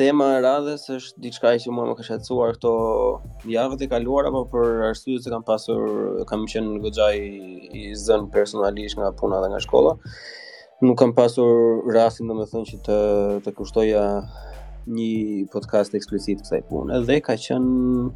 tema 0.00 0.32
e 0.38 0.42
radhës 0.44 0.86
është 0.96 1.20
diçka 1.24 1.50
që 1.64 1.72
mua 1.76 1.84
më 1.90 1.94
ka 1.98 2.04
shqetësuar 2.06 2.54
këto 2.56 2.70
javët 3.52 3.82
e 3.84 3.88
kaluara, 3.92 4.30
por 4.34 4.46
për 4.52 4.84
arsye 4.88 5.18
se 5.20 5.28
kam 5.32 5.44
pasur 5.46 5.82
kam 6.30 6.46
qenë 6.52 6.78
goxha 6.86 7.10
i, 7.20 7.26
i 7.80 7.82
zënë 8.04 8.30
personalisht 8.34 8.96
nga 9.00 9.10
puna 9.20 9.40
dhe 9.42 9.50
nga 9.52 9.60
shkolla. 9.66 9.92
Nuk 10.86 10.96
kam 11.02 11.12
pasur 11.18 11.82
rastin 11.94 12.30
domethënë 12.32 12.70
që 12.70 12.78
të 12.86 12.98
të 13.44 13.52
kushtoja 13.58 14.04
një 14.90 15.46
podcast 15.52 15.92
eksplicit 15.98 16.40
kësaj 16.46 16.62
pune. 16.70 17.02
Dhe 17.08 17.18
ka 17.26 17.36
qenë 17.46 18.08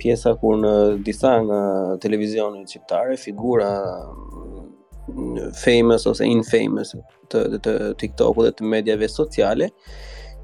pjesa 0.00 0.36
kur 0.38 0.60
në 0.62 0.74
disa 1.08 1.34
nga 1.48 1.60
televizionet 2.04 2.70
shqiptare 2.70 3.18
figura 3.18 3.72
famous 5.58 6.06
ose 6.06 6.24
infamous 6.36 6.94
të, 6.94 7.40
të, 7.64 7.72
tiktok 8.00 8.44
dhe 8.46 8.52
të 8.60 8.70
medjave 8.76 9.08
sociale 9.10 9.72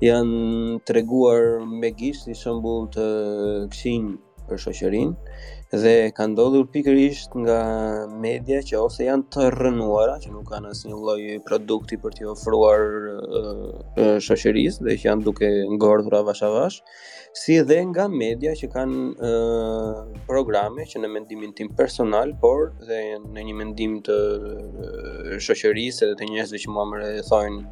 janë 0.04 0.78
treguar 0.86 1.64
me 1.66 1.88
gisht 1.98 2.28
i 2.30 2.34
shëmbull 2.38 2.84
të 2.94 3.06
këshin 3.72 4.04
për 4.48 4.60
shoqërinë 4.64 5.38
dhe 5.82 5.90
ka 6.16 6.24
ndodhur 6.30 6.68
pikërisht 6.72 7.34
nga 7.42 7.56
media 8.22 8.60
që 8.64 8.78
ose 8.80 9.04
janë 9.08 9.26
të 9.34 9.48
rënuara, 9.52 10.14
që 10.22 10.30
nuk 10.32 10.46
kanë 10.48 10.70
asnjë 10.70 10.94
lloj 11.02 11.24
produkti 11.48 11.98
për 12.04 12.14
t'i 12.16 12.28
ofruar 12.30 12.86
shoqërisë 14.28 14.86
dhe 14.86 14.96
që 15.02 15.08
janë 15.10 15.26
duke 15.26 15.50
ngordhur 15.74 16.16
avash 16.22 16.46
avash, 16.46 16.78
si 17.42 17.58
dhe 17.68 17.82
nga 17.90 18.06
media 18.14 18.54
që 18.62 18.70
kanë 18.78 19.34
programe 20.30 20.86
që 20.92 21.02
në 21.04 21.10
mendimin 21.18 21.52
tim 21.58 21.74
personal, 21.82 22.32
por 22.44 22.70
dhe 22.88 23.02
në 23.26 23.48
një 23.50 23.58
mendim 23.60 23.98
të 24.08 24.16
shoqërisë 25.44 26.06
edhe 26.06 26.20
të 26.22 26.32
njerëzve 26.32 26.64
që 26.64 26.72
mua 26.78 26.88
më 26.94 27.02
rrethojnë 27.04 27.64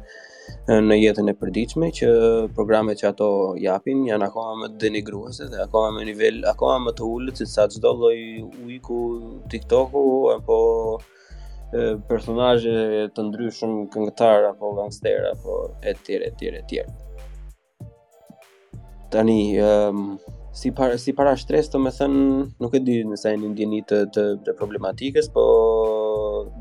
në 0.81 0.97
jetën 0.99 1.31
e 1.31 1.35
përditshme 1.39 1.89
që 1.95 2.07
programet 2.55 2.99
që 3.01 3.07
ato 3.11 3.27
japin 3.61 4.03
janë 4.07 4.27
akoma 4.27 4.55
më 4.63 4.69
denigruese 4.81 5.47
dhe 5.51 5.61
akoma 5.65 5.93
më 5.97 6.05
nivel 6.09 6.39
akoma 6.51 6.77
më 6.87 6.93
të 6.99 7.03
ulët 7.15 7.39
se 7.41 7.47
sa 7.53 7.65
çdo 7.71 7.91
lloj 7.99 8.19
ujku 8.65 8.99
TikToku 9.51 10.03
apo 10.35 10.57
personazhe 12.09 13.07
të 13.15 13.27
ndryshëm 13.27 13.73
këngëtar 13.93 14.49
apo 14.53 14.71
gangster 14.79 15.27
apo 15.31 15.59
etj 15.91 16.19
etj 16.29 16.49
etj. 16.59 16.81
Tani 19.11 19.39
um, 19.63 20.17
si 20.51 20.71
para 20.75 20.97
si 20.99 21.13
para 21.15 21.35
shtresë 21.39 21.71
të 21.73 21.79
më 21.85 21.93
thënë, 21.99 22.23
nuk 22.59 22.75
e 22.75 22.83
di 22.87 22.97
nëse 23.07 23.29
ai 23.31 23.37
ndjeni 23.39 23.83
të 23.87 24.01
të 24.15 24.55
problematikës, 24.59 25.29
po 25.35 25.47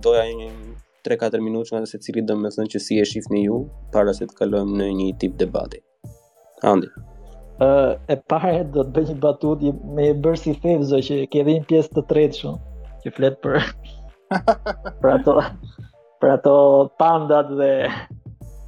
doja 0.04 0.26
një 0.36 0.50
3-4 1.08 1.38
minutë 1.46 1.76
nga 1.76 1.86
se 1.86 2.00
cili 2.02 2.22
thënë 2.28 2.66
që 2.74 2.80
si 2.82 2.96
e 3.00 3.04
shifni 3.06 3.44
ju, 3.46 3.60
para 3.94 4.14
se 4.16 4.26
të 4.28 4.38
kalojmë 4.40 4.78
në 4.80 4.88
një 5.00 5.06
tip 5.22 5.36
debati. 5.42 5.80
Andi. 6.70 6.90
Uh, 7.56 7.94
e 8.12 8.16
pare 8.30 8.52
do 8.74 8.82
të 8.84 8.90
bëj 8.96 9.04
një 9.10 9.14
batut 9.22 9.62
me 9.96 10.08
e 10.10 10.16
bërë 10.24 10.40
si 10.42 10.54
thevzo 10.64 10.98
që 11.06 11.20
ke 11.32 11.44
dhe 11.46 11.54
një 11.58 11.64
pjesë 11.70 11.92
të 11.96 12.02
tretë 12.10 12.40
shumë, 12.42 12.58
që 13.04 13.12
fletë 13.16 13.40
për, 13.46 13.68
për, 15.02 15.12
ato, 15.14 15.36
për 16.20 16.32
ato 16.34 16.56
pandat 17.00 17.54
dhe 17.60 17.70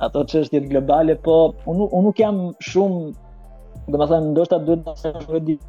ato 0.06 0.22
çështjet 0.32 0.70
globale, 0.70 1.18
po 1.26 1.36
unë, 1.68 1.90
unë 1.90 2.06
nuk 2.08 2.22
jam 2.22 2.40
shumë, 2.70 3.12
domethënë 3.88 4.00
më 4.00 4.10
thënë, 4.14 4.30
ndoshta 4.32 4.62
duhet 4.64 4.86
të 4.88 4.96
shumë 5.02 5.40
e 5.40 5.44
ditë, 5.50 5.66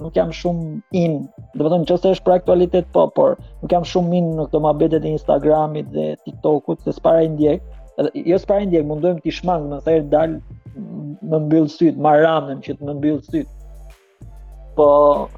nuk 0.00 0.14
jam 0.16 0.32
shumë 0.34 0.80
in. 0.98 1.18
Do 1.54 1.66
të 1.66 1.72
them 1.72 1.84
nëse 1.86 2.10
është 2.16 2.24
për 2.28 2.34
aktualitet 2.38 2.88
po, 2.96 3.04
por 3.16 3.36
nuk 3.62 3.72
jam 3.74 3.84
shumë 3.90 4.18
in 4.20 4.30
në 4.38 4.46
këto 4.48 4.62
mabete 4.64 5.00
e 5.02 5.12
Instagramit 5.14 5.90
dhe 5.94 6.06
TikTokut 6.24 6.82
se 6.86 6.94
s'para 6.96 7.22
i 7.26 7.30
ndjek. 7.34 7.62
Edhe, 8.02 8.10
jo 8.32 8.38
s'para 8.42 8.64
i 8.64 8.68
ndjek, 8.70 8.86
mundojmë 8.90 9.22
ti 9.24 9.34
shmang 9.36 9.68
më 9.70 9.78
thjesht 9.86 10.08
dal 10.14 10.34
më 11.30 11.36
mbyll 11.48 11.68
syt, 11.76 11.94
më 12.04 12.12
ramën 12.24 12.64
që 12.66 12.74
të 12.78 12.82
më 12.88 12.94
mbyll 12.98 13.20
syt. 13.28 13.48
Po, 14.74 14.86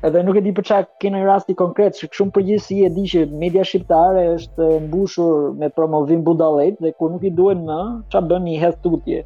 edhe 0.08 0.22
nuk 0.24 0.38
e 0.40 0.40
di 0.46 0.52
për 0.56 0.64
çfarë 0.70 0.86
keni 1.02 1.20
rasti 1.28 1.52
konkret, 1.60 1.98
se 2.00 2.08
shumë 2.16 2.32
përgjithësi 2.38 2.78
e 2.88 2.92
di 2.96 3.04
që 3.12 3.26
media 3.42 3.64
shqiptare 3.68 4.22
është 4.38 4.70
mbushur 4.86 5.50
me 5.60 5.68
promovim 5.76 6.22
budallëve 6.24 6.80
dhe 6.80 6.92
kur 6.96 7.12
nuk 7.12 7.26
i 7.28 7.32
duhen 7.40 7.66
më, 7.68 7.82
çfarë 8.14 8.30
bën 8.32 8.46
i 8.48 8.56
hedh 8.64 8.78
tutje. 8.86 9.20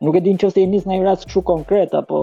Nuk 0.00 0.16
e 0.16 0.22
di 0.24 0.32
nëse 0.32 0.56
i 0.56 0.64
nis 0.72 0.88
në 0.88 0.96
një 1.02 1.06
rast 1.10 1.26
kështu 1.28 1.44
konkret 1.52 1.92
apo 2.00 2.22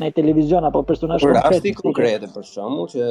në 0.00 0.08
televizion 0.16 0.64
apo 0.68 0.82
personazh 0.86 1.22
konkret. 1.24 1.42
Por 1.42 1.54
rasti 1.54 1.72
konkret 1.76 2.26
për 2.34 2.44
shkakun 2.50 2.90
që 2.92 3.06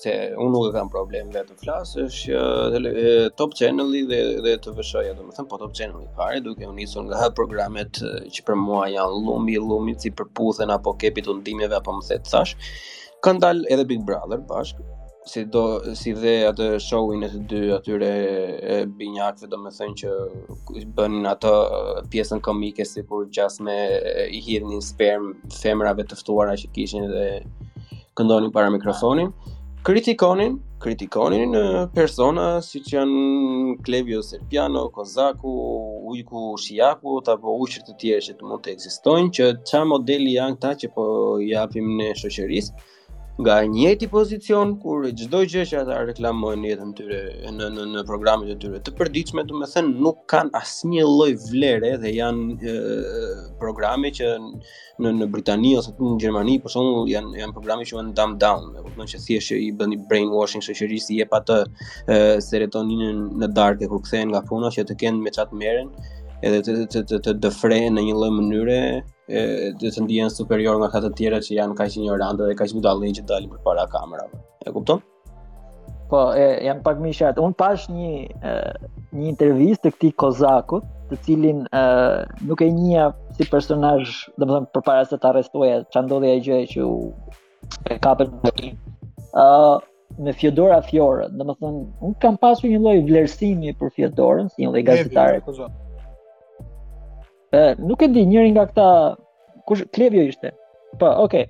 se 0.00 0.14
unë 0.34 0.50
nuk 0.52 0.66
e 0.68 0.72
kam 0.74 0.90
problem 0.92 1.30
Vetë 1.32 1.54
të 1.54 1.56
flas, 1.62 1.94
është 2.02 2.40
uh, 2.40 3.28
Top 3.40 3.54
Channel-i 3.56 4.02
dhe 4.10 4.20
dhe 4.44 4.52
TVSH-ja, 4.66 5.14
domethënë 5.16 5.50
po 5.52 5.60
Top 5.62 5.72
Channel-i 5.78 6.10
fare, 6.18 6.42
duke 6.44 6.68
u 6.68 6.74
nisur 6.76 7.06
nga 7.08 7.22
ha 7.22 7.30
programet 7.40 8.02
që 8.34 8.46
për 8.48 8.60
mua 8.66 8.84
janë 8.92 9.22
Lumi, 9.28 9.56
Lumi 9.70 9.96
si 10.02 10.12
përputhen 10.20 10.74
apo 10.76 10.96
Kepi 11.00 11.24
të 11.26 11.38
ndimeve 11.40 11.80
apo 11.80 11.96
më 12.00 12.06
thet 12.10 12.28
thash. 12.32 12.58
Kanë 13.24 13.42
dalë 13.46 13.68
edhe 13.74 13.88
Big 13.92 14.04
Brother 14.06 14.42
bashkë, 14.50 14.84
si 15.26 15.44
do 15.52 15.62
si 15.98 16.12
dhe 16.20 16.34
atë 16.50 16.66
showin 16.82 17.24
e 17.26 17.30
të 17.34 17.40
dy 17.50 17.60
atyre 17.74 18.10
e 18.74 18.76
binjakëve 18.98 19.48
do 19.50 19.58
të 19.64 19.72
thënë 19.78 19.98
që 20.00 20.84
bënin 20.98 21.26
ato 21.32 21.52
pjesën 22.12 22.42
komike 22.46 22.86
sikur 22.94 23.26
just 23.36 23.60
me 23.66 23.78
i 24.38 24.40
hidhnin 24.46 24.84
sperm 24.90 25.32
femrave 25.60 26.06
të 26.06 26.20
ftuara 26.20 26.54
që 26.62 26.70
kishin 26.76 27.08
dhe 27.14 27.24
këndonin 28.18 28.52
para 28.54 28.70
mikrofonin 28.76 29.32
kritikonin 29.88 30.60
kritikonin 30.84 31.50
në 31.56 31.64
persona 31.96 32.46
si 32.68 32.80
që 32.86 32.96
janë 32.98 33.20
Klevio 33.86 34.20
Serpiano, 34.26 34.82
Kozaku, 34.94 35.52
Ujku 36.12 36.42
Shijaku, 36.62 37.14
apo 37.34 37.54
uqër 37.62 37.84
të 37.88 37.94
tjerë 38.02 38.24
që 38.28 38.34
të 38.40 38.48
mund 38.50 38.62
të 38.66 38.72
eksistojnë, 38.74 39.30
që 39.36 39.46
qa 39.70 39.80
modeli 39.88 40.34
janë 40.36 40.58
ta 40.62 40.72
që 40.82 40.90
po 40.96 41.06
japim 41.46 41.88
në 41.98 42.10
shoqërisë, 42.20 42.72
nga 43.40 43.52
e 43.62 43.66
njëti 43.68 44.06
pozicion 44.16 44.68
kur 44.82 45.00
çdo 45.20 45.40
gjë 45.52 45.62
që 45.70 45.76
ata 45.82 45.96
reklamojnë 46.10 46.60
në 46.64 46.68
jetën 46.72 46.92
tyre 47.00 47.18
në 47.56 47.66
në 47.76 47.82
në 47.94 48.04
programet 48.08 48.48
e 48.48 48.56
tyre 48.62 48.80
të 48.80 48.94
përditshme, 48.96 49.44
do 49.44 49.60
të 49.60 49.68
thënë 49.74 50.00
nuk 50.06 50.22
kanë 50.32 50.56
asnjë 50.62 51.04
lloj 51.04 51.32
vlere 51.50 51.90
dhe 52.00 52.14
janë 52.16 52.56
e, 52.72 52.76
programe 53.60 54.08
që 54.18 54.30
në 55.02 55.12
në 55.20 55.28
Britani 55.36 55.74
ose 55.82 55.92
në 56.00 56.14
Gjermani 56.22 56.56
për 56.64 56.74
shumë 56.78 57.04
janë 57.12 57.42
janë 57.42 57.56
programe 57.58 57.84
që 57.84 57.98
janë 57.98 58.16
dumb 58.16 58.40
down, 58.40 58.70
do 58.78 58.86
të 58.86 58.96
thonë 58.96 59.12
që 59.14 59.22
thjesht 59.28 59.56
i 59.60 59.68
bën 59.80 59.92
i 59.92 60.00
brainwashing 60.08 60.64
shoqërisë 60.64 61.12
i 61.12 61.20
jep 61.20 61.36
atë 61.42 61.60
serotoninën 62.40 63.20
në 63.42 63.52
darkë 63.58 63.92
kur 63.92 64.00
kthehen 64.08 64.32
nga 64.32 64.44
puna 64.48 64.72
që 64.78 64.88
të 64.88 64.98
kenë 65.04 65.20
me 65.26 65.36
çat 65.36 65.52
merren 65.52 65.92
edhe 66.46 66.62
të 66.66 66.76
të 66.92 67.00
të 67.10 67.18
të 67.26 67.32
dëfre 67.44 67.78
në 67.94 68.02
një 68.08 68.14
lloj 68.18 68.30
mënyre 68.36 68.76
dhe 69.80 69.92
të 69.94 70.02
ndjen 70.06 70.32
superior 70.34 70.78
nga 70.80 70.88
katë 70.94 71.10
të 71.10 71.18
tjera 71.20 71.40
që 71.46 71.54
janë 71.58 71.76
kaq 71.80 71.96
ignorante 72.00 72.48
dhe 72.48 72.56
kaq 72.60 72.74
budallë 72.78 73.12
që 73.18 73.24
dalin 73.30 73.52
përpara 73.54 73.86
kamerave. 73.94 74.40
E 74.66 74.74
kupton? 74.76 75.00
Po, 76.10 76.20
e, 76.38 76.44
janë 76.68 76.84
pak 76.86 77.00
më 77.02 77.14
shart. 77.18 77.40
Un 77.48 77.56
pash 77.62 77.88
një 77.94 78.10
e, 78.50 78.52
një 79.16 79.30
intervistë 79.32 79.88
të 79.90 79.94
këtij 79.96 80.12
kozakut, 80.22 80.86
të 81.10 81.18
cilin 81.26 81.64
e, 81.66 81.80
nuk 82.46 82.62
e 82.62 82.68
njeha 82.76 83.08
si 83.36 83.48
personazh, 83.50 84.12
domethënë 84.38 84.70
përpara 84.76 85.08
se 85.10 85.18
të 85.18 85.30
arrestohej, 85.32 85.80
ç'a 85.90 86.04
ndodhi 86.06 86.30
ai 86.36 86.44
gjë 86.46 86.60
që 86.76 86.86
u 86.86 86.94
e 87.94 87.98
kapën 88.06 88.30
me 88.46 88.52
ti. 88.60 88.70
ë 89.42 89.46
me 90.22 90.30
Fjodora 90.38 90.78
Fjorë, 90.86 91.26
domethënë 91.40 91.82
un 92.06 92.14
kam 92.22 92.38
pasur 92.44 92.70
një 92.70 92.78
lloj 92.86 93.02
vlerësimi 93.10 93.74
për 93.80 93.90
Fjodorën, 93.98 94.46
si 94.54 94.62
një 94.62 94.70
lloj 94.72 94.84
gazetare. 94.88 95.42
E, 97.56 97.62
nuk 97.88 98.00
e 98.04 98.08
di 98.12 98.22
njëri 98.28 98.48
nga 98.52 98.64
këta 98.68 98.88
kush 99.68 99.84
Klevio 99.94 100.24
ishte. 100.28 100.52
Po, 101.00 101.08
okay. 101.24 101.46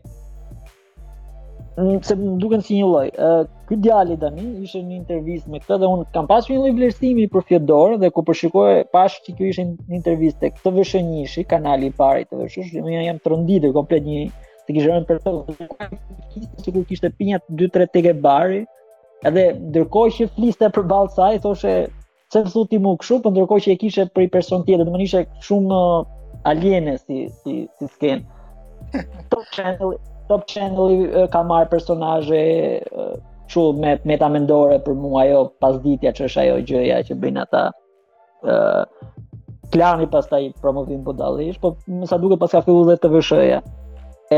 Nëse 1.77 2.15
mm, 2.17 2.23
më 2.23 2.37
duken 2.41 2.63
si 2.65 2.79
një 2.79 2.87
lloj, 2.89 3.09
ë 3.13 3.29
ky 3.69 3.79
djalë 3.85 4.15
tani 4.23 4.45
ishte 4.65 4.81
në 4.87 5.01
intervistë 5.01 5.51
me 5.53 5.61
këtë 5.65 5.79
dhe 5.83 5.91
unë 5.95 6.07
kam 6.15 6.29
pasur 6.31 6.55
një 6.55 6.63
lloj 6.63 6.75
vlerësimi 6.79 7.27
për 7.35 7.45
Fjodor 7.51 7.97
dhe 8.03 8.13
ku 8.15 8.23
përshikoj 8.29 8.71
shikoj 8.71 8.93
pash 8.95 9.19
që 9.27 9.35
ky 9.37 9.51
ishte 9.51 9.67
në 9.67 9.99
intervistë 10.01 10.45
tek 10.47 10.63
TVSH1, 10.63 11.37
kanali 11.53 11.91
i 11.91 11.97
parë 11.99 12.23
i 12.25 12.29
TVSH, 12.31 12.79
unë 12.81 13.05
jam 13.11 13.21
tronditur 13.27 13.75
komplet 13.77 14.07
një 14.09 14.23
të 14.69 14.79
kishë 14.79 14.89
rëmë 14.93 15.11
për 15.11 15.21
tërë, 15.27 15.93
që 16.63 16.71
kërë 16.71 16.87
kishtë 16.95 17.13
pinjat 17.21 17.45
2-3 17.59 18.03
e 18.03 18.15
bari, 18.25 18.63
edhe 19.29 19.47
ndërkohë 19.59 20.17
që 20.21 20.31
fliste 20.39 20.73
për 20.75 20.89
balë 20.95 21.13
saj, 21.19 21.39
thoshe, 21.45 21.77
se 22.33 22.43
thu 22.53 22.61
ti 22.71 22.77
mu 22.83 22.97
kështu, 22.99 23.17
për 23.21 23.25
po 23.27 23.31
ndërkohë 23.35 23.65
që 23.65 23.73
e 23.73 23.79
kishe 23.85 24.05
për 24.15 24.25
i 24.27 24.31
person 24.37 24.63
tjetër, 24.67 24.87
dhe 24.87 24.95
më 24.95 25.01
nishe 25.03 25.21
shumë 25.49 25.73
uh, 25.75 26.03
aliene 26.53 26.95
si, 27.05 27.19
si, 27.45 27.55
si 27.79 27.91
skenë. 27.95 28.23
Top 29.35 29.47
Channel, 29.57 29.93
Top 30.33 30.47
Channel 30.55 30.97
uh, 31.07 31.17
ka 31.35 31.43
marrë 31.51 31.71
personaje 31.75 32.41
që 33.47 33.67
uh, 33.71 33.79
me 33.79 33.93
meta 34.13 34.31
mendore 34.37 34.81
për 34.89 34.99
mua 35.05 35.23
ajo 35.29 35.45
pas 35.63 35.79
ditja 35.85 36.13
që 36.19 36.27
është 36.31 36.43
ajo 36.45 36.57
gjëja 36.73 36.99
që 37.11 37.19
bëjnë 37.23 37.45
ata 37.47 37.63
uh, 38.47 38.83
klani 39.75 40.07
pas 40.11 40.27
taj 40.31 40.43
promovim 40.63 41.07
për 41.07 41.19
dalish, 41.21 41.61
po 41.63 41.77
më 42.01 42.11
sa 42.11 42.19
duke 42.23 42.39
pas 42.43 42.51
ka 42.57 42.65
fillu 42.67 42.83
dhe 42.91 42.99
të 43.05 43.11
vëshëja. 43.15 43.63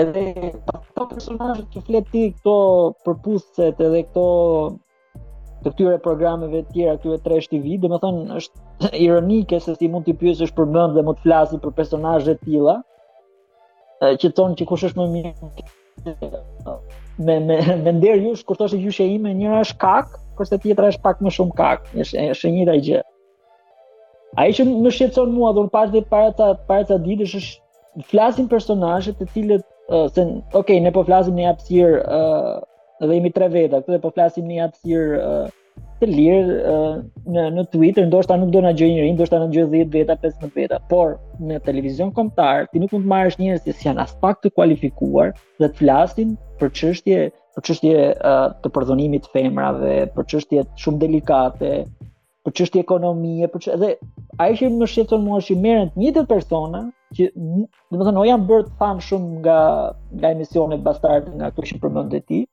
Edhe 0.02 0.26
ta 0.68 1.06
personaje 1.14 1.64
që 1.72 1.80
fletë 1.88 2.10
ti 2.12 2.26
këto 2.36 2.56
përpustet 3.06 3.80
edhe 3.88 4.02
këto 4.10 4.24
të 5.62 5.70
këtyre 5.72 5.98
programeve 6.04 6.60
të 6.66 6.72
tjera 6.74 6.96
këtyre 6.98 7.18
Trash 7.24 7.48
TV, 7.50 7.78
domethënë 7.82 8.36
është 8.40 8.90
ironike 9.06 9.58
se 9.64 9.74
si 9.80 9.88
mund 9.90 10.06
të 10.06 10.14
pyesësh 10.20 10.52
për 10.58 10.68
mend 10.74 10.96
dhe 10.98 11.04
mund 11.06 11.18
të 11.18 11.24
flasi 11.26 11.58
për 11.64 11.72
personazhe 11.78 12.34
të 12.38 12.46
tilla 12.46 12.76
që 14.22 14.30
thonë 14.38 14.58
që 14.60 14.66
kush 14.70 14.84
është 14.90 15.00
më 15.02 15.08
mirë 15.16 16.90
me 17.26 17.36
me 17.48 17.56
me 17.86 17.92
nder 17.96 18.20
jush 18.28 18.44
kur 18.46 18.58
thoshë 18.60 18.78
gjyshja 18.84 19.06
ime 19.16 19.32
njëra 19.34 19.62
është 19.64 19.78
kak, 19.84 20.12
kurse 20.38 20.58
tjetra 20.62 20.92
është 20.92 21.02
pak 21.06 21.24
më 21.26 21.32
shumë 21.36 21.56
kak, 21.60 21.88
është 22.04 22.26
është 22.34 22.48
e 22.48 22.52
njëjta 22.54 22.76
gjë. 22.88 23.00
Ai 24.38 24.52
që 24.54 24.66
më 24.68 24.92
shqetëson 24.94 25.32
mua 25.34 25.50
dhon 25.56 25.66
pas 25.74 25.90
dhe 25.90 26.04
para 26.12 26.30
ta 26.38 26.52
para 26.70 26.86
ta 26.92 27.00
ditësh 27.08 27.34
është 27.40 28.06
flasin 28.12 28.46
personazhe 28.52 29.16
të 29.18 29.26
cilët 29.34 29.66
uh, 29.90 30.06
se 30.14 30.28
okay, 30.60 30.78
ne 30.84 30.94
po 30.94 31.02
flasim 31.08 31.34
një 31.40 31.48
hapësirë 31.50 31.98
uh, 32.06 32.60
dhe 33.06 33.14
jemi 33.14 33.32
tre 33.34 33.48
veta, 33.48 33.80
këtu 33.80 33.92
dhe 33.94 34.02
po 34.02 34.10
flasim 34.14 34.48
një 34.50 34.62
hapësirë 34.64 35.22
uh, 35.22 35.46
të 36.00 36.06
lirë 36.10 36.56
uh, 36.72 36.98
në 37.34 37.44
në 37.54 37.62
Twitter, 37.72 38.06
ndoshta 38.08 38.36
nuk 38.40 38.50
do 38.54 38.60
na 38.64 38.72
gjej 38.80 38.90
njërin, 38.96 39.16
ndoshta 39.18 39.40
na 39.42 39.48
gjej 39.54 39.64
10 39.74 39.92
veta, 39.94 40.16
15 40.24 40.52
veta, 40.58 40.80
por 40.90 41.16
në 41.42 41.60
televizion 41.66 42.10
kombëtar 42.14 42.66
ti 42.72 42.82
nuk 42.82 42.94
mund 42.94 43.06
të 43.06 43.12
marrësh 43.14 43.38
njerëz 43.42 43.66
që 43.68 43.88
janë 43.88 44.04
as 44.06 44.16
pak 44.22 44.40
të 44.42 44.52
kualifikuar 44.58 45.32
dhe 45.62 45.68
të 45.68 45.78
flasin 45.82 46.32
për 46.60 46.72
çështje 46.80 47.20
për 47.58 47.66
çështje 47.68 47.94
uh, 48.02 48.44
të 48.62 48.70
përdhonimit 48.76 49.30
femrave, 49.32 49.94
për 50.14 50.28
çështje 50.32 50.66
shumë 50.82 51.00
delikate, 51.04 51.72
për 52.46 52.54
çështje 52.58 52.82
ekonomie, 52.84 53.48
për 53.52 53.64
çështje 53.64 53.78
dhe 53.82 53.94
ai 54.42 54.50
që 54.58 54.70
më 54.74 54.90
shqetëson 54.92 55.26
mua 55.26 55.42
është 55.42 55.54
që 55.54 55.62
merren 55.66 55.90
të 55.94 56.02
njëjtat 56.04 56.30
persona 56.34 56.82
që 57.18 57.30
domethënë 57.34 58.22
o 58.22 58.28
janë 58.30 58.46
bërë 58.50 58.70
të 58.70 58.90
shumë 59.10 59.40
nga 59.42 59.58
nga 60.20 60.34
emisionet 60.34 60.86
bastarde 60.86 61.34
nga 61.34 61.50
ato 61.52 61.66
që 61.66 61.82
përmendet 61.82 62.26
ti, 62.30 62.44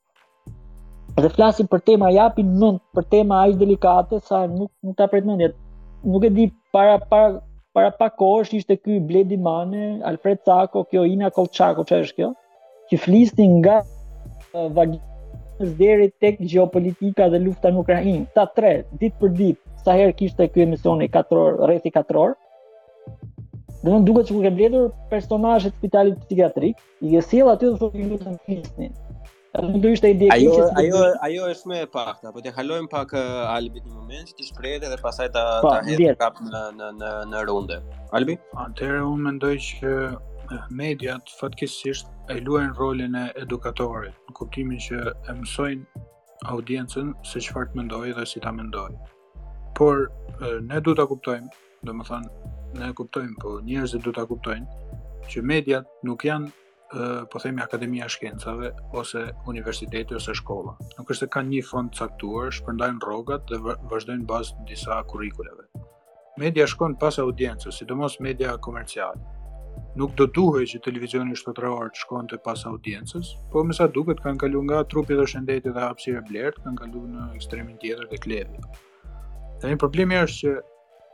dhe 1.24 1.30
flasim 1.32 1.66
për 1.72 1.80
tema 1.88 2.08
japin 2.12 2.48
mend 2.62 2.80
për 2.96 3.04
tema 3.12 3.36
aq 3.46 3.52
delikate 3.60 4.18
sa 4.24 4.40
nuk 4.54 4.68
nuk 4.86 4.96
ta 4.98 5.06
pret 5.12 5.24
mendjet. 5.28 5.54
Nuk 6.14 6.24
e 6.28 6.30
di 6.38 6.44
para 6.76 6.98
para 7.12 7.38
para 7.76 7.92
pa 8.00 8.10
kohësh 8.22 8.52
ishte 8.58 8.74
ky 8.76 8.98
Bledi 9.06 9.38
Mane, 9.46 10.02
Alfred 10.10 10.42
Tako, 10.44 10.82
kjo 10.90 11.06
Ina 11.14 11.30
Kolçako, 11.36 11.86
çfarë 11.88 12.06
është 12.08 12.16
kjo? 12.20 12.28
Që 12.90 12.98
flisni 13.04 13.46
nga 13.60 13.78
vagjës 14.78 15.72
deri 15.80 16.10
tek 16.24 16.40
gjeopolitika 16.52 17.30
dhe 17.32 17.40
lufta 17.46 17.72
në 17.72 17.80
Ukrainë. 17.84 18.26
Ta 18.36 18.44
tre 18.58 18.74
ditë 19.00 19.20
për 19.22 19.34
ditë, 19.40 19.74
sa 19.84 19.96
herë 20.00 20.16
kishte 20.20 20.48
ky 20.52 20.64
emision 20.66 21.04
i 21.04 21.08
4 21.16 21.42
orë, 21.46 21.56
rreth 21.70 21.88
i 21.90 21.94
4 21.96 22.22
orë. 22.26 22.38
Dhe 23.84 23.94
më 23.96 24.00
duket 24.08 24.28
se 24.30 24.36
kur 24.36 24.44
ke 24.48 24.52
mbledhur 24.56 24.92
personazhet 25.12 25.76
spitalit 25.80 26.20
psikiatrik, 26.24 26.86
i 27.04 27.16
e 27.20 27.24
sjell 27.28 27.52
aty 27.54 27.72
dhe 27.72 27.76
thotë 27.84 28.04
ju 28.04 28.12
lutem 28.12 28.40
flisni. 28.44 28.92
Nuk 29.62 29.80
do 29.80 29.88
ishte 29.96 30.06
ajo, 30.34 30.56
ajo 30.80 31.02
ajo 31.26 31.44
është 31.52 31.68
më 31.72 31.76
e 31.84 31.86
pakta, 31.92 32.32
po 32.36 32.42
të 32.44 32.52
kalojmë 32.56 32.90
pak 32.92 33.12
Albit 33.16 33.46
Albi 33.56 33.82
në 33.84 33.94
moment, 33.98 34.32
ti 34.36 34.44
shpreh 34.48 34.74
dhe 34.82 34.98
pastaj 35.04 35.28
ta 35.36 35.44
po, 35.64 35.70
ta 35.70 35.82
hedh 35.86 36.10
kap 36.20 36.40
në 36.44 36.62
në 36.80 36.88
në 37.00 37.12
në 37.32 37.42
runde. 37.48 37.78
Albi? 38.18 38.36
Atëherë 38.64 39.04
unë 39.12 39.26
mendoj 39.28 39.52
që 39.68 39.92
eh, 40.08 40.66
mediat 40.82 41.32
fatkesisht 41.40 42.10
e 42.34 42.38
luajn 42.44 42.74
rolin 42.82 43.16
e 43.16 43.24
edukatorit, 43.44 44.18
në 44.28 44.36
kuptimin 44.40 44.82
që 44.88 45.00
e 45.14 45.36
mësojnë 45.40 46.04
audiencën 46.56 47.14
se 47.30 47.44
çfarë 47.48 47.72
të 47.72 47.80
mendojë 47.80 48.16
dhe 48.20 48.26
si 48.32 48.44
ta 48.44 48.52
mendojë. 48.58 48.98
Por 49.78 50.04
eh, 50.10 50.58
ne 50.68 50.82
duhet 50.84 51.00
ta 51.00 51.08
kuptojmë, 51.08 51.48
domethënë 51.88 52.52
ne 52.82 52.92
e 52.92 52.96
kuptojmë, 53.00 53.34
po 53.44 53.56
njerëzit 53.70 54.04
duhet 54.04 54.20
ta 54.20 54.28
kuptojnë 54.34 54.96
që 55.32 55.48
mediat 55.54 55.88
nuk 56.06 56.28
janë 56.28 56.52
po 57.32 57.38
themi 57.40 57.62
Akademia 57.62 58.04
e 58.04 58.08
Shkencave 58.08 58.72
ose 58.92 59.34
universiteti 59.46 60.14
ose 60.14 60.34
shkolla. 60.34 60.76
Nuk 60.98 61.10
është 61.10 61.26
se 61.26 61.30
kanë 61.34 61.50
një 61.54 61.62
fond 61.70 61.94
caktuar, 61.98 62.52
shpërndajnë 62.54 63.00
rrogat 63.04 63.48
dhe 63.50 63.58
vazhdojnë 63.90 64.26
bazë 64.28 64.66
disa 64.68 65.00
kurrikulave. 65.10 65.66
Media 66.38 66.66
shkon 66.68 66.96
pas 67.00 67.18
audiencës, 67.18 67.74
sidomos 67.80 68.18
media 68.20 68.54
komerciale. 68.62 69.34
Nuk 69.96 70.14
do 70.16 70.26
duhej 70.28 70.66
që 70.74 70.82
televizioni 70.86 71.36
shtetëror 71.36 71.90
të 71.94 72.02
shkonte 72.04 72.38
pas 72.44 72.64
audiencës, 72.70 73.32
por 73.52 73.64
me 73.64 73.76
sa 73.76 73.88
duket 73.88 74.20
kanë 74.24 74.40
kaluar 74.44 74.66
nga 74.70 74.82
trupi 74.92 75.16
dhe 75.16 75.24
shëndetit 75.32 75.72
dhe 75.72 75.84
hapësira 75.86 76.22
blerë, 76.28 76.54
kanë 76.64 76.82
kaluar 76.82 77.08
në 77.12 77.28
ekstremin 77.40 77.78
tjetër 77.82 78.10
të 78.12 78.20
kledhit. 78.24 78.82
Dhe 79.62 79.72
një 79.72 79.80
problemi 79.80 80.20
është 80.20 80.44
që 80.52 80.58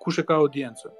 kush 0.02 0.20
e 0.20 0.26
ka 0.26 0.40
audiencën? 0.42 0.98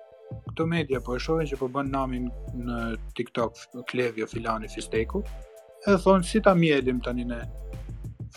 këto 0.51 0.67
media 0.67 1.01
po 1.05 1.15
e 1.17 1.21
shohin 1.27 1.49
që 1.51 1.59
po 1.61 1.69
bën 1.75 1.89
namin 1.95 2.29
në 2.69 2.79
TikTok 3.19 3.61
Klevio 3.91 4.27
Filani 4.31 4.71
Fisteku. 4.75 5.23
e 5.89 5.95
thon 6.05 6.23
si 6.23 6.41
ta 6.47 6.55
mjelim 6.55 7.01
tani 7.03 7.25
në 7.27 7.39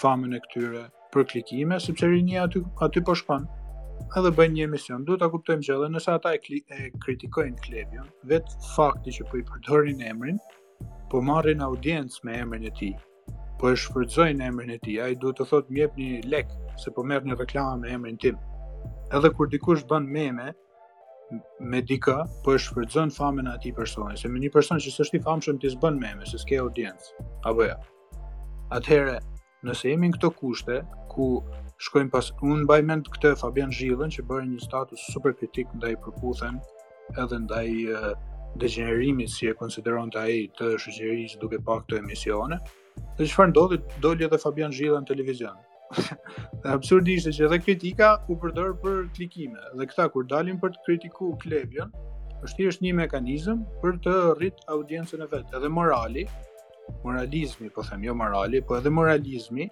famën 0.01 0.31
e 0.35 0.39
këtyre 0.47 0.81
për 1.13 1.23
klikime, 1.31 1.79
sepse 1.79 2.07
rinia 2.09 2.43
aty 2.47 2.61
aty 2.87 3.01
po 3.09 3.13
shkon. 3.21 3.45
Edhe 4.17 4.31
bën 4.39 4.53
një 4.55 4.63
emision. 4.69 5.03
Duhet 5.05 5.19
ta 5.23 5.29
kuptojmë 5.33 5.63
që 5.67 5.75
edhe 5.75 5.89
nëse 5.93 6.09
ata 6.11 6.31
e, 6.35 6.39
e 6.79 6.89
kritikojnë 7.05 7.61
Klevio, 7.67 8.03
vetë 8.31 8.57
fakti 8.75 9.13
që 9.17 9.27
po 9.29 9.39
i 9.39 9.45
përdorin 9.51 10.01
emrin, 10.13 10.39
po 11.11 11.21
marrin 11.21 11.61
audiencë 11.67 12.25
me 12.25 12.35
emrin 12.43 12.65
e 12.65 12.71
tij 12.79 12.93
po 13.59 13.71
e 13.71 13.77
shfrytëzojnë 13.83 14.43
emrin 14.49 14.73
e 14.75 14.79
tij. 14.83 14.97
Ai 15.05 15.13
duhet 15.21 15.37
të 15.41 15.47
thotë 15.51 15.71
më 15.71 15.83
jepni 15.83 16.09
lek 16.33 16.49
se 16.81 16.91
po 16.97 17.03
merrni 17.13 17.37
reklamë 17.39 17.85
me 17.85 17.93
emrin 17.99 18.17
tim. 18.25 18.35
Edhe 19.13 19.31
kur 19.37 19.47
dikush 19.53 19.85
bën 19.93 20.09
meme, 20.17 20.49
me 21.59 21.81
dika, 21.87 22.17
po 22.45 22.49
e 22.55 22.59
shfrytëzon 22.61 23.11
famën 23.15 23.47
e 23.49 23.53
atij 23.57 23.71
personi, 23.77 24.17
se 24.17 24.27
me 24.29 24.37
një 24.43 24.51
person 24.53 24.77
që 24.83 24.91
s'është 24.95 25.19
i 25.19 25.23
famshëm 25.27 25.57
ti 25.61 25.71
s'bën 25.73 25.97
meme, 26.01 26.25
se 26.29 26.37
s'ke 26.41 26.59
audiencë. 26.61 27.25
Apo 27.49 27.65
jo. 27.65 27.71
Ja. 27.71 28.21
Atëherë, 28.77 29.15
nëse 29.65 29.89
jemi 29.89 30.11
në 30.11 30.19
këto 30.19 30.29
kushte 30.39 30.77
ku 31.13 31.27
shkojmë 31.87 32.11
pas 32.13 32.29
un 32.51 32.61
mbaj 32.67 32.79
mend 32.91 33.09
këtë 33.17 33.31
Fabian 33.41 33.73
Zhillën 33.77 34.13
që 34.17 34.25
bëri 34.31 34.51
një 34.53 34.61
status 34.67 35.07
super 35.13 35.33
kritik 35.39 35.71
ndaj 35.79 35.95
përputhën, 36.05 36.61
edhe 37.25 37.41
ndaj 37.47 37.67
uh, 37.89 37.99
eh, 37.99 38.09
degenerimit 38.63 39.33
si 39.33 39.49
e 39.51 39.57
konsideron 39.61 40.11
të 40.13 40.21
ai 40.23 40.37
të 40.59 40.71
shoqërisë 40.85 41.41
duke 41.41 41.59
pak 41.69 41.85
këto 41.87 42.01
emisione. 42.03 42.61
Dhe 43.17 43.25
çfarë 43.31 43.51
ndodhi? 43.53 43.81
Doli 44.05 44.27
edhe 44.29 44.39
Fabian 44.45 44.73
Zhillën 44.75 45.01
në 45.03 45.11
televizion 45.15 45.65
absurdisht 46.75 47.29
që 47.37 47.45
edhe 47.47 47.57
kritika 47.65 48.07
u 48.31 48.37
përdor 48.41 48.73
për 48.81 48.97
klikime 49.17 49.61
dhe 49.79 49.87
këta 49.91 50.07
kur 50.15 50.25
dalin 50.31 50.57
për 50.63 50.73
të 50.75 50.83
kritikuar 50.87 51.35
Klevion, 51.43 51.93
është 52.47 52.57
thjesht 52.61 52.83
një 52.85 52.93
mekanizëm 53.01 53.61
për 53.83 53.99
të 54.07 54.15
rrit 54.37 54.63
audiencën 54.75 55.23
e 55.25 55.29
vet. 55.35 55.53
Edhe 55.59 55.69
morali, 55.79 56.25
moralizmi, 57.05 57.71
po 57.77 57.85
them 57.89 58.03
jo 58.09 58.15
morali, 58.23 58.61
po 58.71 58.79
edhe 58.81 58.91
moralizmi 58.99 59.69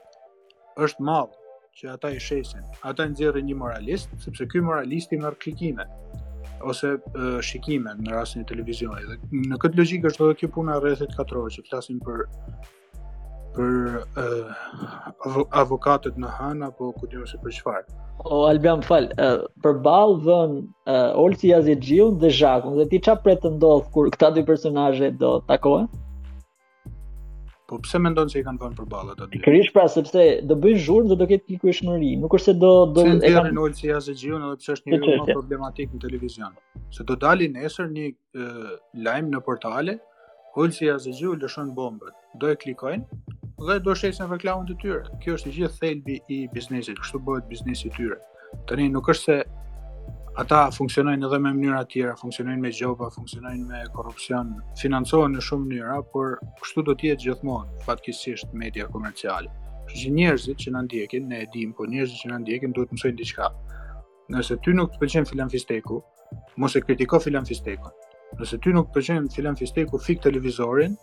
është 0.88 1.08
mall 1.10 1.32
që 1.80 1.90
ata 1.96 2.14
i 2.16 2.20
shesin. 2.22 2.64
Ata 2.92 3.10
nxjerrin 3.12 3.48
një 3.50 3.58
moralist, 3.64 4.14
sepse 4.28 4.48
ky 4.52 4.62
moralist 4.66 5.14
i 5.14 5.20
merr 5.24 5.38
klikime 5.44 5.88
ose 6.70 6.94
e, 6.96 7.28
shikime 7.44 7.92
në 8.00 8.14
rastin 8.14 8.46
e 8.46 8.48
televizionit. 8.48 9.10
Dhe 9.10 9.44
në 9.52 9.60
këtë 9.64 9.82
logjikë 9.82 10.10
është 10.12 10.26
edhe 10.28 10.38
kjo 10.42 10.50
puna 10.60 10.78
e 10.78 10.84
rrethit 10.86 11.12
katror 11.18 11.50
që 11.58 11.66
flasim 11.68 12.00
për 12.06 12.26
për 13.54 14.04
uh, 14.18 14.64
avokatët 15.62 16.18
në 16.22 16.32
Hana 16.38 16.72
apo 16.72 16.92
ku 16.98 17.10
di 17.12 17.20
nëse 17.22 17.40
për 17.44 17.56
çfarë. 17.60 17.84
O 18.30 18.44
Albion 18.50 18.84
fal, 18.86 19.10
uh, 19.22 19.44
për 19.66 19.80
ball 19.86 20.14
vën 20.26 20.58
uh, 20.62 21.20
Olsi 21.20 21.54
Azigjiu 21.58 22.12
dhe 22.22 22.32
Zhakun, 22.38 22.78
dhe 22.80 22.88
ti 22.92 23.02
çfarë 23.06 23.24
pretendon 23.26 23.84
kur 23.96 24.10
këta 24.14 24.34
dy 24.38 24.46
personazhe 24.48 25.12
do 25.24 25.36
takohen? 25.50 25.90
Po 27.70 27.78
pse 27.82 27.98
mendon 28.04 28.28
se 28.30 28.42
i 28.42 28.44
kanë 28.46 28.60
vënë 28.60 28.76
përballë 28.78 29.14
ball 29.14 29.14
ato 29.16 29.28
dy? 29.34 29.40
Krisht 29.46 29.74
pra 29.74 29.86
sepse 29.90 30.24
do 30.50 30.58
bëjnë 30.62 30.82
zhurmë 30.84 31.12
dhe 31.14 31.18
do 31.24 31.28
ketë 31.32 31.54
pikëshmëri, 31.54 32.10
nuk 32.22 32.34
është 32.38 32.52
se 32.52 32.56
do 32.64 32.72
do 32.98 33.06
e 33.16 33.32
kanë 33.34 33.54
Olsi 33.66 33.94
Azigjiu, 33.96 34.40
edhe 34.42 34.58
pse 34.62 34.76
është 34.80 34.92
një 34.94 35.02
lojë 35.04 35.38
problematike 35.38 35.94
në 35.98 36.02
televizion. 36.08 36.58
Se 36.98 37.06
do 37.12 37.16
dalin 37.24 37.56
nesër 37.60 37.94
një 37.96 38.08
uh, 38.14 38.74
lajm 39.08 39.30
në 39.34 39.44
portale, 39.48 39.98
Kulsi 40.54 40.86
ja 40.86 40.96
zgju 41.02 41.32
lëshon 41.42 41.70
bombat. 41.78 42.14
Do 42.42 42.46
e 42.54 42.58
klikojnë 42.62 43.18
dhe 43.68 43.78
do 43.86 43.94
shesin 44.02 44.28
reklamën 44.34 44.68
e 44.70 44.76
tyre. 44.84 45.00
Kjo 45.24 45.36
është 45.38 45.50
i 45.50 45.54
gjithë 45.56 45.80
thelbi 45.82 46.18
i 46.36 46.38
biznesit, 46.54 47.00
kështu 47.04 47.22
bëhet 47.30 47.48
biznesi 47.54 47.88
i 47.90 47.94
tyre. 47.96 48.18
Tani 48.70 48.86
nuk 48.94 49.10
është 49.14 49.30
se 49.30 49.38
ata 50.44 50.60
funksionojnë 50.78 51.26
edhe 51.30 51.40
me 51.46 51.56
mënyra 51.58 51.80
të 51.88 51.92
tjera, 51.96 52.14
funksionojnë 52.22 52.66
me 52.68 52.72
gjoba, 52.82 53.10
funksionojnë 53.18 53.66
me 53.72 53.82
korrupsion, 53.98 54.54
financohen 54.84 55.34
në 55.40 55.44
shumë 55.48 55.68
mënyra, 55.72 55.98
por 56.14 56.38
kështu 56.62 56.86
do 56.92 56.96
të 57.02 57.10
jetë 57.10 57.28
gjithmonë, 57.30 57.82
fatkeqësisht 57.90 58.54
media 58.66 58.86
komerciale. 58.94 59.50
Kështu 59.90 60.04
që 60.06 60.14
njerëzit 60.22 60.66
që 60.68 60.76
na 60.78 60.86
ndjekin, 60.86 61.26
ne 61.34 61.42
e 61.64 61.68
po 61.80 61.90
njerëzit 61.96 62.22
që 62.28 62.34
na 62.36 62.42
ndjekin 62.46 62.78
duhet 62.78 62.94
të 62.94 63.00
mësojnë 63.02 63.22
diçka. 63.26 63.50
Nëse 64.38 64.62
ty 64.64 64.78
nuk 64.78 64.94
të 64.94 65.02
pëlqen 65.02 65.30
filan 65.34 65.50
fisteku, 65.58 66.02
mos 66.62 66.78
e 66.78 66.86
kritiko 66.86 67.20
filan 67.26 67.54
Nëse 68.42 68.58
ty 68.66 68.72
nuk 68.74 68.90
pëlqen 68.94 69.28
të 69.34 69.44
lem 69.46 69.58
ku 69.90 70.00
fik 70.06 70.22
televizorin, 70.26 70.96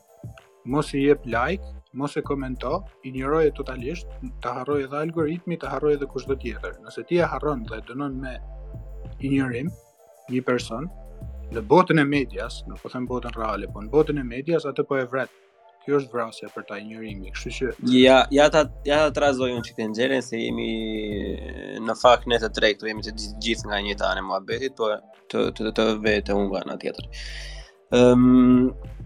mos 0.75 0.89
i 0.99 1.03
jep 1.03 1.23
like, 1.35 1.63
mos 1.95 2.17
e 2.19 2.23
komento, 2.27 2.81
i 3.07 3.11
e 3.47 3.51
totalisht, 3.59 4.09
të 4.43 4.55
harroj 4.57 4.83
edhe 4.87 4.99
algoritmi, 5.07 5.57
të 5.57 5.67
harroj 5.75 5.93
edhe 5.95 6.07
kushtë 6.13 6.37
tjetër. 6.43 6.73
Nëse 6.85 7.05
ti 7.09 7.19
e 7.19 7.27
harron 7.35 7.63
dhe 7.71 7.79
dënon 7.89 8.15
me 8.23 8.35
i 9.21 9.29
njërim, 9.29 9.71
një 10.31 10.43
person, 10.43 10.91
në 11.55 11.61
botën 11.71 11.99
e 11.99 12.05
medjas, 12.05 12.63
në 12.69 12.75
po 12.83 12.89
them 12.89 13.07
botën 13.07 13.35
reale, 13.39 13.69
po 13.73 13.83
në 13.83 13.91
botën 13.95 14.19
e 14.23 14.27
medjas, 14.35 14.67
atë 14.67 14.87
po 14.89 14.99
e 15.03 15.07
vretë 15.15 15.50
kjo 15.91 15.99
është 16.05 16.15
vrasja 16.15 16.49
për 16.55 16.67
ta 16.71 16.79
injërimi, 16.79 17.33
kështu 17.35 17.53
që 17.57 17.71
ja 17.99 18.21
ja 18.37 18.47
ta 18.55 18.63
ja 18.89 18.99
ta 19.07 19.11
trazoj 19.19 19.51
unë 19.57 19.67
çikën 19.67 19.97
xherën 19.99 20.23
se 20.27 20.39
jemi 20.41 20.69
në 21.87 21.99
fakt 22.01 22.31
ne 22.31 22.39
të 22.43 22.53
drejtë, 22.61 22.91
jemi 22.93 23.05
të 23.07 23.17
gjithë 23.47 23.71
nga 23.71 23.83
njëta 23.89 24.13
anë 24.15 24.25
muhabetit, 24.31 24.79
po 24.79 24.93
të 25.33 25.51
të 25.57 25.67
të, 25.67 25.75
të 25.81 25.89
vetë 26.07 26.39
unë 26.39 26.49
nga 26.53 26.65
ana 26.65 26.79
tjetër. 26.85 27.11
Ëm 27.99 28.01
ehm, 28.01 28.25
um, 28.31 28.97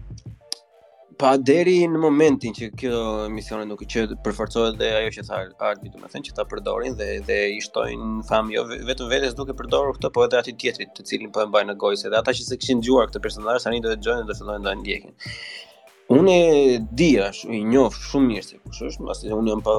pa 1.15 1.29
deri 1.47 1.77
në 1.87 1.99
momentin 2.03 2.51
që 2.53 2.65
kjo 2.75 2.97
emision 3.29 3.61
nuk 3.69 3.85
që 3.91 4.01
përforcohet 4.25 4.75
dhe 4.81 4.89
ajo 4.97 5.13
që 5.17 5.23
tha 5.29 5.37
Albi, 5.69 5.87
do 5.93 6.01
të 6.01 6.09
thënë 6.11 6.27
që 6.27 6.33
ta 6.37 6.43
përdorin 6.51 6.97
dhe 6.99 7.07
dhe 7.29 7.37
i 7.55 7.61
shtojnë 7.65 8.25
fam 8.29 8.51
jo 8.51 8.65
vetëm 8.89 9.07
vetes 9.13 9.37
duke 9.37 9.55
përdorur 9.61 9.95
këtë, 9.97 10.11
po 10.17 10.25
edhe 10.27 10.41
atij 10.43 10.57
tjetrit, 10.61 10.91
të 10.97 11.07
cilin 11.09 11.31
po 11.31 11.45
e 11.45 11.47
mbajnë 11.49 11.71
në 11.71 11.77
gojë, 11.85 12.01
se 12.01 12.11
dhe 12.11 12.19
ata 12.19 12.35
që 12.35 12.49
se 12.49 12.59
kishin 12.59 12.83
dëgjuar 12.83 13.07
këtë 13.13 13.23
personazh 13.29 13.63
tani 13.63 13.79
do 13.79 13.93
të 13.93 14.01
dëgjojnë 14.01 14.27
dhe 14.27 14.37
fillojnë 14.41 14.67
të 14.67 14.75
ndjekin. 14.81 15.15
Unë 16.13 16.33
e 16.37 16.77
di 16.93 17.07
ash, 17.19 17.39
i 17.49 17.63
njof 17.65 17.95
shumë 17.97 18.27
mirë 18.29 18.45
se 18.45 18.59
kush 18.61 18.83
është, 18.87 19.05
pasi 19.07 19.31
unë 19.33 19.49
jam 19.55 19.61
pa 19.65 19.73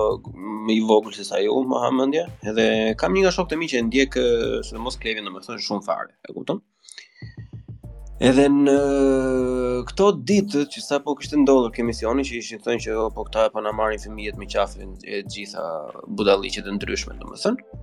më 0.67 0.75
i 0.75 0.81
vogël 0.89 1.15
se 1.15 1.23
sa 1.29 1.39
ju, 1.39 1.53
jo, 1.53 1.61
më 1.71 1.83
ha 1.85 1.91
mendje. 1.95 2.25
Edhe 2.51 2.65
kam 2.99 3.15
një 3.15 3.23
nga 3.23 3.33
shokët 3.37 3.55
e 3.55 3.59
mi 3.61 3.69
që 3.71 3.83
ndjek 3.87 4.17
se 4.67 4.81
mos 4.83 4.99
klevin 4.99 5.29
domethënë 5.31 5.63
shumë 5.69 5.87
fare, 5.87 6.11
e 6.27 6.33
kupton? 6.35 6.59
Edhe 8.31 8.49
në 8.57 8.75
këto 9.93 10.09
ditë 10.33 10.65
që 10.75 10.83
sa 10.89 10.99
po 11.07 11.15
kishte 11.21 11.39
ndodhur 11.45 11.71
kë 11.77 11.87
misioni 11.93 12.27
që 12.27 12.39
ishin 12.43 12.65
thënë 12.67 12.85
që 12.89 12.99
po 13.19 13.29
këta 13.31 13.47
po 13.55 13.63
na 13.63 13.75
marrin 13.79 14.03
fëmijët 14.03 14.43
me 14.43 14.51
qafën 14.57 14.95
e 15.07 15.23
gjitha 15.31 15.63
budalliqe 16.19 16.67
të 16.67 16.75
ndryshme 16.81 17.21
domethënë. 17.23 17.83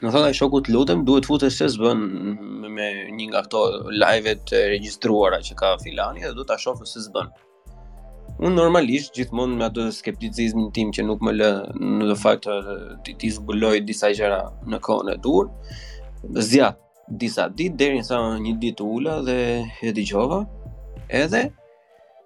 Në 0.00 0.10
thonë 0.14 0.28
ai 0.32 0.36
shoku 0.40 0.64
të 0.64 0.72
lutem 0.78 1.04
duhet 1.04 1.26
të 1.28 1.34
futesh 1.34 1.60
se 1.60 1.68
s'bën 1.76 2.06
me 2.78 2.88
një 3.20 3.28
nga 3.30 3.42
këto 3.50 3.66
live-et 4.02 4.52
e 4.56 4.64
regjistruara 4.72 5.42
që 5.50 5.58
ka 5.60 5.76
filani 5.84 6.24
dhe 6.24 6.32
do 6.40 6.48
ta 6.48 6.56
shohësh 6.64 6.94
se 6.96 7.04
s'bën 7.10 7.28
unë 8.42 8.56
normalisht 8.58 9.14
gjithmonë 9.14 9.58
me 9.58 9.66
atë 9.68 9.84
skepticizmin 9.94 10.70
tim 10.74 10.90
që 10.96 11.04
nuk 11.06 11.20
më 11.24 11.32
lë 11.38 11.50
në 11.84 12.08
të 12.10 12.16
fakt 12.22 12.48
të 13.06 13.14
të 13.22 13.30
zbuloj 13.36 13.76
disa 13.86 14.10
gjëra 14.16 14.40
në 14.70 14.80
kohën 14.82 15.12
e 15.14 15.18
dur, 15.26 15.50
Zja 16.40 16.70
disa 17.20 17.48
ditë 17.52 17.76
deri 17.80 18.00
sa 18.02 18.18
një 18.40 18.54
ditë 18.62 18.84
ula 18.96 19.18
dhe 19.26 19.34
e 19.84 19.90
dëgjova, 19.96 20.38
edhe 21.22 21.42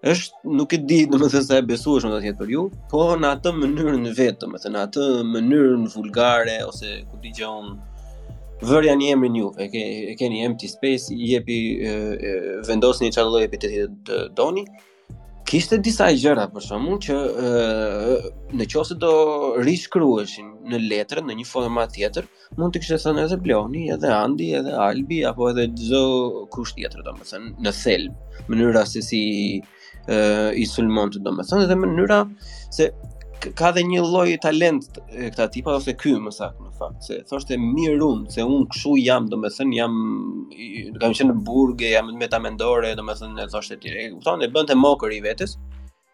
është 0.08 0.48
nuk 0.54 0.70
e 0.72 0.78
di 0.86 1.00
domethënë 1.10 1.44
sa 1.48 1.56
e 1.58 1.64
besueshëm 1.66 2.12
do 2.14 2.20
të 2.22 2.36
për 2.40 2.52
ju, 2.54 2.62
po 2.92 3.04
në 3.18 3.32
atë 3.36 3.52
mënyrën 3.58 4.06
vetë, 4.14 4.38
domethënë 4.46 4.76
në 4.76 4.82
atë 4.88 5.06
mënyrën 5.34 5.86
vulgare 5.96 6.60
ose 6.70 7.00
ku 7.10 7.18
dëgjon 7.24 7.72
vërja 8.70 8.94
një 9.02 9.10
emrin 9.16 9.34
ju, 9.42 9.50
e, 9.60 9.66
ke, 9.72 9.82
e 10.12 10.14
keni 10.18 10.44
empty 10.46 10.70
space, 10.70 11.10
i 11.14 11.32
jepi 11.34 11.58
e, 11.82 11.96
vendosni 12.70 13.10
çfarë 13.14 13.34
lloj 13.34 13.42
epiteti 13.48 13.84
të 14.06 14.22
doni, 14.38 14.62
kishte 15.48 15.78
disa 15.84 16.10
gjëra 16.12 16.42
për 16.52 16.64
shkakun 16.66 16.98
që 17.06 17.14
ë 17.42 18.16
në 18.58 18.66
qoftë 18.72 18.96
do 19.04 19.10
rishkrueshin 19.64 20.50
në 20.70 20.80
letër 20.90 21.22
në 21.24 21.36
një 21.38 21.46
format 21.48 21.92
tjetër, 21.94 22.26
mund 22.60 22.74
të 22.74 22.82
kishte 22.82 22.98
thënë 23.06 23.22
edhe 23.24 23.38
Bloni, 23.46 23.86
edhe 23.94 24.10
Andi, 24.12 24.50
edhe 24.60 24.74
Albi 24.88 25.22
apo 25.30 25.48
edhe 25.54 25.64
çdo 25.72 26.02
kusht 26.54 26.76
tjetër 26.76 27.06
domethënë 27.06 27.54
në 27.64 27.74
thelb, 27.82 28.18
mënyra 28.52 28.84
se 28.92 29.00
si 29.08 29.22
ë 30.12 30.20
i 30.60 30.68
sulmon 30.74 31.14
të 31.16 31.24
domethënë 31.30 31.68
dhe 31.72 31.78
mënyra 31.84 32.20
se 32.76 32.90
ka 33.56 33.70
dhe 33.76 33.82
një 33.86 34.00
lloj 34.04 34.28
talent 34.42 34.98
këta 35.14 35.46
tipa 35.54 35.74
ose 35.78 35.92
ky 36.02 36.14
më 36.24 36.32
saktë 36.36 36.64
në 36.64 36.72
fakt 36.78 37.04
se 37.08 37.18
thoshte 37.30 37.58
mirun 37.62 38.24
se 38.34 38.42
un 38.56 38.64
kshu 38.74 38.96
jam 39.02 39.28
domethën 39.32 39.72
jam 39.76 39.94
kam 41.00 41.14
qenë 41.18 41.30
në 41.30 41.36
burg 41.48 41.84
jam 41.86 42.10
me 42.18 42.28
ta 42.32 42.40
mendore 42.42 42.94
domethën 42.98 43.38
e 43.42 43.46
thoshte 43.52 43.78
ti 43.82 43.92
e 44.02 44.06
kupton 44.14 44.42
e 44.46 44.50
bënte 44.56 44.76
mokër 44.82 45.14
i 45.18 45.20
vetes 45.28 45.54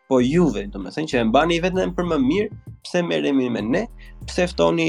po 0.09 0.19
juve 0.25 0.67
domethën 0.75 1.09
që 1.13 1.23
e 1.23 1.25
mbani 1.31 1.59
vetëm 1.65 1.95
për 1.97 2.11
më 2.13 2.19
mirë 2.29 2.61
pse 2.85 3.05
merremi 3.09 3.49
me 3.57 3.63
ne 3.73 3.85
pse 4.29 4.47
ftoni 4.53 4.89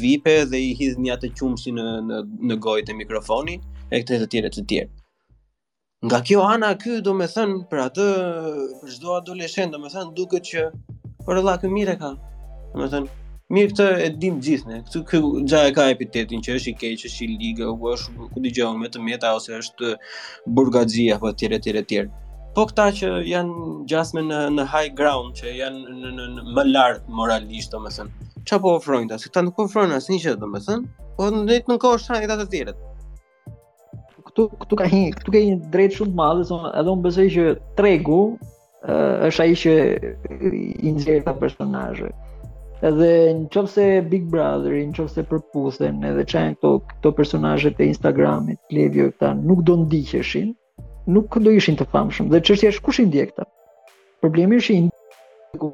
vipe 0.00 0.36
dhe 0.54 0.62
i 0.70 0.72
hidhni 0.80 1.12
atë 1.18 1.34
qumshi 1.38 1.74
në 1.76 1.86
në 2.08 2.22
në 2.50 2.58
gojë 2.66 2.88
te 2.88 2.96
mikrofonit 3.02 3.68
e 3.92 4.00
këtë 4.04 4.24
të 4.24 4.30
tjerë 4.36 4.54
të 4.56 4.66
tjerë 4.72 4.92
nga 6.06 6.18
kjo 6.26 6.40
ana 6.50 6.72
ky 6.82 6.96
domethën 7.06 7.52
për 7.70 7.84
atë 7.88 8.06
për 8.80 8.96
çdo 8.96 9.14
adoleshent 9.20 9.76
domethën 9.76 10.16
duket 10.16 10.48
që 10.52 10.64
por 11.26 11.36
valla 11.40 11.56
kë 11.62 11.70
mirë 11.72 11.94
ka. 12.02 12.12
mirë 13.52 13.68
këtë 13.70 13.86
e 14.06 14.08
dim 14.24 14.38
gjithë 14.40 14.68
ne. 14.70 14.76
Këtu 14.86 15.00
kë 15.10 15.18
gja 15.50 15.58
e 15.68 15.72
ka 15.76 15.84
epitetin 15.92 16.40
që 16.44 16.54
është 16.56 16.70
i 16.72 16.74
keq, 16.80 16.92
është 17.08 17.24
i 17.24 17.38
ligë, 17.38 17.66
u 17.76 17.90
është 17.94 18.28
ku 18.32 18.40
dëgjon 18.46 18.78
me 18.80 18.88
të 18.88 19.02
meta 19.04 19.34
ose 19.36 19.58
është 19.58 19.90
burgazia, 20.56 21.18
apo 21.18 21.30
të 21.32 21.38
tjerë 21.42 21.58
të 21.58 21.64
tjerë 21.66 21.82
tjerë. 21.90 22.12
Po 22.56 22.64
këta 22.70 22.86
që 22.96 23.10
janë 23.28 23.58
gjasme 23.92 24.24
në 24.30 24.40
në 24.56 24.66
high 24.72 24.88
ground 24.96 25.36
që 25.40 25.52
janë 25.58 25.98
në 26.00 26.14
në 26.16 26.26
në 26.38 26.46
më 26.56 26.64
lart 26.70 27.04
moralisht 27.18 27.72
domethën. 27.76 28.08
Çfarë 28.46 28.64
po 28.64 28.72
ofrojnë 28.78 29.12
ta? 29.12 29.20
Se 29.20 29.28
këta 29.28 29.44
nuk 29.50 29.60
ofrojnë 29.66 29.98
asnjë 30.00 30.20
gjë 30.24 30.34
domethën, 30.46 30.86
po 31.18 31.28
ndejt 31.42 31.68
në 31.68 31.78
kohë 31.84 32.00
shajë 32.06 32.28
ata 32.30 32.38
të 32.40 32.48
tjerë. 32.56 32.74
Këtu 34.32 34.48
këtu 34.64 34.80
ka 34.80 34.88
një, 34.88 35.02
këtu 35.20 35.34
ka 35.36 35.44
një 35.44 35.60
drejt 35.76 35.98
shumë 36.00 36.12
të 36.12 36.20
madh, 36.20 36.42
edhe 36.72 36.96
unë 36.96 37.04
besoj 37.08 37.28
që 37.36 37.46
tregu 37.76 38.20
uh, 38.82 39.26
është 39.30 39.44
ai 39.46 39.54
që 39.62 39.74
i 40.58 40.94
nxjerr 40.94 41.22
ta 41.26 41.34
personazhe. 41.38 42.10
Edhe 42.82 43.10
nëse 43.44 43.84
Big 44.10 44.24
Brother, 44.30 44.74
nëse 44.90 45.22
përputhen 45.30 46.02
edhe 46.08 46.24
çajn 46.32 46.56
këto 46.58 46.70
këto 46.90 47.14
personazhe 47.18 47.70
të 47.78 47.86
Instagramit, 47.92 48.58
Klevio 48.70 49.10
këta 49.12 49.34
nuk 49.38 49.62
do 49.68 49.76
ndiqeshin, 49.84 50.50
nuk 51.06 51.38
do 51.46 51.54
ishin 51.54 51.78
të 51.78 51.86
famshëm. 51.94 52.30
Dhe 52.32 52.42
çështja 52.42 52.72
është 52.74 52.82
kush 52.88 53.02
i 53.02 53.06
ndjek 53.06 53.32
këta? 53.36 53.46
Problemi 54.22 54.58
është 54.58 54.74
i 54.74 54.80
ndjek. 54.88 55.72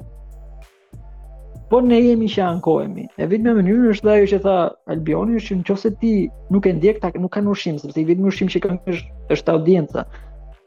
Po 1.69 1.79
ne 1.85 1.97
jemi 2.01 2.25
që 2.33 2.41
ankohemi. 2.47 3.03
E 3.21 3.27
vit 3.29 3.41
në 3.45 3.51
mënyrë 3.59 3.91
është 3.93 4.05
dhe 4.07 4.13
ajo 4.13 4.29
që 4.31 4.37
tha 4.45 4.53
Albioni, 4.89 5.35
është 5.37 5.57
që 5.67 5.73
nëse 5.75 5.89
ti 6.01 6.13
nuk 6.53 6.65
e 6.65 6.71
ndjek 6.73 6.97
ta 7.01 7.11
nuk 7.21 7.33
kanë 7.35 7.51
ushim, 7.53 7.75
sepse 7.77 8.01
i 8.01 8.07
vit 8.09 8.21
më 8.21 8.31
ushim 8.31 8.49
që 8.53 8.61
kanë 8.63 8.79
është 8.95 9.35
është 9.35 9.53
audienca. 9.57 10.05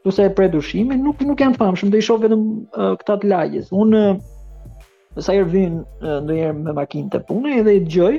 Tu 0.03 0.09
sa 0.11 0.23
e 0.23 0.29
pre 0.29 0.49
dushimin, 0.51 0.99
nuk 0.99 1.21
nuk 1.23 1.39
janë 1.39 1.55
famshëm, 1.55 1.87
do 1.91 1.95
i 1.99 2.03
shoh 2.03 2.19
vetëm 2.19 2.41
uh, 2.75 2.93
këta 2.99 3.15
të 3.23 3.29
lagjes. 3.31 3.69
Unë, 3.71 4.01
uh, 4.11 5.19
sa 5.23 5.31
herë 5.37 5.47
vin 5.53 5.77
uh, 5.79 6.17
ndonjëherë 6.25 6.59
me 6.65 6.73
makinë 6.75 7.07
të 7.13 7.21
punë 7.29 7.53
edhe 7.61 7.75
i 7.77 7.83
dëgjoj 7.85 8.09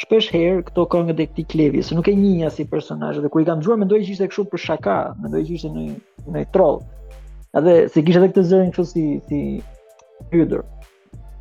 shpesh 0.00 0.30
herë 0.32 0.62
këto 0.70 0.86
këngë 0.94 1.16
të 1.18 1.26
këtij 1.28 1.46
Klevi, 1.52 1.84
se 1.84 1.98
nuk 1.98 2.08
e 2.08 2.14
njeh 2.16 2.54
si 2.56 2.64
personazh 2.72 3.20
dhe 3.20 3.30
kur 3.34 3.42
i 3.42 3.44
kam 3.50 3.60
dëgjuar 3.60 3.82
mendoj 3.82 4.00
që 4.06 4.14
ishte 4.14 4.30
kështu 4.32 4.46
për 4.54 4.62
shaka, 4.64 4.96
mendoj 5.26 5.42
që 5.50 5.56
ishte 5.58 5.72
një 5.76 5.88
një 6.38 6.46
troll. 6.56 6.80
Edhe 7.60 7.74
se 7.92 8.06
kishte 8.06 8.24
këtë 8.30 8.46
zërin 8.54 8.72
kështu 8.72 8.86
si 8.94 9.04
si 9.28 9.42
hyder. 10.32 10.64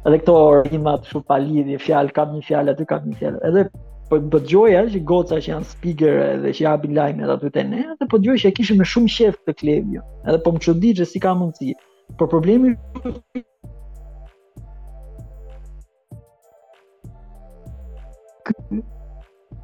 Edhe 0.03 0.19
këto 0.25 0.35
rimat 0.73 1.07
kështu 1.07 1.23
pa 1.29 1.39
lidhje, 1.45 1.79
fjalë, 1.87 2.17
kam 2.19 2.35
një 2.35 2.43
fjalë 2.51 2.75
aty, 2.75 2.89
kam 2.91 3.07
një 3.07 3.19
fjalë. 3.23 3.41
Edhe 3.53 3.69
po 4.09 4.17
do 4.19 4.39
dëgjoj 4.41 4.71
që 4.93 4.99
goca 5.05 5.37
që 5.37 5.51
janë 5.51 5.67
speaker 5.69 6.15
edhe 6.25 6.51
që 6.57 6.63
japin 6.65 6.95
lajme 6.97 7.27
aty 7.29 7.49
te 7.53 7.63
ne, 7.69 7.83
edhe 7.93 8.07
po 8.09 8.17
dëgjoj 8.21 8.37
që 8.41 8.49
e 8.49 8.55
kishim 8.59 8.79
me 8.81 8.87
shumë 8.91 9.11
qejf 9.15 9.37
të 9.47 9.55
klevi. 9.61 9.99
Jo. 9.99 10.03
Edhe 10.25 10.39
po 10.45 10.53
më 10.55 10.61
çudit 10.65 11.01
se 11.03 11.07
si 11.11 11.21
ka 11.21 11.33
mundsi. 11.37 11.75
Por 12.17 12.29
problemi 12.31 12.73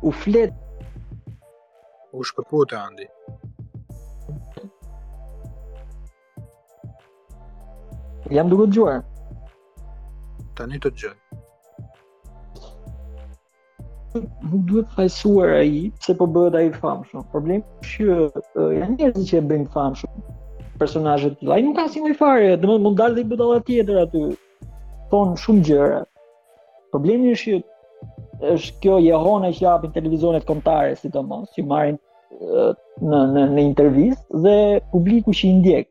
u 0.05 0.11
flet 0.23 0.53
u 2.13 2.21
shpëputa 2.29 2.83
Andi. 2.85 3.09
Jam 8.37 8.53
duke 8.53 8.69
dëgjuar. 8.69 9.01
Tani 10.55 10.79
të 10.79 10.93
dëgjoj 10.93 11.15
nuk 14.24 14.63
duhet 14.69 14.89
fajsuar 14.95 15.53
a 15.60 15.62
i, 15.65 15.84
se 16.05 16.15
po 16.17 16.25
bëhet 16.36 16.55
a 16.55 16.62
i 16.65 16.72
fam 16.81 17.03
shumë. 17.12 17.25
Problem 17.34 17.63
që 17.86 18.07
uh, 18.13 18.63
janë 18.79 18.91
njerëzi 19.00 19.25
që 19.31 19.38
e 19.41 19.45
bëjnë 19.51 19.69
famshëm 19.75 20.15
shumë 20.15 20.34
personajët 20.81 21.38
të 21.39 21.48
laj, 21.50 21.60
nuk 21.67 21.75
ka 21.79 21.86
si 21.91 22.01
nga 22.03 22.12
i 22.13 22.17
fare, 22.19 22.50
dhe 22.60 22.72
mund 22.74 22.98
dalë 23.00 23.15
dhe 23.17 23.24
i 23.24 23.27
bëtë 23.31 23.60
tjetër 23.69 24.00
aty, 24.03 24.24
tonë 25.13 25.39
shumë 25.43 25.63
gjëra. 25.69 26.01
Problemi 26.95 27.29
një 27.31 27.39
që 27.43 27.62
është 28.55 28.81
kjo 28.84 28.98
jehona 29.05 29.53
që 29.55 29.63
japin 29.67 29.95
televizionet 29.95 30.48
kontare, 30.50 30.95
si 31.00 31.12
të 31.13 31.22
mos, 31.29 31.45
që 31.55 31.65
marrin 31.72 32.00
në, 32.41 33.19
në, 33.38 33.48
në 33.55 34.07
dhe 34.45 34.57
publiku 34.91 35.34
që 35.39 35.48
i 35.48 35.53
ndjek, 35.62 35.88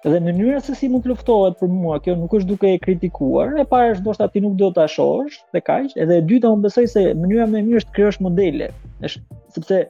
Dhe 0.00 0.16
mënyra 0.24 0.60
se 0.64 0.72
si 0.72 0.88
mund 0.88 1.02
të 1.04 1.10
luftohet 1.10 1.56
për 1.60 1.68
mua 1.78 1.96
kjo 2.04 2.14
nuk 2.16 2.32
është 2.36 2.48
duke 2.50 2.68
e 2.74 2.78
kritikuar. 2.84 3.50
E 3.60 3.66
para 3.72 3.90
është 3.94 4.04
dorsta 4.06 4.28
ti 4.32 4.40
nuk 4.40 4.54
do 4.60 4.70
ta 4.76 4.86
shohësh 4.88 5.36
dhe 5.56 5.60
kaq, 5.66 5.90
edhe 6.04 6.16
e 6.16 6.22
dyta 6.30 6.52
unë 6.56 6.64
besoj 6.66 6.84
se 6.92 7.02
mënyra 7.24 7.48
më 7.52 7.58
e 7.60 7.66
mirë 7.66 7.82
është 7.82 7.94
krijosh 7.98 8.20
modele. 8.26 8.68
Është 9.04 9.40
sepse 9.58 9.80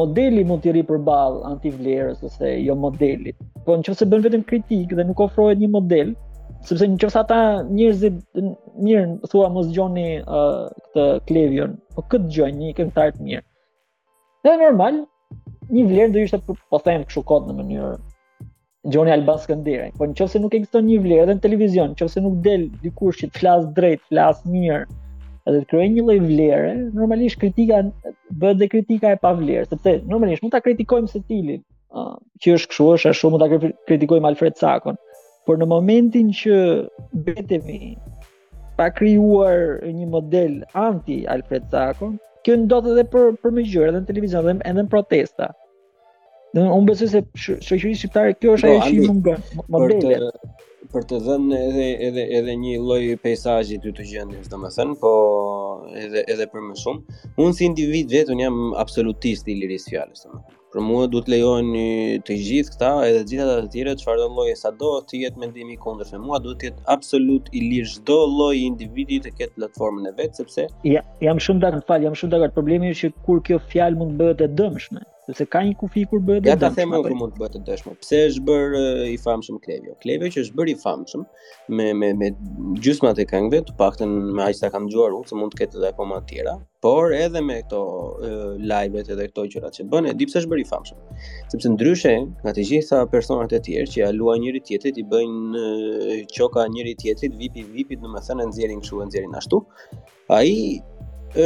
modeli 0.00 0.42
mund 0.50 0.64
të 0.64 0.74
rri 0.74 0.82
përball 0.88 1.38
antivlerës 1.52 2.26
ose 2.26 2.50
jo 2.56 2.74
modelit. 2.86 3.38
Po 3.68 3.78
nëse 3.78 4.10
bën 4.10 4.26
vetëm 4.26 4.42
kritik 4.50 4.96
dhe 4.98 5.06
nuk 5.12 5.22
ofrohet 5.28 5.62
një 5.62 5.70
model, 5.78 6.12
sepse 6.72 6.90
në 6.90 6.98
nëse 7.06 7.22
ata 7.22 7.38
njerëzit 7.70 8.18
mirë 8.82 9.30
thua 9.30 9.46
mos 9.54 9.70
dgjoni 9.70 10.08
uh, 10.26 10.66
këtë 10.90 11.08
Klevion, 11.30 11.78
po 11.94 12.02
këtë 12.10 12.34
gjoni 12.38 12.66
një 12.72 12.76
këngëtar 12.82 13.14
të 13.20 13.30
mirë. 13.30 13.46
Është 14.48 14.58
normal. 14.66 15.04
Një 15.70 15.84
vlerë 15.92 16.10
do 16.18 16.22
ishte 16.26 16.38
po 16.72 16.78
them 16.82 17.04
kështu 17.06 17.20
kot 17.30 17.44
në 17.46 17.54
mënyrë 17.62 17.92
Gjoni 18.88 19.10
Albas 19.12 19.42
Këndiri. 19.48 19.90
Po 20.00 20.06
në 20.08 20.14
qëfëse 20.18 20.40
nuk 20.42 20.54
e 20.56 20.60
një 20.84 20.98
vlerë 21.04 21.24
edhe 21.26 21.34
në 21.36 21.42
televizion, 21.46 21.90
në 21.92 21.98
qëfëse 22.00 22.22
nuk 22.24 22.36
delë 22.46 22.68
dikur 22.84 23.18
që 23.18 23.26
të 23.28 23.38
flasë 23.40 23.68
drejtë, 23.78 24.02
flasë 24.10 24.52
mirë, 24.54 24.78
edhe 25.50 25.60
të 25.60 25.66
kërëj 25.72 25.88
një 25.96 26.04
loj 26.06 26.16
vlerë, 26.30 26.70
normalisht 26.96 27.40
kritika 27.42 27.80
bëhet 28.44 28.62
dhe 28.62 28.68
kritika 28.72 29.12
e 29.12 29.18
pa 29.26 29.34
vlerë, 29.42 29.66
se 29.84 29.96
normalisht 30.14 30.46
mund 30.46 30.56
të 30.56 30.62
kritikojmë 30.70 31.12
se 31.12 31.20
tili, 31.32 31.58
uh, 31.92 32.14
që 32.40 32.56
është 32.56 32.70
këshu 32.72 32.88
është 32.94 33.14
shumë 33.20 33.36
mund 33.36 33.58
të 33.58 33.72
kritikojmë 33.92 34.30
Alfred 34.32 34.56
Sakon, 34.62 34.96
por 35.46 35.60
në 35.60 35.68
momentin 35.74 36.32
që 36.40 36.56
betemi 37.28 37.80
pa 38.80 38.88
kryuar 38.96 39.60
një 40.00 40.08
model 40.16 40.58
anti 40.88 41.20
Alfred 41.36 41.68
Sakon, 41.76 42.16
kjo 42.48 42.56
ndodhë 42.64 42.96
edhe 42.96 43.06
për, 43.12 43.34
për 43.44 43.58
më 43.60 43.68
gjërë, 43.74 43.90
edhe 43.92 44.06
në 44.06 44.10
televizion 44.14 44.48
edhe, 44.48 44.58
edhe 44.72 44.84
në 44.86 44.92
protesta. 44.96 45.52
Dhe 46.54 46.62
unë 46.74 46.86
besoj 46.90 47.06
se 47.14 47.20
shoqëria 47.48 47.98
shqiptare 47.98 48.32
kjo 48.42 48.54
është 48.58 48.70
ajo 48.74 48.86
që 48.86 48.92
më 48.92 49.16
ngon 49.16 49.66
modele 49.74 50.30
për 50.94 51.04
të 51.10 51.18
dhënë 51.26 51.58
edhe 51.66 51.90
edhe 52.06 52.22
edhe 52.38 52.54
një 52.62 52.72
lloj 52.86 53.02
peizazhi 53.24 53.76
të 53.84 53.92
të 53.98 54.06
gjendjes, 54.12 54.48
domethënë, 54.54 54.96
po 55.02 55.12
edhe 56.04 56.24
edhe 56.34 56.46
për 56.54 56.64
më 56.66 56.72
shumë. 56.80 57.18
Unë 57.44 57.54
si 57.58 57.68
individ 57.68 58.14
vet 58.16 58.32
jam 58.40 58.56
absolutist 58.82 59.46
i 59.46 59.54
lirisë 59.60 59.92
fjalës, 59.92 60.24
domethënë. 60.30 60.56
Për 60.70 60.84
mua 60.86 61.06
duhet 61.12 61.28
lejohen 61.32 61.70
të 62.26 62.34
gjithë 62.48 62.74
këta 62.74 62.90
edhe 63.06 63.22
të 63.28 63.38
ata 63.44 63.54
të 63.62 63.70
tjerë 63.74 63.94
çfarë 64.02 64.26
lloji 64.34 64.56
sado 64.58 64.90
të 65.06 65.20
jetë 65.22 65.40
mendimi 65.44 65.74
i 65.76 65.80
kundër 65.84 66.10
mua 66.26 66.38
duhet 66.44 66.60
të 66.62 66.68
jetë 66.68 66.84
absolut 66.96 67.48
i 67.54 67.62
lirë 67.70 67.92
çdo 67.94 68.18
lloj 68.34 68.52
individi 68.66 69.18
të 69.24 69.32
ketë 69.40 69.56
platformën 69.58 70.10
e 70.12 70.14
vet 70.20 70.38
sepse 70.38 70.68
ja, 70.92 71.02
jam 71.26 71.42
shumë 71.46 71.64
dakord, 71.66 71.86
fal, 71.90 72.06
jam 72.06 72.14
shumë 72.20 72.36
dakord. 72.36 72.54
Problemi 72.60 72.92
është 72.94 73.08
që 73.10 73.26
kur 73.26 73.42
kjo 73.48 73.58
fjalë 73.74 73.98
mund 74.02 74.14
të 74.18 74.22
bëhet 74.24 74.46
e 74.46 74.52
dëmshme. 74.62 75.02
Nëse 75.30 75.46
ka 75.54 75.60
një 75.62 75.74
kufi 75.78 76.02
kur 76.10 76.20
bëhet 76.26 76.46
ja, 76.48 76.54
Ja 76.54 76.60
ta 76.64 76.68
them 76.74 76.92
unë 76.96 77.04
kur 77.06 77.14
mund 77.18 77.34
të 77.36 77.40
bëhet 77.40 77.56
dëmshëm. 77.66 77.98
Pse 78.02 78.18
është 78.30 78.42
bër 78.48 78.74
i 79.12 79.16
famshëm 79.22 79.60
Klevio? 79.64 79.94
Klevio 80.02 80.30
që 80.34 80.42
është 80.46 80.56
bër 80.58 80.70
i 80.72 80.74
famshëm 80.82 81.22
me 81.78 81.86
me 82.00 82.08
me 82.22 82.30
gjysmat 82.84 83.20
e 83.22 83.26
këngëve, 83.30 83.60
të 83.70 83.76
paktën 83.78 84.10
me 84.38 84.42
aq 84.48 84.58
sa 84.60 84.70
kam 84.74 84.88
dëgjuar 84.90 85.14
unë, 85.18 85.28
se 85.30 85.38
mund 85.38 85.54
të 85.54 85.60
ketë 85.62 85.78
edhe 85.78 85.90
akoma 85.92 86.18
të 86.24 86.28
tjera, 86.32 86.54
por 86.86 87.14
edhe 87.18 87.42
me 87.46 87.60
këto 87.62 87.80
live-et 88.72 89.12
edhe 89.14 89.28
këto 89.30 89.46
gjëra 89.54 89.70
që 89.76 89.86
bën, 89.92 90.10
e 90.10 90.14
di 90.18 90.26
pse 90.30 90.42
është 90.42 90.52
bër 90.54 90.62
i 90.62 90.66
famshëm. 90.72 91.02
Sepse 91.54 91.72
ndryshe 91.76 92.14
nga 92.42 92.54
të 92.56 92.66
gjitha 92.72 93.02
personat 93.14 93.54
e 93.58 93.62
tjerë 93.68 93.86
që 93.92 94.02
ja 94.02 94.10
luajn 94.18 94.42
njëri 94.46 94.64
tjetrit, 94.66 94.98
i 95.04 95.08
bëjnë 95.14 95.64
çoka 96.36 96.66
njëri 96.74 96.96
tjetrit, 97.04 97.38
VIP 97.40 97.62
VIP, 97.76 97.94
domethënë 98.02 98.50
nxjerrin 98.50 98.82
kështu, 98.82 99.04
nxjerrin 99.06 99.38
ashtu. 99.40 99.62
Ai 100.38 100.50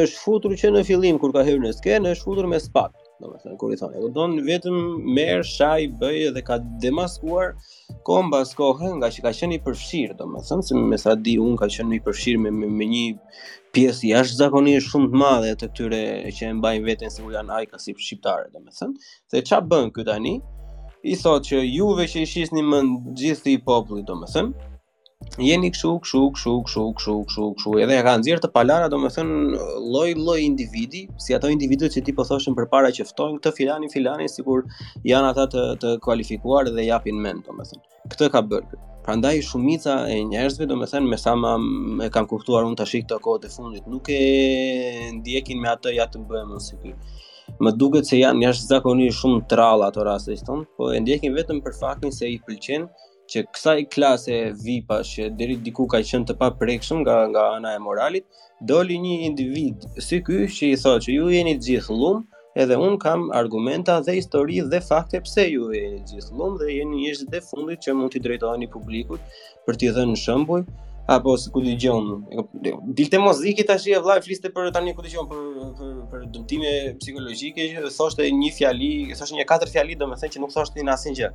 është 0.00 0.18
futur 0.24 0.52
që 0.60 0.70
në 0.72 0.82
fillim 0.88 1.18
kur 1.20 1.34
ka 1.36 1.42
hyrë 1.44 1.66
në 1.66 1.74
skenë, 1.76 2.14
është 2.16 2.24
futur 2.30 2.48
me 2.48 2.56
spatë 2.64 3.03
do 3.22 3.28
të 3.32 3.38
thënë 3.44 3.56
kur 3.62 3.72
i 3.72 3.76
thonë, 3.80 4.00
do 4.14 4.24
vetëm 4.46 4.78
merr 5.16 5.44
shaj, 5.46 5.84
bëj 6.00 6.32
dhe 6.34 6.42
ka 6.48 6.56
demaskuar 6.82 7.52
kohën 8.08 8.30
pas 8.32 8.50
nga 8.98 9.10
që 9.14 9.20
ka 9.26 9.32
qenë 9.38 9.58
i 9.58 9.60
përfshir, 9.66 10.16
do 10.18 10.26
thënë 10.48 10.66
se 10.70 10.80
me 10.90 10.98
sa 11.04 11.14
di 11.26 11.36
un 11.46 11.54
ka 11.60 11.68
qenë 11.76 11.98
i 11.98 12.02
përfshir 12.06 12.40
me, 12.42 12.50
me, 12.58 12.66
me 12.78 12.88
një 12.90 13.04
pjesë 13.74 14.10
jashtëzakonisht 14.14 14.90
shumë 14.92 15.12
të 15.12 15.20
madhe 15.22 15.52
të 15.54 15.70
këtyre 15.70 16.02
që 16.36 16.50
e 16.50 16.58
mbajnë 16.58 16.88
veten 16.90 17.14
se 17.14 17.22
u 17.24 17.30
janë 17.36 17.56
ajka 17.60 17.82
si 17.84 17.94
shqiptare, 17.94 18.50
do 18.54 18.62
thënë. 18.80 18.94
Se 19.30 19.42
ç'a 19.48 19.62
bën 19.70 19.90
këta 19.94 20.10
tani? 20.12 20.34
I 21.04 21.14
thotë 21.22 21.50
që 21.50 21.64
juve 21.70 22.06
që 22.10 22.22
i 22.22 22.28
shisni 22.34 22.62
më 22.64 22.82
gjithë 23.20 23.54
i 23.54 23.58
popullit, 23.68 24.06
do 24.10 24.18
thënë, 24.24 24.73
jeni 25.38 25.70
kështu, 25.72 25.90
kështu, 26.04 26.20
kështu, 26.34 26.52
kështu, 26.66 26.82
kështu, 26.98 27.16
kështu, 27.28 27.44
kështu. 27.58 27.74
Edhe 27.84 27.96
ja 27.98 28.04
ka 28.06 28.14
nxjerr 28.20 28.40
të 28.44 28.50
palara, 28.54 28.88
thënë 28.88 29.58
lloj-lloj 29.94 30.38
individi, 30.44 31.04
si 31.20 31.34
ato 31.36 31.50
individët 31.52 31.94
që 31.96 32.02
ti 32.06 32.14
po 32.16 32.26
thoshën 32.28 32.54
përpara 32.58 32.90
që 32.96 33.06
ftojnë 33.08 33.40
këtë 33.40 33.54
filanin, 33.58 33.90
filanin 33.92 34.30
sikur 34.32 34.64
janë 35.08 35.32
ata 35.34 35.46
të 35.54 35.62
të 35.84 35.94
kualifikuar 36.04 36.70
dhe 36.76 36.86
japin 36.90 37.16
do 37.18 37.22
mend, 37.22 37.44
thënë, 37.44 37.80
Këtë 38.12 38.30
ka 38.34 38.42
bërë. 38.50 38.80
Prandaj 39.04 39.34
shumica 39.44 39.94
e 40.08 40.16
njerëzve, 40.24 40.64
domethën 40.70 41.04
me 41.04 41.16
sa 41.20 41.34
më 41.36 42.06
e 42.06 42.08
kam 42.12 42.24
kuptuar 42.30 42.64
unë 42.64 42.78
tash 42.80 42.94
këto 43.04 43.18
kohët 43.20 43.44
e 43.44 43.50
fundit, 43.52 43.84
nuk 43.92 44.08
e 44.14 44.20
ndjekin 45.18 45.60
me 45.60 45.68
atë 45.72 45.92
ja 45.98 46.06
të 46.08 46.22
bëjmë 46.30 46.60
si 46.64 46.78
ky. 46.80 46.94
Më 47.60 47.74
duket 47.76 48.08
se 48.08 48.16
janë 48.22 48.46
jashtëzakonisht 48.46 49.18
shumë 49.20 49.42
trall 49.52 49.84
ato 49.84 50.06
raste, 50.08 50.38
po 50.78 50.88
e 50.96 51.02
ndjekin 51.04 51.36
vetëm 51.36 51.60
për 51.66 51.76
faktin 51.82 52.16
se 52.16 52.30
i 52.32 52.40
pëlqen 52.48 52.88
që 53.32 53.42
kësaj 53.56 53.74
klase 53.94 54.34
VIP-ash 54.64 55.12
që 55.18 55.28
deri 55.38 55.54
diku 55.68 55.84
ka 55.94 56.00
qenë 56.10 56.26
të 56.30 56.36
paprekshëm 56.42 57.00
nga 57.04 57.14
nga 57.32 57.44
ana 57.56 57.72
e 57.78 57.80
moralit, 57.86 58.24
doli 58.70 58.98
një 59.04 59.14
individ 59.28 59.86
si 60.08 60.18
ky 60.28 60.40
që 60.56 60.72
i 60.72 60.78
thotë 60.82 61.04
që 61.06 61.16
ju 61.16 61.30
jeni 61.36 61.54
të 61.60 61.66
gjithë 61.70 61.96
llum, 62.02 62.20
edhe 62.64 62.78
un 62.88 62.98
kam 63.06 63.24
argumenta 63.40 63.96
dhe 64.06 64.16
histori 64.20 64.60
dhe 64.74 64.80
fakte 64.90 65.22
pse 65.26 65.46
ju 65.54 65.70
jeni 65.78 66.02
të 66.06 66.16
gjithë 66.16 66.38
llum 66.40 66.58
dhe 66.62 66.70
jeni 66.76 67.02
njerëz 67.04 67.24
të 67.34 67.42
fundit 67.48 67.86
që 67.88 67.96
mund 68.00 68.14
t'i 68.14 68.24
drejtoheni 68.28 68.70
publikut 68.76 69.40
për 69.66 69.80
t'i 69.80 69.92
dhënë 69.98 70.20
shembuj, 70.26 70.62
apo 71.06 71.36
se 71.36 71.50
ku 71.52 71.60
dëgjon. 71.60 72.24
Dilte 72.96 73.18
mos 73.20 73.40
dhiki 73.44 73.64
tash 73.68 73.86
e 73.92 74.00
vllai 74.00 74.20
fliste 74.24 74.48
për 74.52 74.70
tani 74.74 74.94
ku 74.96 75.04
dëgjon 75.04 75.28
për 75.28 75.42
për 75.78 75.96
për 76.12 76.22
dëmtime 76.34 76.70
psikologjike 77.00 77.66
që 77.76 77.90
thoshte 77.96 78.28
një 78.40 78.50
fjali, 78.56 78.92
thoshte 79.18 79.36
një 79.36 79.46
katër 79.50 79.72
fjali 79.74 79.98
domethënë 80.00 80.32
që 80.34 80.42
nuk 80.44 80.54
thoshte 80.54 80.80
në 80.84 80.94
asnjë 80.96 81.12
gjë. 81.18 81.30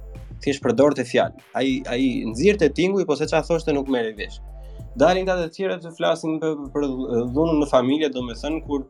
Thjesht 0.46 0.64
përdorte 0.66 1.06
fjalë. 1.06 1.44
Ai 1.60 1.70
ai 1.96 2.02
nxirrte 2.32 2.72
tinguj, 2.80 3.06
po 3.06 3.18
se 3.20 3.30
çfarë 3.30 3.46
thoshte 3.52 3.76
nuk 3.78 3.92
merr 3.94 4.16
vesh. 4.18 4.40
Dalin 4.98 5.30
ata 5.30 5.46
të 5.48 5.54
tjerë 5.60 5.78
të 5.84 5.94
flasin 6.00 6.40
për 6.42 6.58
për 6.74 6.90
dhunën 7.36 7.62
në 7.62 7.70
familje 7.70 8.10
domethënë 8.18 8.66
kur 8.66 8.88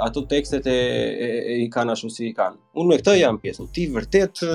ato 0.00 0.22
tekstet 0.26 0.66
e 0.70 1.58
i 1.58 1.68
kanë 1.72 1.94
ashtu 1.96 2.10
si 2.12 2.28
i 2.30 2.34
kanë. 2.36 2.54
Unë 2.78 2.88
me 2.90 2.98
këtë 3.00 3.14
jam 3.18 3.38
pjesë. 3.42 3.64
Ti 3.74 3.86
vërtet 3.94 4.42
e, 4.46 4.52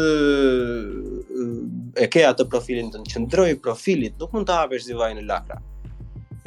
e 2.00 2.08
ke 2.08 2.24
atë 2.28 2.46
profilin 2.52 2.92
tënd, 2.94 3.10
qëndroj 3.12 3.50
profilit, 3.64 4.16
nuk 4.22 4.32
mund 4.34 4.48
ta 4.48 4.62
hapësh 4.64 4.88
divajin 4.88 5.20
në 5.20 5.26
lakra. 5.28 5.60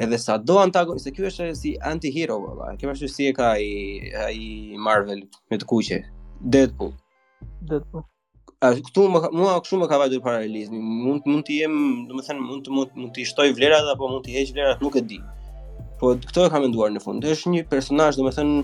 Edhe 0.01 0.17
sa 0.19 0.39
do 0.39 0.57
se 0.99 1.13
ky 1.13 1.25
është 1.29 1.51
si 1.55 1.75
anti-hero 1.83 2.41
baba. 2.41 2.75
Ke 2.79 2.87
bashu 2.87 3.09
si 3.09 3.27
e 3.29 3.33
ka 3.33 3.53
ai 3.53 4.75
Marvel 4.79 5.27
me 5.51 5.59
të 5.59 5.67
kuqe. 5.69 6.01
Deadpool. 6.41 6.95
Deadpool. 7.61 8.05
A 8.63 8.73
këtu 8.79 9.09
më 9.11 9.21
mua 9.35 9.61
kush 9.61 9.75
më 9.75 9.89
ka 9.91 9.99
vajtur 9.99 10.23
paralizmi? 10.23 10.79
Mund 10.79 11.27
mund 11.27 11.45
të 11.47 11.61
jem, 11.65 11.77
domethënë 12.09 12.41
mund 12.47 12.63
të 12.67 12.71
mund 12.73 13.13
të 13.13 13.25
shtoj 13.27 13.51
vlerat 13.59 13.85
apo 13.91 14.07
mund 14.09 14.23
të 14.25 14.37
heq 14.39 14.53
vlerat, 14.55 14.81
nuk 14.83 14.97
e 14.97 15.03
di 15.03 15.19
po 16.03 16.11
këtë 16.19 16.47
e 16.49 16.53
kam 16.53 16.65
menduar 16.67 16.91
në 16.93 17.03
fund. 17.05 17.25
Është 17.29 17.53
një 17.55 17.62
personazh 17.71 18.19
domethënë 18.19 18.62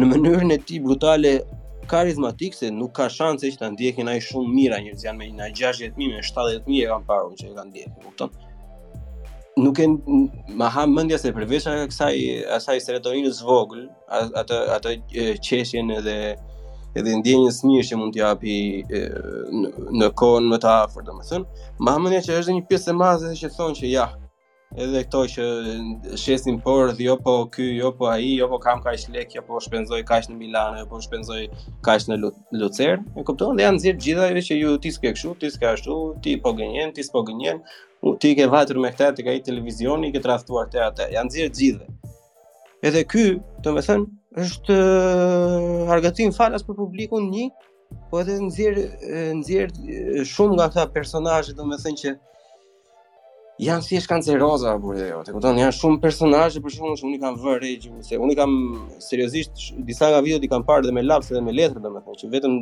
në 0.00 0.08
mënyrën 0.10 0.52
e 0.54 0.60
tij 0.66 0.78
brutale 0.84 1.32
karizmatik 1.90 2.54
se 2.56 2.70
nuk 2.72 2.92
ka 2.96 3.08
shanse 3.12 3.50
që 3.52 3.58
ta 3.60 3.68
ndjekin 3.74 4.08
ai 4.08 4.20
shumë 4.22 4.54
mira 4.54 4.78
njerëz 4.84 5.04
janë 5.08 5.18
me 5.18 5.50
60000 5.56 5.96
me 5.98 6.22
70000 6.26 6.84
e 6.84 6.92
kanë 6.92 7.08
parun 7.10 7.34
që 7.40 7.48
e 7.50 7.56
kanë 7.56 7.70
ndjekur, 7.70 7.96
e 7.98 8.04
kupton? 8.04 8.36
Nuk 9.60 9.80
e 9.84 9.88
ma 10.56 10.70
ha 10.72 10.84
mendja 10.88 11.18
se 11.20 11.34
përveç 11.36 11.66
asaj 11.74 12.16
asaj 12.56 12.80
serotoninës 12.86 13.42
vogël, 13.44 13.88
atë 14.40 14.60
atë 14.78 14.94
qeshjen 15.44 15.92
edhe 15.98 16.16
edhe 16.96 17.18
ndjenjën 17.20 17.60
mirë 17.68 17.88
që 17.90 17.98
mund 18.00 18.14
t'i 18.14 18.22
japi 18.24 18.56
në 20.00 20.08
kohën 20.20 20.48
më 20.50 20.58
të 20.64 20.70
afërt, 20.84 21.04
domethënë, 21.10 21.68
ma 21.84 21.94
ha 21.94 22.00
mendja 22.02 22.22
që 22.28 22.40
është 22.40 22.56
një 22.56 22.64
pjesë 22.70 22.94
e 22.94 22.96
madhe 23.02 23.34
që 23.42 23.50
thonë 23.58 23.78
që 23.78 23.90
ja, 23.92 24.08
edhe 24.78 25.00
këto 25.02 25.20
që 25.34 25.44
shesin 26.20 26.60
por 26.62 26.92
dhe 26.94 27.04
jo 27.08 27.16
po 27.18 27.32
ky 27.50 27.62
jo 27.74 27.90
po 27.98 28.06
ai 28.06 28.36
jo 28.38 28.46
po 28.50 28.58
kam 28.62 28.78
kaq 28.84 29.08
lekë 29.14 29.40
jo 29.40 29.42
po 29.46 29.58
shpenzoj 29.60 29.98
kaq 30.06 30.28
në 30.30 30.36
Milano 30.38 30.78
jo 30.78 30.86
po 30.86 31.00
shpenzoj 31.02 31.40
kaq 31.86 32.06
në 32.12 32.18
Lucern 32.60 33.02
e 33.18 33.24
kupton 33.26 33.58
dhe 33.58 33.64
janë 33.66 33.78
nxjerr 33.80 33.98
gjitha 34.04 34.28
edhe 34.30 34.44
që 34.48 34.60
ju 34.60 34.76
ti 34.84 34.92
s'ke 34.94 35.10
kështu 35.16 35.34
ti 35.42 35.50
s'ke 35.50 35.70
ashtu 35.72 35.96
ti 36.22 36.36
po 36.44 36.52
gënjen 36.60 36.94
ti 36.94 37.02
s'po 37.02 37.24
gënjen 37.28 37.58
ti 38.22 38.30
ke 38.38 38.46
vatur 38.54 38.78
me 38.84 38.92
këtë 38.94 39.10
ti 39.18 39.26
ke 39.26 39.34
i 39.40 39.42
televizioni 39.50 40.12
ke 40.14 40.22
tradhtuar 40.26 40.70
te 40.70 40.84
atë 40.86 41.10
janë 41.16 41.32
nxjerr 41.32 41.50
gjithë 41.62 42.78
edhe 42.90 43.02
ky 43.10 43.24
do 43.66 43.74
të 43.74 43.84
thënë 43.88 44.44
është 44.46 44.78
eh, 44.78 45.94
argëtim 45.98 46.30
falas 46.38 46.62
për 46.62 46.78
publikun 46.78 47.26
një 47.34 47.50
po 48.06 48.22
edhe 48.22 48.38
nxjer 48.46 48.78
eh, 48.78 49.32
nxjer 49.42 49.66
eh, 49.66 50.24
shumë 50.34 50.54
nga 50.60 50.70
këta 50.70 50.86
personazhe 50.94 51.58
do 51.58 51.66
të 51.74 51.96
që 52.04 52.14
janë 53.60 53.84
thjesht 53.84 54.08
kanceroza 54.08 54.70
apo 54.76 54.94
jo. 54.94 55.02
e 55.04 55.08
jo, 55.10 55.20
kupton, 55.34 55.58
janë 55.60 55.74
shumë 55.76 56.00
personazhe 56.02 56.62
për 56.64 56.72
shkakun 56.76 56.96
që 57.00 57.06
unë 57.08 57.18
kam 57.24 57.36
vënë 57.42 57.58
re 57.62 57.72
se 58.06 58.20
unë 58.24 58.36
kam 58.38 58.54
seriozisht 59.04 59.74
disa 59.88 60.08
nga 60.12 60.22
videot 60.24 60.46
i 60.46 60.50
kam 60.52 60.64
parë 60.68 60.88
dhe 60.88 60.94
me 60.96 61.02
laps 61.04 61.28
dhe 61.34 61.42
me 61.44 61.52
letër 61.56 61.82
domethënë 61.84 62.20
që 62.22 62.30
vetëm 62.34 62.56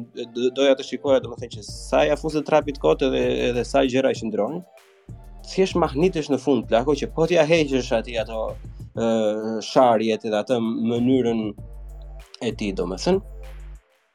doja 0.59 0.75
të 0.79 0.89
shikoja 0.89 1.23
domethënë 1.23 1.55
që 1.55 1.65
sa 1.69 2.03
ja 2.09 2.19
fuzë 2.19 2.43
trapit 2.49 2.81
kot 2.83 3.05
edhe 3.09 3.23
edhe 3.51 3.65
sa 3.67 3.85
gjëra 3.87 4.13
që 4.19 4.29
ndronin. 4.31 4.65
Thjesht 5.49 5.79
mahnitesh 5.81 6.29
në 6.33 6.39
fund 6.43 6.67
plako 6.69 6.97
që 6.99 7.11
po 7.15 7.29
t'ja 7.31 7.47
heqësh 7.49 7.95
aty 8.01 8.19
ato 8.21 8.49
ë 8.99 9.61
sharjet 9.65 10.27
edhe 10.29 10.43
atë 10.43 10.59
mënyrën 10.91 11.45
e 12.47 12.53
tij 12.59 12.75
domethënë 12.79 13.23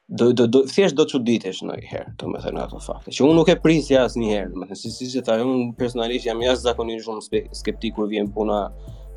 do 0.10 0.34
do 0.34 0.48
do 0.54 0.62
thjesht 0.68 0.98
do 1.00 1.06
çuditesh 1.08 1.62
ndonjëherë, 1.64 2.12
domethënë 2.20 2.60
ato 2.68 2.80
fakte. 2.84 3.12
Që 3.16 3.24
unë 3.24 3.36
nuk 3.38 3.52
e 3.54 3.56
prisja 3.64 4.02
asnjëherë, 4.10 4.50
domethënë 4.54 4.78
si 4.80 4.92
siç 4.92 5.14
e 5.22 5.38
unë 5.40 5.70
personalisht 5.80 6.28
jam 6.28 6.42
jashtëzakonisht 6.44 7.08
shumë 7.08 7.44
skeptik 7.56 7.96
kur 7.96 8.10
vjen 8.12 8.28
puna 8.36 8.66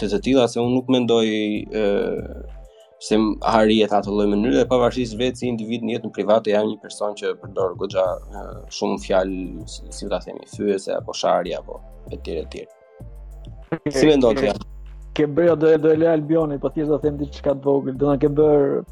të 0.01 0.09
të 0.13 0.21
tilla 0.29 0.47
se 0.49 0.61
unë 0.63 0.75
nuk 0.77 0.91
mendoj 0.95 1.27
ë 1.67 1.91
se 3.03 3.19
harrihet 3.45 3.93
atë 3.93 4.13
lloj 4.15 4.27
mënyre, 4.31 4.63
pavarësisht 4.71 5.19
vetë 5.21 5.43
si 5.43 5.51
individ 5.51 5.83
në 5.85 5.97
jetën 5.99 6.13
private 6.17 6.55
jam 6.55 6.71
një 6.71 6.79
person 6.81 7.19
që 7.19 7.35
përdor 7.43 7.75
goxha 7.83 8.05
shumë 8.79 9.03
fjalë, 9.05 9.45
si, 9.93 10.09
ta 10.13 10.23
themi, 10.25 10.47
fyese 10.55 10.95
apo 10.97 11.13
sharje 11.13 11.59
apo 11.59 11.81
etj 12.15 12.39
etj. 12.45 12.63
Si 13.91 14.07
mendon 14.09 14.39
ti? 14.39 14.55
Ke 15.17 15.27
bërë 15.27 15.59
do 15.61 15.71
e 15.75 15.79
do 15.81 15.91
e 15.93 15.97
le 15.99 16.09
Albioni, 16.13 16.59
po 16.63 16.71
thjesht 16.71 16.93
do 16.93 16.99
them 17.03 17.17
diçka 17.19 17.53
të 17.55 17.65
vogël. 17.67 17.97
Do 18.01 18.11
të 18.15 18.19
ke 18.23 18.29
bërë 18.39 18.85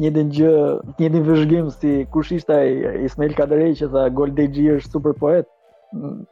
njëtin 0.00 0.28
gjë, 0.34 0.50
njëtin 1.00 1.24
vëzhgim 1.26 1.70
si 1.80 1.94
kush 2.14 2.30
ishte 2.32 2.54
ai 2.54 3.02
Ismail 3.08 3.34
Kadrej 3.34 3.72
që 3.82 3.88
tha 3.94 4.04
Gol 4.14 4.30
de 4.36 4.46
është 4.74 4.90
super 4.90 5.12
poet. 5.12 5.46
Mm. 5.94 6.22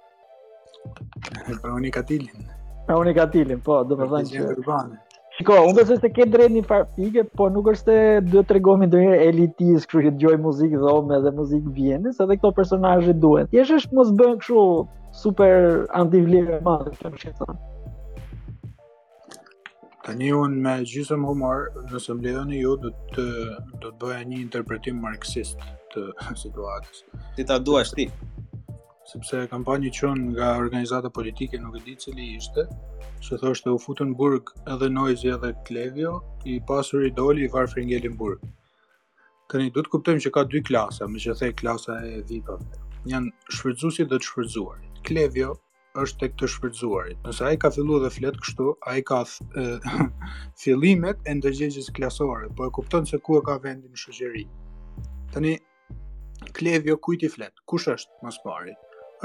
Pra 1.60 1.74
unë 1.74 1.88
i 1.88 1.90
katilin. 1.90 2.46
Pra 2.86 2.96
unë 3.00 3.10
i 3.10 3.14
katilin, 3.16 3.60
po, 3.60 3.82
do 3.84 3.96
pra 3.96 4.22
që... 4.22 4.54
Shiko, 5.38 5.54
unë 5.62 5.74
besoj 5.78 5.96
se 6.02 6.08
ke 6.10 6.24
drejt 6.26 6.50
një 6.50 6.62
farë 6.66 6.86
pike, 6.96 7.22
po 7.38 7.48
nuk 7.54 7.68
është 7.70 7.84
se 7.84 8.20
dhe 8.30 8.42
të 8.42 8.56
regohemi 8.58 8.88
dhe 8.90 9.02
një 9.06 9.16
elitis, 9.28 9.86
kërë 9.86 10.08
që 10.10 10.14
gjoj 10.22 10.36
muzikë 10.42 10.78
dhome 10.82 11.20
dhe 11.22 11.30
muzikë 11.36 11.74
vjenë, 11.76 12.12
se 12.16 12.26
këto 12.32 12.50
personazhe 12.56 13.14
duhet. 13.22 13.50
Jesh 13.54 13.74
është 13.76 13.94
mos 14.00 14.10
bën 14.18 14.34
këshu 14.40 14.62
super 15.22 15.84
anti 15.98 16.24
madh, 16.26 16.56
madhe, 16.66 16.94
që 17.02 17.10
në 17.12 17.22
shqetë 17.22 17.50
Tani 20.08 20.28
unë 20.32 20.60
me 20.64 20.70
gjysëm 20.88 21.24
humor, 21.28 21.66
nëse 21.90 22.14
më 22.16 22.22
lidhoni 22.26 22.58
ju, 22.62 22.70
do 22.84 22.90
të, 23.12 23.24
do 23.74 23.76
të 23.82 23.88
bëja 24.02 24.20
një 24.30 24.38
interpretim 24.42 25.02
marksist 25.04 25.60
të 25.92 26.04
situatës. 26.42 27.02
Ti 27.36 27.44
ta 27.50 27.58
duash 27.66 27.90
ti? 27.98 28.06
Sepse 29.10 29.42
kam 29.50 29.66
një 29.84 29.90
qënë 29.98 30.24
nga 30.30 30.54
organizata 30.62 31.10
politike, 31.18 31.60
nuk 31.60 31.76
e 31.76 31.84
di 31.90 31.96
cili 32.04 32.30
ishte, 32.38 32.64
që 33.26 33.40
thoshte 33.42 33.68
u 33.68 33.76
futën 33.84 34.14
burg 34.22 34.48
edhe 34.76 34.88
Noizi 34.96 35.28
edhe 35.36 35.52
Klevio, 35.68 36.14
i 36.48 36.56
pasur 36.70 37.04
i 37.04 37.12
doli 37.20 37.44
i 37.44 37.52
varë 37.58 37.72
fringelin 37.74 38.16
burg. 38.22 38.40
Tani, 39.52 39.68
du 39.76 39.82
të 39.84 39.92
kuptojmë 39.92 40.24
që 40.24 40.32
ka 40.38 40.46
dy 40.54 40.64
klasa, 40.70 41.04
më 41.12 41.20
që 41.26 41.36
thej 41.42 41.56
klasa 41.60 42.00
e 42.14 42.22
vipëve. 42.32 42.80
Jan 43.12 43.28
shfrëdzusit 43.52 44.08
dhe 44.08 44.16
të 44.24 44.30
shfrëdzuar. 44.32 44.84
Klevio 45.08 45.58
është 46.02 46.18
tek 46.22 46.34
të 46.40 46.48
shfrytzuarit. 46.52 47.18
Nëse 47.26 47.44
ai 47.46 47.56
ka 47.62 47.70
filluar 47.74 48.02
dhe 48.06 48.10
flet 48.16 48.36
kështu, 48.44 48.66
ai 48.92 49.00
ka 49.08 49.18
th, 49.26 49.44
e, 49.58 49.78
fillimet 50.62 51.24
e 51.30 51.34
ndërgjegjes 51.38 51.88
klasore, 51.96 52.50
po 52.58 52.68
e 52.68 52.72
kupton 52.76 53.06
se 53.10 53.18
ku 53.24 53.38
e 53.40 53.44
ka 53.48 53.56
vendin 53.64 53.90
në 53.94 54.00
shoqëri. 54.04 54.44
Tani 55.34 55.56
Klevio 56.58 56.96
kujt 57.04 57.24
i 57.26 57.30
flet? 57.34 57.62
Kush 57.70 57.88
është 57.96 58.20
mos 58.26 58.38
pari? 58.46 58.72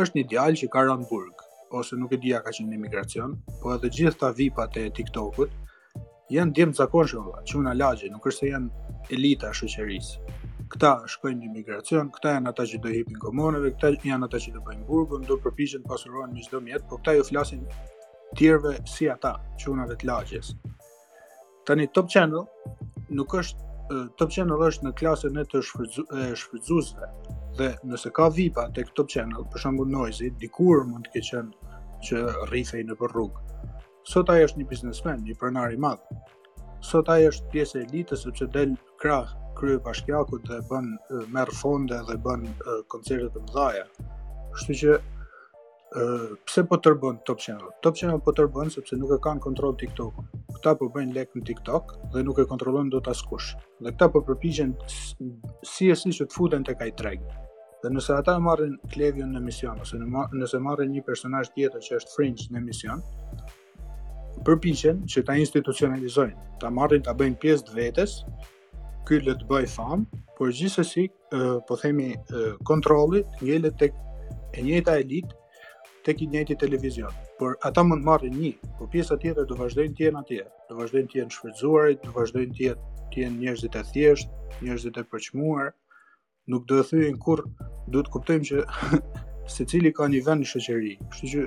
Është 0.01 0.17
një 0.19 0.23
djalë 0.33 0.61
që 0.63 0.69
ka 0.73 0.85
rënë 0.89 1.07
burg 1.11 1.43
ose 1.79 1.97
nuk 1.97 2.13
e 2.13 2.17
dija 2.23 2.41
ka 2.45 2.51
qenë 2.53 2.75
emigracion, 2.77 3.37
po 3.61 3.73
edhe 3.75 3.89
gjithë 3.95 4.19
ta 4.23 4.29
vipat 4.37 4.75
e 4.81 4.87
TikTokut 4.93 5.53
janë 6.33 6.53
djemë 6.57 6.73
të 6.75 6.79
zakonshë, 6.79 7.21
që 7.49 7.55
unë 7.59 7.73
nuk 8.17 8.27
është 8.31 8.39
se 8.43 8.49
janë 8.49 8.97
elita 9.17 9.53
shoqërisë 9.57 10.37
këta 10.73 10.89
shkojnë 11.13 11.39
në 11.43 11.47
imigracion, 11.51 12.07
këta 12.15 12.31
janë 12.37 12.49
ata 12.49 12.63
që 12.69 12.79
do 12.81 12.89
hipin 12.91 13.17
komoneve, 13.21 13.69
këta 13.75 13.91
janë 14.09 14.25
ata 14.27 14.39
që 14.41 14.53
do 14.55 14.61
bëjnë 14.65 14.87
burgun, 14.87 15.25
do 15.29 15.35
përpiqen 15.43 15.83
të 15.85 15.89
pasurohen 15.91 16.31
me 16.33 16.41
çdo 16.47 16.61
mjet, 16.65 16.87
por 16.89 17.01
këta 17.03 17.13
ju 17.19 17.25
flasin 17.27 17.67
tjerëve 18.39 18.71
si 18.89 19.09
ata, 19.13 19.35
çunave 19.61 19.93
të 20.01 20.07
lagjes. 20.09 20.53
Tani 21.67 21.85
Top 21.93 22.09
Channel 22.09 22.47
nuk 23.19 23.35
është 23.41 23.99
Top 24.17 24.31
Channel 24.33 24.63
është 24.65 24.87
në 24.87 24.93
klasën 24.97 25.37
e 25.37 25.43
të 25.51 25.61
shfrytëzuesve 25.67 27.11
dhe 27.59 27.67
nëse 27.91 28.09
ka 28.17 28.31
VIP-a 28.39 28.65
tek 28.73 28.89
Top 28.97 29.11
Channel, 29.13 29.45
për 29.53 29.61
shembull 29.67 29.91
Noizi, 29.93 30.31
dikur 30.41 30.85
mund 30.89 31.05
të 31.05 31.13
ketë 31.17 31.29
qenë 31.29 31.75
që 32.07 32.23
rrifej 32.49 32.81
në 32.89 32.97
rrugë. 33.03 33.69
Sot 34.09 34.33
ai 34.33 34.41
është 34.47 34.63
një 34.63 34.67
biznesmen, 34.71 35.21
një 35.27 35.37
pronar 35.39 35.75
i 35.75 35.79
madh. 35.85 36.01
Sot 36.83 37.13
ai 37.13 37.29
është 37.29 37.53
pjesë 37.53 37.79
e 37.79 37.85
elitës 37.85 38.25
sepse 38.25 38.49
del 38.55 38.73
krah 38.99 39.29
krye 39.55 39.77
bashkjakut 39.87 40.41
dhe 40.49 40.57
bën 40.69 40.87
merr 41.35 41.51
fonde 41.61 41.97
dhe 42.09 42.15
bën 42.27 42.45
koncerte 42.93 43.29
të 43.35 43.43
mëdha. 43.47 43.83
Kështu 44.55 44.75
që 44.81 44.95
ë 46.03 46.07
pse 46.49 46.63
po 46.69 46.79
tërbën 46.87 47.19
Top 47.27 47.41
Channel? 47.45 47.69
Top 47.85 47.97
Channel 47.99 48.21
po 48.25 48.33
tërbën 48.39 48.71
sepse 48.73 48.97
nuk 48.97 49.13
e 49.13 49.19
kanë 49.25 49.43
kontroll 49.45 49.75
TikTok-un. 49.83 50.29
Këta 50.57 50.75
po 50.79 50.89
bëjnë 50.95 51.15
lek 51.19 51.35
në 51.37 51.45
TikTok 51.51 51.95
dhe 52.15 52.25
nuk 52.27 52.41
e 52.43 52.47
kontrollon 52.49 52.89
dot 52.93 53.07
askush. 53.13 53.53
Dhe 53.81 53.93
këta 53.93 54.09
po 54.15 54.23
përpiqen 54.31 54.73
si 55.73 55.89
e 55.93 55.97
si 55.99 56.15
që 56.17 56.29
të 56.29 56.37
futen 56.37 56.65
tek 56.69 56.81
ai 56.87 56.93
treg. 56.99 57.23
Dhe 57.83 57.91
nëse 57.91 58.15
ata 58.15 58.37
e 58.39 58.41
marrin 58.45 58.77
Klevion 58.93 59.33
në 59.35 59.41
emision 59.41 59.81
ose 59.83 59.99
në 59.99 60.23
nëse 60.39 60.61
marrin 60.65 60.91
një 60.95 61.03
personazh 61.07 61.51
tjetër 61.53 61.83
që 61.87 61.99
është 61.99 62.13
fringe 62.15 62.47
në 62.53 62.61
emision, 62.61 63.01
përpiqen 64.47 65.03
që 65.11 65.23
ta 65.27 65.35
institucionalizojnë, 65.37 66.37
ta 66.63 66.71
marrin 66.73 67.03
ta 67.03 67.11
bëjnë 67.19 67.37
pjesë 67.43 67.67
të 67.67 67.75
vetes, 67.77 68.15
ky 69.07 69.19
le 69.25 69.33
të 69.35 69.47
bëj 69.49 69.63
fam, 69.73 70.03
por 70.37 70.51
gjithsesi, 70.55 71.05
po 71.67 71.75
themi 71.81 72.09
kontrolli 72.69 73.21
kontroli 73.23 73.71
tek 73.81 73.91
e 74.57 74.63
njëjta 74.63 74.93
elit 75.03 75.29
tek 76.05 76.21
i 76.21 76.27
njëjti 76.27 76.57
televizion. 76.59 77.11
Por 77.39 77.55
ata 77.67 77.83
mund 77.83 78.03
të 78.03 78.05
marrin 78.07 78.33
një, 78.39 78.51
por 78.77 78.89
pjesa 78.91 79.17
tjetër 79.19 79.45
do 79.49 79.55
vazhdojnë 79.59 79.95
të 79.97 80.03
jenë 80.05 80.21
atje, 80.21 80.45
do 80.69 80.73
vazhdojnë 80.79 81.09
të 81.11 81.19
jenë 81.19 81.35
shfrytëzuar, 81.35 81.87
do 82.03 82.13
vazhdojnë 82.15 82.55
të 82.57 82.63
jetë 82.65 83.07
të 83.13 83.21
jenë 83.23 83.39
njerëz 83.43 83.63
të 83.73 83.83
thjeshtë, 83.91 84.41
njerëz 84.67 84.85
të 84.97 85.05
përçmuar. 85.11 85.71
Nuk 86.51 86.65
do 86.67 86.79
të 86.81 86.87
thyen 86.89 87.19
kur 87.23 87.43
duhet 87.91 88.07
të 88.07 88.13
kuptojmë 88.15 88.47
që 88.49 88.61
secili 89.57 89.91
ka 89.95 90.07
një 90.11 90.23
vend 90.27 90.43
në 90.43 90.49
shoqëri. 90.53 90.93
Kështu 91.09 91.31
që 91.33 91.45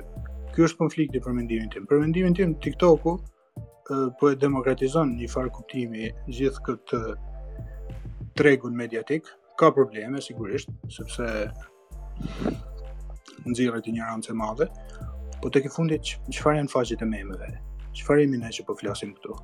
ky 0.55 0.65
është 0.67 0.81
konflikti 0.81 1.21
për 1.21 1.37
mendimin 1.37 1.69
tim. 1.73 1.85
Për 1.89 2.01
mendimin 2.05 2.37
tim 2.37 2.55
TikToku 2.65 3.15
po 4.19 4.31
e 4.33 4.37
demokratizon 4.41 5.13
një 5.21 5.29
farë 5.33 5.53
kuptimi 5.57 6.09
gjithë 6.33 6.63
këtë 6.65 7.01
tregun 8.37 8.75
mediatik 8.75 9.23
ka 9.59 9.67
probleme 9.75 10.21
sigurisht 10.27 10.69
sepse 10.95 11.25
nxjerrja 13.49 13.89
e 13.89 13.93
një 13.97 14.03
rance 14.09 14.31
madhe. 14.41 14.65
Po 15.41 15.49
tek 15.53 15.65
i 15.65 15.71
fundit 15.77 16.03
çfarë 16.35 16.59
janë 16.59 16.71
faqet 16.73 17.01
e 17.01 17.07
memeve? 17.09 17.49
Çfarë 17.97 18.23
jemi 18.25 18.39
ne 18.41 18.51
që 18.57 18.65
po 18.67 18.75
flasim 18.79 19.15
këtu? 19.17 19.37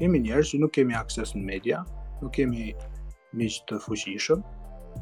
Jemi 0.00 0.20
njerëz 0.24 0.52
që 0.54 0.60
nuk 0.62 0.74
kemi 0.74 0.96
akses 0.98 1.36
në 1.36 1.44
media, 1.52 1.82
nuk 2.22 2.34
kemi 2.36 2.72
miq 3.38 3.60
të 3.70 3.78
fuqishëm, 3.84 4.42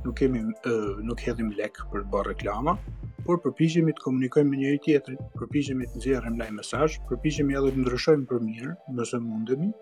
nuk 0.04 0.16
kemi 0.20 0.42
ë 0.72 0.74
nuk 1.08 1.24
hedhim 1.24 1.52
lek 1.60 1.80
për 1.92 2.04
të 2.04 2.10
bërë 2.12 2.30
reklama, 2.34 2.76
por 3.26 3.40
përpiqemi 3.44 3.94
të 3.96 4.04
komunikojmë 4.04 4.52
me 4.52 4.60
njëri 4.64 4.82
tjetrin, 4.86 5.20
përpiqemi 5.40 5.88
të 5.92 6.00
nxjerrim 6.02 6.36
ndaj 6.36 6.52
mesazh, 6.58 7.00
përpiqemi 7.08 7.56
edhe 7.60 7.72
të 7.76 7.84
ndryshojmë 7.84 8.26
për 8.32 8.44
mirë, 8.48 8.76
nëse 9.00 9.20
mundemi, 9.28 9.72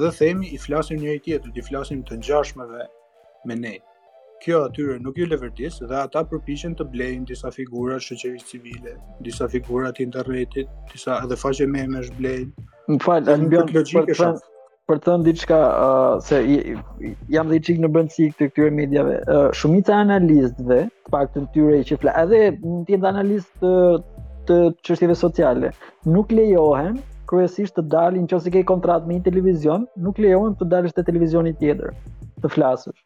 dhe 0.00 0.10
themi 0.18 0.46
i 0.56 0.58
flasim 0.64 0.96
njëri 1.02 1.22
tjetrit, 1.26 1.56
i 1.60 1.64
flasim 1.68 2.00
të 2.08 2.16
ngjashmeve 2.20 2.84
me 3.48 3.56
ne. 3.64 3.72
Kjo 4.44 4.58
atyre 4.68 4.94
nuk 5.04 5.18
ju 5.20 5.26
levertisë 5.30 5.88
dhe 5.90 5.98
ata 6.02 6.22
përpiqen 6.30 6.76
të 6.80 6.86
blejnë 6.94 7.26
disa 7.32 7.50
figura 7.56 7.98
shoqërisë 8.04 8.46
civile, 8.52 8.94
disa 9.26 9.48
figura 9.54 9.90
të 9.98 10.04
internetit, 10.06 10.70
disa 10.92 11.18
edhe 11.26 11.38
faqe 11.42 11.66
meme 11.74 11.98
është 12.04 12.16
blejnë. 12.22 12.70
Më 12.90 13.02
fal, 13.04 13.26
për 13.26 13.68
të 13.74 14.16
thënë 14.22 14.48
për 14.90 14.98
të 15.02 15.06
thënë 15.10 15.26
diçka 15.26 15.58
uh, 15.64 16.16
se 16.28 16.40
i, 16.52 16.54
i, 17.06 17.10
jam 17.36 17.50
dhe 17.52 17.60
i 17.60 17.62
çik 17.68 17.82
në 17.84 17.90
brendësi 17.96 18.30
të 18.38 18.48
këtyre 18.50 18.70
mediave. 18.80 19.18
Uh, 19.34 19.50
shumica 19.60 19.98
analistëve, 20.06 20.80
të 21.04 21.14
paktën 21.16 21.46
tyre 21.54 21.82
që 21.92 22.00
flas, 22.02 22.16
edhe 22.24 22.42
në 22.56 22.80
tjetë 22.88 23.08
analistë 23.12 23.76
të 24.50 24.58
çështjeve 24.88 25.18
sociale, 25.26 25.70
nuk 26.16 26.32
lejohen 26.40 26.98
kryesisht 27.30 27.76
të 27.78 27.84
dalin 27.94 28.26
nëse 28.26 28.50
ke 28.54 28.64
kontratë 28.70 29.08
me 29.08 29.16
një 29.18 29.24
televizion, 29.28 29.84
nuk 30.06 30.18
lejohen 30.24 30.56
të 30.58 30.66
dalësh 30.74 30.96
te 30.96 31.04
televizioni 31.06 31.52
tjetër 31.62 31.94
të 32.42 32.50
flasësh. 32.56 32.98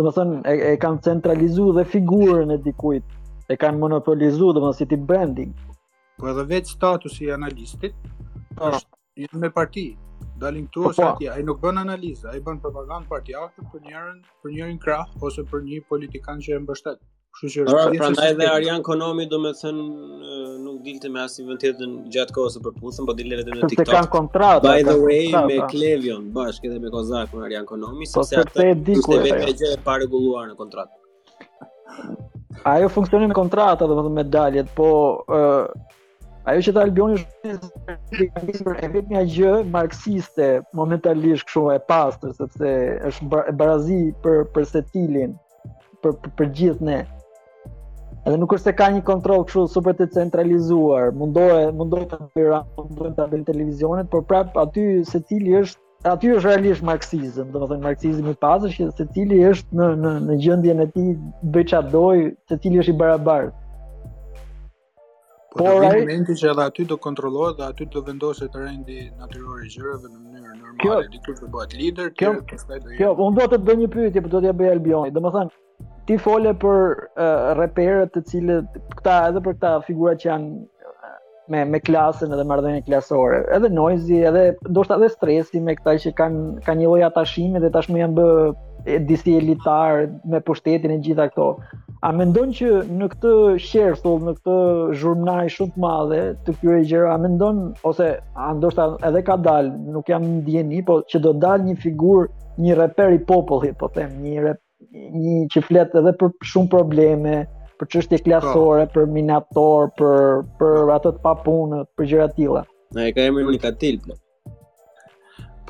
Domethënë 0.00 0.40
e, 0.50 0.54
e 0.70 0.72
kanë 0.82 1.02
centralizuar 1.06 1.76
dhe 1.78 1.84
figurën 1.96 2.50
e 2.50 2.58
dikujt, 2.64 3.06
e 3.52 3.56
kanë 3.62 3.80
monopolizuar 3.84 4.56
domethënë 4.58 4.80
si 4.80 4.88
ti 4.92 4.98
branding. 5.10 5.52
Po 6.18 6.30
edhe 6.32 6.44
vetë 6.50 6.74
statusi 6.78 7.28
i 7.28 7.34
analistit 7.38 7.94
pa. 8.58 8.74
Po. 8.78 8.80
është 9.24 9.40
me 9.44 9.52
parti. 9.54 9.84
Dalin 10.42 10.64
këtu 10.66 10.82
po, 10.82 10.88
ose 10.90 11.02
po. 11.04 11.08
atje, 11.14 11.28
ai 11.30 11.44
nuk 11.46 11.60
bën 11.62 11.76
analizë, 11.78 12.32
ai 12.32 12.40
bën 12.42 12.56
propagandë 12.64 13.06
partiale 13.10 13.66
për 13.72 13.84
njërin, 13.86 14.16
për 14.42 14.54
njërin 14.56 14.78
krah 14.82 15.12
ose 15.28 15.44
për 15.52 15.62
një 15.68 15.82
politikan 15.90 16.42
që 16.42 16.56
e 16.56 16.62
mbështet. 16.64 16.98
Kështu 17.34 17.64
që 17.64 17.64
pra, 17.66 17.78
është 17.84 17.98
prandaj 17.98 18.28
dhe 18.38 18.46
Arjan 18.48 18.82
Konomi 18.86 19.24
do 19.30 19.38
të 19.44 19.50
thënë 19.60 19.84
nuk 20.64 20.76
dilte 20.84 21.08
me 21.14 21.22
asnjë 21.24 21.46
vend 21.48 21.62
tjetër 21.64 21.94
gjatë 22.16 22.34
kohës 22.36 22.56
së 22.56 22.60
përputhjes, 22.66 23.00
po 23.08 23.14
dilte 23.20 23.38
vetëm 23.40 23.56
në 23.58 23.70
TikTok. 23.72 23.88
Se 23.90 23.94
kanë 23.96 24.10
kontratë. 24.12 24.68
By 24.68 24.84
the 24.88 24.94
way, 25.00 25.24
me 25.50 25.56
Klevion 25.72 26.28
pra. 26.28 26.44
bashkë 26.44 26.70
edhe 26.70 26.82
me 26.84 26.92
Kozak 26.94 27.32
me 27.34 27.42
Arjan 27.48 27.66
Konomi, 27.70 28.06
po, 28.12 28.22
sepse 28.28 28.38
ata 28.42 28.66
ishte 28.94 29.18
vetë 29.24 29.50
gjë 29.62 29.70
e 29.74 29.80
parregulluar 29.88 30.46
në 30.52 30.54
kontratë. 30.60 31.42
Ajo 32.74 32.92
funksionon 32.98 33.32
me 33.34 33.38
kontrata 33.40 33.88
domethënë 33.90 34.18
me 34.20 34.26
daljet, 34.38 34.70
po 34.78 34.88
ë 35.38 35.42
Ajo 36.52 36.60
që 36.60 36.72
ta 36.76 36.82
Albioni 36.84 37.14
është 37.18 38.24
e 38.52 38.88
vetë 38.94 39.14
një 39.14 39.20
gjë 39.34 39.52
marxiste, 39.74 40.48
momentalisht 40.76 41.48
kështu 41.48 41.62
e 41.72 41.78
pastër, 41.88 42.34
sepse 42.38 42.72
është 43.10 43.44
barazi 43.62 44.02
për 44.26 44.42
për 44.54 44.66
Setilin, 44.74 45.32
për 46.04 46.18
për, 46.20 46.34
për 46.40 46.50
gjithë 46.60 46.90
ne 46.92 46.98
edhe 48.26 48.38
nuk 48.40 48.52
është 48.56 48.70
se 48.70 48.76
ka 48.78 48.86
një 48.92 49.02
kontroll 49.06 49.42
kështu 49.48 49.64
super 49.70 49.96
të 49.98 50.06
centralizuar. 50.16 51.10
Mundohet 51.16 51.74
mundohet 51.76 52.12
të 52.14 52.20
bëra, 52.36 52.60
mundohet 52.78 53.18
ta 53.18 53.26
bëjnë 53.32 53.48
televizionet, 53.48 54.10
por 54.14 54.24
prap 54.30 54.56
aty 54.64 54.84
secili 55.10 55.58
është 55.60 55.80
aty 56.14 56.32
është 56.36 56.48
realisht 56.48 56.84
marksizëm, 56.84 57.50
do 57.52 57.62
të 57.64 57.70
thënë 57.74 57.86
marksizmi 57.88 58.32
i 58.34 58.38
pastër 58.44 58.72
që 58.78 58.88
secili 59.02 59.40
është 59.50 59.80
në 59.80 59.90
në 60.04 60.14
në 60.28 60.38
gjendjen 60.46 60.82
e 60.84 60.88
tij 60.96 61.12
bëj 61.56 61.66
çfarë 61.72 61.92
doj, 61.96 62.18
secili 62.52 62.80
është 62.84 62.94
i 62.94 62.98
barabart. 63.04 63.60
Po, 65.54 65.62
por 65.70 65.84
ai 65.86 66.02
që 66.26 66.48
edhe 66.50 66.64
aty 66.66 66.82
do 66.90 66.96
kontrollohet 66.98 67.60
dhe 67.60 67.68
aty 67.72 67.84
do 67.94 68.02
vendoset 68.08 68.56
rendi 68.58 69.02
natyror 69.20 69.60
i 69.62 69.68
gjërave 69.70 70.08
në 70.10 70.18
mënyrë 70.18 70.56
normale, 70.64 71.04
dikur 71.14 71.36
do 71.44 71.50
bëhet 71.54 71.76
lider, 71.78 72.10
kjo, 72.16 72.32
kjo, 72.40 72.54
kjo, 72.54 72.62
kjo, 72.72 72.72
kjo, 72.72 72.96
kjo, 72.96 73.12
kjo, 73.20 73.36
kjo, 73.44 73.60
kjo, 73.60 73.76
kjo, 74.32 74.40
kjo, 74.40 74.48
kjo, 74.48 75.12
kjo, 75.12 75.36
kjo, 75.36 75.52
ti 76.08 76.18
fole 76.20 76.52
për 76.60 76.82
uh, 76.92 77.50
reperët 77.60 78.10
të 78.14 78.22
cilët 78.30 78.74
këta 79.00 79.18
edhe 79.30 79.42
për 79.46 79.56
këta 79.58 79.74
figura 79.88 80.16
që 80.22 80.30
janë 80.30 80.52
me 81.52 81.58
me 81.70 81.78
klasën 81.86 82.30
edhe 82.32 82.44
marrëdhënien 82.48 82.84
klasore. 82.86 83.42
Edhe 83.52 83.68
noizi, 83.78 84.22
edhe 84.28 84.44
ndoshta 84.72 84.96
edhe 84.96 85.10
stresi 85.12 85.60
me 85.64 85.74
këta 85.76 85.92
që 86.06 86.12
kanë 86.20 86.44
kanë 86.66 86.80
një 86.82 86.88
lloj 86.90 87.02
atashimi 87.08 87.60
dhe 87.64 87.68
tashmë 87.74 88.00
janë 88.00 88.16
bë 88.16 88.28
disi 89.10 89.34
elitar 89.40 90.06
me 90.32 90.40
pushtetin 90.46 90.94
e 90.94 90.98
gjitha 91.04 91.26
këto. 91.34 91.48
A 92.04 92.10
mendon 92.16 92.50
që 92.56 92.72
në 92.96 93.10
këtë 93.14 93.34
shërë 93.66 94.00
thull, 94.04 94.24
në 94.28 94.34
këtë 94.38 94.56
zhurmënaj 95.02 95.52
shumë 95.56 95.76
të 95.76 95.84
madhe 95.84 96.22
të 96.48 96.56
kjure 96.60 96.80
gjera, 96.90 97.12
a 97.16 97.20
mendon, 97.24 97.60
ose 97.92 98.08
a 98.20 98.50
ndoshta 98.58 98.88
edhe 99.10 99.22
ka 99.28 99.36
dalë, 99.46 99.72
nuk 99.96 100.12
jam 100.12 100.26
ndjeni, 100.40 100.82
po 100.88 101.00
që 101.12 101.20
do 101.28 101.32
dalë 101.44 101.70
një 101.70 101.78
figur, 101.84 102.28
një 102.64 102.76
reper 102.82 103.16
i 103.18 103.22
popullit, 103.30 103.76
po 103.80 103.88
them, 103.96 104.20
një 104.24 104.44
rep, 104.50 104.60
që 105.54 105.60
flet 105.68 105.94
edhe 106.00 106.10
për 106.20 106.32
shumë 106.52 106.70
probleme, 106.72 107.32
për 107.80 107.88
çështje 107.94 108.20
klasore, 108.28 108.84
po. 108.86 108.92
për 109.00 109.08
minator, 109.16 109.88
për 109.98 110.44
për 110.60 110.92
ato 110.96 111.12
të 111.16 111.22
papunët, 111.24 111.88
për 111.98 112.08
gjëra 112.12 112.26
të 112.32 112.36
tilla. 112.40 112.62
Ne 112.98 113.08
e 113.10 113.14
kemi 113.16 113.30
emrin 113.32 113.50
Nikatil. 113.56 113.98
Po. 114.06 114.14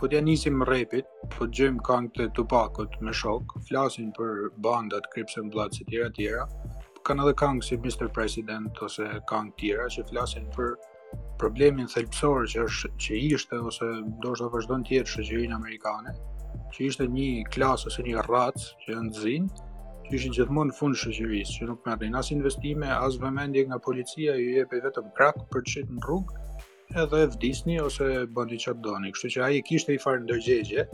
po 0.01 0.09
nisim 0.29 0.63
rapit, 0.71 1.09
po 1.37 1.49
gjëjmë 1.59 1.81
kangë 1.91 2.11
të 2.19 2.27
tupakot 2.37 2.99
me 3.07 3.17
shok, 3.23 3.57
flasin 3.71 4.13
për 4.19 4.51
bandat, 4.67 5.09
krypse 5.15 5.41
më 5.47 5.55
blatë, 5.57 5.79
se 5.81 5.89
tjera 5.93 6.11
tjera, 6.19 6.45
kanë 7.09 7.25
edhe 7.25 7.37
kangë 7.45 7.69
si 7.71 7.79
Mr. 7.81 8.11
President 8.19 8.83
ose 8.89 9.09
kangë 9.33 9.57
tjera 9.63 9.89
që 9.97 10.05
flasin 10.13 10.51
për 10.59 10.75
problemin 11.41 11.89
thelpsor 11.95 12.45
që 12.53 12.67
është 12.69 12.89
që 13.07 13.19
ishte 13.33 13.57
ose 13.71 13.89
ndoshta 14.13 14.49
vazhdon 14.55 14.85
të 14.85 14.99
jetë 14.99 15.13
shoqërinë 15.17 15.57
amerikane, 15.57 16.15
që 16.75 16.85
ishte 16.89 17.07
një 17.15 17.29
klasë 17.55 17.89
ose 17.91 18.05
një 18.07 18.23
rracë 18.29 18.73
që 18.85 18.97
në 18.99 19.21
zinë, 19.21 19.63
që 20.09 20.17
ishin 20.19 20.35
gjithmonë 20.37 20.71
në 20.73 20.77
fund 20.79 20.99
shëgjërisë, 21.01 21.55
që 21.59 21.69
nuk 21.71 21.87
mërdin 21.89 22.19
as 22.21 22.31
investime, 22.35 22.91
as 23.07 23.17
vëmendje 23.23 23.67
nga 23.71 23.79
policia, 23.89 24.35
ju 24.39 24.55
je 24.57 24.67
vetëm 24.87 25.09
krak 25.19 25.41
për 25.55 25.65
qitë 25.71 25.97
në 25.97 26.05
rrugë, 26.07 26.41
edhe 27.05 27.21
e 27.25 27.31
vdisni 27.35 27.79
ose 27.85 28.09
bëndi 28.37 28.61
qatë 28.65 28.85
doni. 28.85 29.13
Kështu 29.17 29.31
që 29.37 29.45
aji 29.49 29.63
kishte 29.71 29.95
i 29.97 30.01
farë 30.05 30.27
ndërgjegje, 30.27 30.85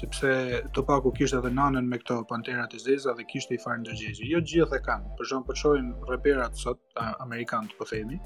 sepse 0.00 0.34
të 0.76 0.84
paku 0.90 1.12
kishte 1.18 1.40
edhe 1.40 1.50
nanën 1.58 1.88
me 1.92 1.98
këto 2.00 2.20
panterat 2.30 2.76
e 2.76 2.80
zeza 2.86 3.16
dhe 3.18 3.26
kishte 3.32 3.56
i 3.58 3.62
farë 3.64 3.82
ndërgjegje. 3.82 4.28
Jo 4.30 4.40
gjithë 4.52 4.78
e 4.80 4.84
kanë, 4.88 5.14
për 5.18 5.30
shumë 5.32 5.48
përqojmë 5.50 6.10
reperat 6.14 6.62
sot, 6.64 6.80
Amerikanë 7.26 7.72
të 7.74 7.80
po 7.80 7.88
themi, 7.92 8.20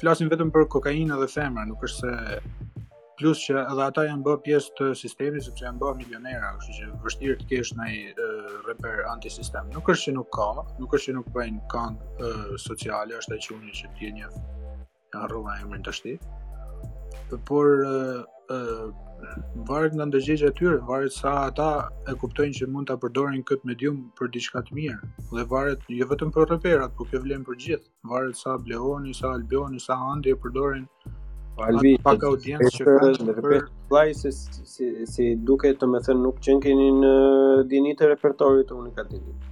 flasin 0.00 0.30
vetëm 0.32 0.54
për 0.56 0.68
kokainë 0.76 1.20
dhe 1.24 1.28
femra, 1.36 1.66
nuk 1.72 1.84
është 1.90 2.04
se 2.04 2.38
plus 3.16 3.40
që 3.46 3.54
edhe 3.62 3.82
ata 3.86 4.02
janë 4.06 4.24
bërë 4.26 4.40
pjesë 4.46 4.72
të 4.78 4.86
sistemit 5.00 5.44
sepse 5.46 5.64
janë 5.64 5.80
bërë 5.82 6.00
milionera, 6.02 6.50
kështu 6.60 6.74
që 6.78 6.88
vështirë 7.06 7.36
të 7.42 7.46
kesh 7.52 7.70
ndaj 7.78 7.92
reper 8.66 8.98
antisistem. 9.12 9.70
Nuk 9.76 9.88
është 9.94 10.08
që 10.10 10.14
nuk 10.18 10.28
ka, 10.36 10.48
nuk 10.80 10.96
është 10.98 11.08
që 11.12 11.16
nuk 11.20 11.30
bëjnë 11.38 11.62
kanë 11.72 12.30
sociale, 12.66 13.16
është 13.22 13.38
që 13.46 13.56
unë 13.56 13.74
që 13.80 13.90
ti 13.96 14.08
je 14.08 14.14
një 14.18 14.30
harrova 15.20 15.56
mërën 15.72 15.88
të 15.88 15.98
shti, 16.00 16.16
Por 17.48 17.68
varët 17.82 19.44
në 19.56 19.64
varet 19.68 19.94
nga 19.96 20.04
ndërgjegje 20.06 20.50
e 20.50 20.54
tyre, 20.58 20.76
varet 20.86 21.14
sa 21.14 21.32
ata 21.46 21.68
e 22.10 22.14
kuptojnë 22.20 22.58
që 22.58 22.66
mund 22.70 22.86
t'a 22.90 22.96
përdorin 23.02 23.42
këtë 23.48 23.66
medium 23.70 23.96
për 24.18 24.28
diçka 24.36 24.60
të 24.68 24.76
mirë, 24.76 25.08
dhe 25.32 25.46
varet 25.50 25.86
jo 25.98 26.06
vetëm 26.10 26.30
për 26.36 26.50
reperat, 26.52 26.92
po 26.98 27.06
kjo 27.10 27.22
vlen 27.24 27.46
për 27.48 27.58
gjithë, 27.64 27.90
varet 28.12 28.38
sa 28.38 28.58
blehoni, 28.66 29.14
sa 29.18 29.32
albioni, 29.38 29.80
sa 29.86 29.96
andi 30.12 30.34
e 30.36 30.40
përdorin 30.44 30.84
Albi, 31.56 31.94
pak 32.04 32.20
audiencë 32.28 32.68
që 32.76 32.84
kanë 32.86 33.34
për 33.44 33.62
Fly 33.88 34.10
se 34.18 34.30
si 34.38 34.86
si 35.12 35.26
duke 35.48 35.70
të 35.80 35.88
më 35.92 36.00
thënë 36.06 36.20
nuk 36.24 36.40
qen 36.46 36.58
keni 36.64 36.88
në 36.98 37.12
dini 37.70 37.94
të 38.00 38.10
repertorit 38.10 38.68
të 38.72 38.76
unikatilit. 38.80 39.44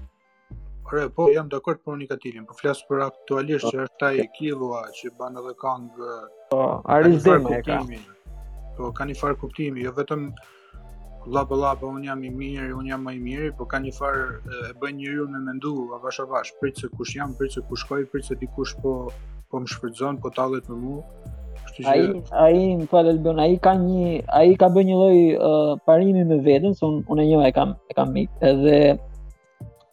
Ore, 0.91 1.07
po 1.17 1.31
jam 1.33 1.47
dakord 1.55 1.81
për 1.87 1.95
unikatilin, 1.97 2.45
po, 2.45 2.53
po 2.53 2.61
flas 2.61 2.83
për 2.91 3.07
aktualisht 3.07 3.71
që 3.71 3.81
është 3.87 4.09
ai 4.11 4.27
Killua 4.37 4.83
që 4.99 5.15
bën 5.23 5.41
edhe 5.41 5.55
këngë. 5.63 6.09
Po, 6.53 6.61
Arizdemi 6.97 7.55
e 7.57 7.61
ka. 7.71 7.79
Po 8.77 8.91
kanë 8.99 9.15
një 9.15 9.19
farë 9.23 9.39
kuptimi, 9.41 9.87
jo 9.87 9.95
vetëm 10.03 10.27
la 11.37 11.45
po 11.53 11.57
la 11.63 11.71
po 11.81 11.89
un 11.97 12.05
jam 12.05 12.21
i 12.21 12.35
mirë, 12.43 12.69
un 12.83 12.91
jam 12.93 13.09
më 13.09 13.15
i 13.19 13.23
miri, 13.31 13.49
po 13.57 13.65
ka 13.73 13.81
një 13.87 13.95
farë 13.97 14.27
e 14.59 14.61
bën 14.83 14.99
njeriu 15.01 15.25
me 15.35 15.41
mendu 15.49 15.73
avash 15.97 16.21
avash, 16.27 16.53
pritse 16.61 16.93
kush 16.99 17.15
jam, 17.17 17.33
pritse 17.41 17.65
kush 17.71 17.87
shkoj, 17.87 18.05
pritse 18.13 18.37
dikush 18.45 18.77
po 18.85 18.95
po 19.49 19.63
më 19.65 19.73
shfrytzon, 19.73 20.21
po 20.27 20.35
tallet 20.41 20.69
me 20.69 20.79
mua. 20.83 21.33
Ai 21.91 22.01
ai 22.45 22.59
më 22.79 22.85
falë 22.93 23.13
do 23.25 23.33
i 23.43 23.57
ka 23.65 23.73
një 23.79 24.23
ai 24.39 24.55
ka 24.61 24.67
bën 24.75 24.85
një 24.89 24.97
lloj 25.01 25.19
uh, 25.47 25.73
parimi 25.87 26.23
me 26.31 26.39
veten 26.49 26.75
se 26.79 26.85
unë 26.89 27.01
unë 27.13 27.23
e 27.25 27.27
njoha 27.31 27.49
e 27.51 27.55
kam 27.59 27.71
e 27.91 27.95
kam 27.99 28.09
mik 28.15 28.31
edhe 28.51 28.77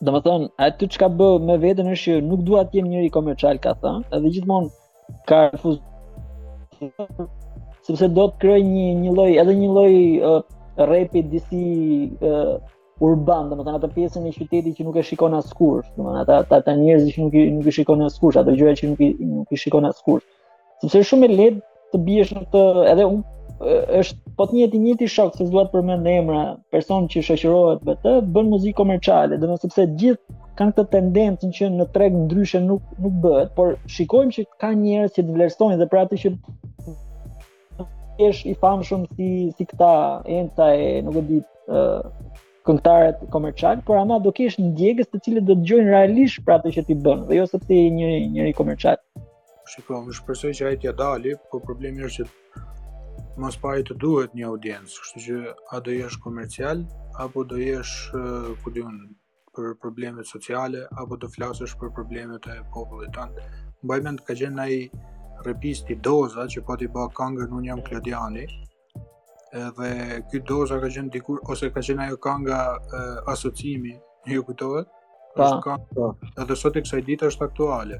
domethën 0.05 0.45
atë 0.67 0.89
çka 0.93 1.07
bë 1.19 1.27
me 1.47 1.55
veten 1.65 1.89
është 1.93 2.05
që 2.19 2.27
nuk 2.29 2.43
dua 2.49 2.61
të 2.67 2.77
jem 2.77 2.89
njëri 2.91 3.09
komercial 3.17 3.57
ka 3.65 3.73
thënë, 3.81 4.01
edhe 4.17 4.33
gjithmonë 4.35 4.69
ka 5.29 5.39
refuz 5.53 5.77
sepse 7.87 8.07
do 8.17 8.25
të 8.29 8.37
krijoj 8.43 8.61
një 8.73 8.85
një 9.03 9.15
lloj 9.17 9.31
edhe 9.43 9.57
një 9.61 9.69
lloj 9.77 9.93
uh, 10.29 10.39
rapi 10.91 11.21
disi 11.33 11.63
uh, 12.29 12.53
urban 13.09 13.49
domethënë 13.49 13.79
atë 13.81 13.89
pjesën 13.97 14.27
e 14.29 14.35
qytetit 14.37 14.77
që 14.77 14.85
nuk 14.85 15.01
e 15.01 15.07
shikon 15.09 15.33
askush 15.41 15.89
domethënë 15.97 16.21
ata 16.25 16.39
ata 16.61 16.77
njerëz 16.83 17.09
që 17.15 17.25
nuk 17.25 17.39
i, 17.41 17.47
nuk 17.57 17.67
i 17.67 17.75
shikon 17.79 18.05
askush 18.09 18.37
ato 18.37 18.53
gjëra 18.59 18.77
që 18.81 18.93
nuk 18.93 19.01
i, 19.01 19.09
nuk 19.39 19.49
i 19.49 19.59
shikon 19.65 19.89
askush 19.93 20.21
sepse 20.81 21.01
është 21.03 21.07
shumë 21.11 21.27
e 21.27 21.35
lehtë 21.37 21.61
të 21.93 21.99
biesh 22.07 22.29
në 22.33 22.41
të 22.53 22.61
edhe 22.91 23.05
unë 23.13 23.73
është 24.01 24.31
po 24.37 24.45
të 24.49 24.55
njëjti 24.57 24.79
njëti 24.81 25.07
shok 25.13 25.35
se 25.37 25.45
duat 25.51 25.67
përmend 25.73 26.07
emra 26.09 26.39
person 26.73 27.05
që 27.13 27.21
shoqërohet 27.27 27.83
me 27.85 27.93
të 28.05 28.13
bën 28.37 28.47
muzikë 28.49 28.77
komerciale, 28.79 29.37
do 29.37 29.45
të 29.45 29.59
thotë 29.61 29.69
sepse 29.69 29.85
gjithë 30.01 30.39
kanë 30.57 30.73
këtë 30.79 30.85
tendencë 30.95 31.49
që 31.59 31.69
në 31.75 31.85
treg 31.97 32.17
ndryshe 32.23 32.61
nuk 32.65 32.81
nuk 33.03 33.19
bëhet, 33.25 33.51
por 33.59 33.75
shikojmë 33.97 34.35
që 34.37 34.47
ka 34.63 34.71
njerëz 34.81 35.13
që 35.19 35.25
të 35.27 35.35
vlerësojnë 35.37 35.77
dhe 35.83 35.89
për 35.93 36.01
atë 36.01 36.19
që 36.23 36.35
është 38.29 38.49
i 38.53 38.57
famshëm 38.65 39.05
si 39.15 39.29
si 39.59 39.69
këta 39.69 39.93
enta 40.41 40.71
e 40.87 40.89
nuk 41.05 41.21
e 41.21 41.27
di 41.29 41.41
ë 41.69 41.81
uh, 41.85 42.05
këngëtarët 42.65 43.27
komercial, 43.33 43.81
por 43.85 44.01
ama 44.01 44.17
do 44.21 44.33
kish 44.37 44.57
ndjegës 44.61 45.07
të 45.13 45.21
cilët 45.27 45.47
do 45.47 45.53
të 45.57 45.61
dëgjojnë 45.63 45.93
realisht 45.93 46.43
për 46.47 46.57
atë 46.61 46.73
që 46.77 46.87
ti 46.89 46.97
bën, 47.05 47.23
dhe 47.29 47.37
jo 47.39 47.45
sepse 47.53 47.77
je 47.77 47.89
një 47.99 48.13
njëri 48.35 48.53
komercial. 48.57 48.97
Shiko, 49.69 49.97
më 50.05 50.13
shpresoj 50.17 50.51
që 50.57 50.67
ai 50.69 50.77
të 50.83 50.91
dalë, 50.99 51.33
por 51.51 51.63
problemi 51.65 52.05
është 52.07 52.25
që 52.25 52.61
mos 53.43 53.57
pari 53.65 53.85
të 53.87 53.95
duhet 54.03 54.35
një 54.35 54.47
audiencë, 54.51 54.99
kështu 55.03 55.21
që 55.25 55.37
a 55.75 55.79
do 55.85 55.93
jesh 55.95 56.17
komercial 56.25 56.81
apo 57.25 57.43
do 57.43 57.59
jesh 57.61 57.93
ku 58.63 58.73
di 58.75 58.83
për 59.55 59.73
problemet 59.83 60.27
sociale 60.27 60.85
apo 61.01 61.17
do 61.23 61.29
flasësh 61.35 61.75
për 61.79 61.93
problemet 61.95 62.47
e 62.53 62.57
popullit 62.73 63.13
tan. 63.15 63.35
Mbaj 63.85 63.99
mend 64.05 64.21
ka 64.27 64.35
gjen 64.39 64.59
ai 64.65 64.77
repisti 65.45 65.95
doza 65.95 66.47
që 66.53 66.63
po 66.67 66.75
ti 66.79 66.87
bë 66.93 67.05
kanga 67.17 67.47
në 67.51 67.61
jam 67.69 67.81
Kladiani. 67.87 68.45
Edhe 69.61 69.89
ky 70.31 70.41
doza 70.51 70.77
ka 70.83 70.87
gjen 70.93 71.09
dikur 71.15 71.41
ose 71.53 71.71
ka 71.75 71.81
gjen 71.83 72.01
ajo 72.05 72.17
kanga 72.25 72.59
asocimi, 73.33 73.95
ju 74.37 74.43
kujtohet? 74.49 74.87
Po. 75.35 76.07
Edhe 76.43 76.55
sot 76.59 76.75
e 76.77 76.83
kësaj 76.85 77.05
dite 77.07 77.29
është 77.31 77.45
aktuale. 77.47 77.97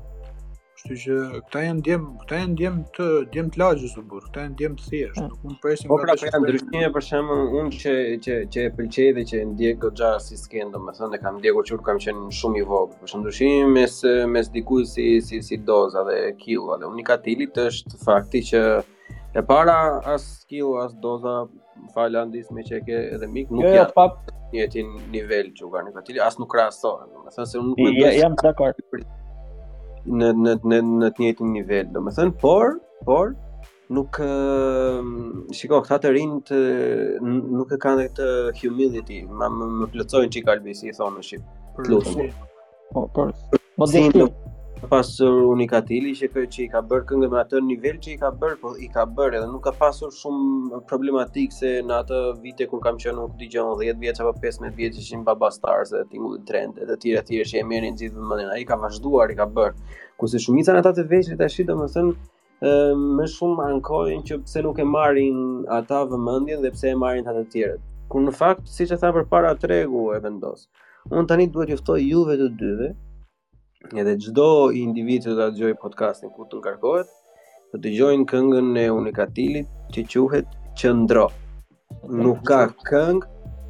Kështu 0.81 0.95
që 1.01 1.15
këta 1.45 1.61
janë 1.63 1.81
djem, 1.85 2.05
këta 2.23 2.37
janë 2.41 2.55
djem 2.59 2.77
të 2.97 3.07
djem 3.33 3.49
të 3.53 3.59
lagjë 3.61 3.89
së 3.91 4.01
burrë, 4.11 4.21
këta 4.29 4.45
janë 4.45 4.55
djem 4.61 4.77
të 4.79 4.85
thjeshtë. 4.87 5.21
Mm. 5.21 5.27
Nuk 5.33 5.43
mund 5.45 5.59
presim 5.65 5.91
po 5.91 5.97
pra, 6.01 6.15
pra 6.21 6.39
ndryshime 6.41 6.89
për 6.95 7.05
shembull 7.05 7.43
unë 7.59 7.75
që 7.83 7.93
që 8.25 8.37
që 8.55 8.63
e 8.65 8.71
pëlqej 8.79 9.11
dhe 9.17 9.25
që 9.31 9.41
ndjek 9.51 9.77
goxha 9.83 10.09
si 10.25 10.39
skend, 10.41 10.73
domethënë 10.73 11.19
kam 11.21 11.37
ndjekur 11.37 11.67
çur 11.69 11.83
kam 11.85 12.01
qenë 12.05 12.25
shumë 12.39 12.59
i 12.63 12.65
vogël. 12.71 12.97
Për 13.03 13.15
ndryshimin 13.21 13.69
mes 13.77 13.99
mes 14.33 14.49
dikujt 14.57 14.89
si 14.95 15.07
si 15.27 15.41
si 15.49 15.61
doza 15.69 16.05
dhe 16.09 16.17
kilo, 16.41 16.79
dhe 16.81 16.89
unikatilit 16.95 17.61
është 17.67 18.01
fakti 18.07 18.41
që 18.49 18.63
e 19.37 19.45
para 19.53 19.77
as 20.17 20.25
kilo 20.49 20.79
as 20.87 20.97
doza 21.05 21.37
fala 21.93 22.25
ndis 22.31 22.49
me 22.55 22.65
që 22.71 22.81
ke 22.89 23.03
edhe 23.19 23.29
mik 23.37 23.53
nuk 23.53 23.69
jo, 23.69 23.69
jo, 23.69 23.79
ja 23.83 23.87
pa 23.99 24.09
një 24.51 24.87
nivel 25.13 25.53
që 25.59 25.67
u 25.67 25.73
garnit 25.77 26.13
as 26.25 26.41
nuk 26.41 26.49
krahasohen 26.55 27.13
domethënë 27.13 27.49
se 27.53 27.59
unë 27.61 27.69
nuk 27.71 27.85
mendoj 27.87 28.13
jam 28.17 28.35
dakord 28.43 28.85
në 30.09 30.31
në 30.33 30.55
në 30.69 30.77
në 30.85 31.09
të 31.17 31.21
njëjtin 31.23 31.51
nivel, 31.53 31.87
domethënë, 31.93 32.33
por 32.41 32.77
por 33.05 33.33
nuk 33.97 34.17
shiko 35.57 35.79
këta 35.83 35.97
të 36.05 36.13
rinj 36.15 36.37
të 36.49 36.59
nuk 37.29 37.71
e 37.75 37.79
kanë 37.83 38.05
këtë 38.09 38.29
humility, 38.61 39.21
ma 39.39 39.49
më, 39.51 39.67
më 39.81 39.89
plotsojnë 39.95 40.31
çik 40.33 40.49
si 40.73 40.87
i 40.89 40.93
thonë 40.97 41.17
në 41.17 41.23
shqip. 41.27 41.43
Plus. 41.75 42.15
Po, 42.93 43.07
por. 43.13 43.31
Po 43.77 43.85
dhe 43.85 44.09
ka 44.81 44.87
pasur 44.97 45.35
unikatili 45.53 46.11
që 46.17 46.27
i 46.41 46.45
që 46.53 46.61
i 46.63 46.67
ka 46.73 46.79
bërë 46.91 47.05
këngë 47.09 47.27
me 47.31 47.37
atë 47.41 47.59
nivel 47.65 47.99
që 48.01 48.13
i 48.15 48.15
ka 48.21 48.29
bërë, 48.41 48.55
po 48.61 48.71
i 48.81 48.87
ka 48.89 49.03
bërë 49.17 49.37
edhe 49.37 49.49
nuk 49.51 49.61
ka 49.67 49.73
pasur 49.77 50.09
shumë 50.15 50.79
problematikë 50.89 51.53
se 51.57 51.71
në 51.85 51.97
atë 51.99 52.17
vite 52.45 52.65
kur 52.71 52.81
kam 52.87 52.97
qenë 53.03 53.13
nuk 53.19 53.35
dëgjoj 53.41 53.75
10 53.83 53.99
vjeç 54.05 54.21
apo 54.23 54.31
15 54.45 54.73
vjeç 54.79 54.97
ishin 55.03 55.25
baba 55.27 55.51
stars 55.53 55.93
dhe 55.93 56.01
tingull 56.13 56.39
trend 56.49 56.81
dhe 56.81 56.87
të 56.89 56.97
tjerë 57.03 57.21
të 57.21 57.27
tjerë 57.29 57.49
që 57.51 57.59
e 57.61 57.67
merrin 57.73 57.99
gjithë 58.01 58.17
vëmendjen. 58.17 58.49
Ai 58.55 58.65
ka 58.71 58.79
vazhduar, 58.85 59.29
i 59.29 59.37
ka 59.41 59.47
bërë. 59.59 59.77
Ku 60.17 60.23
shumica 60.31 60.47
shumica 60.47 60.77
ata 60.81 60.95
të 60.97 61.05
vegjël 61.13 61.37
tash 61.43 61.59
i 61.61 61.67
domethën 61.69 62.09
më 63.19 63.29
shumë 63.35 63.67
ankohen 63.69 64.25
që 64.27 64.39
pse 64.47 64.65
nuk 64.65 64.81
e 64.81 64.87
marrin 64.97 65.37
ata 65.77 66.01
vëmendjen 66.09 66.65
dhe 66.65 66.73
pse 66.73 66.89
e 66.89 66.95
marrin 67.05 67.29
ata 67.29 67.45
të 67.45 67.51
tjerët. 67.53 67.81
Kur 68.09 68.25
në 68.25 68.33
fakt, 68.41 68.65
siç 68.77 68.89
e 68.89 68.97
tha 69.01 69.13
përpara 69.17 69.53
tregu 69.61 70.07
e 70.15 70.19
vendos. 70.25 70.65
Unë 71.13 71.27
tani 71.29 71.49
duhet 71.53 71.69
ju 71.69 71.77
ftoj 71.83 72.01
juve 72.09 72.39
të 72.41 72.49
dyve 72.63 72.91
edhe 74.01 74.15
çdo 74.23 74.49
individ 74.83 75.21
që 75.27 75.33
dëgjoj 75.39 75.71
podcastin 75.83 76.29
ku 76.35 76.45
të 76.49 76.55
ngarkohet, 76.61 77.09
të 77.73 77.77
dëgjojnë 77.85 78.27
këngën 78.31 78.67
e 78.83 78.85
Unikatilit 78.97 79.69
që 79.93 80.05
quhet 80.27 80.47
Qendro. 80.81 81.25
Nuk 82.21 82.37
ka 82.49 82.61
këngë 82.89 83.25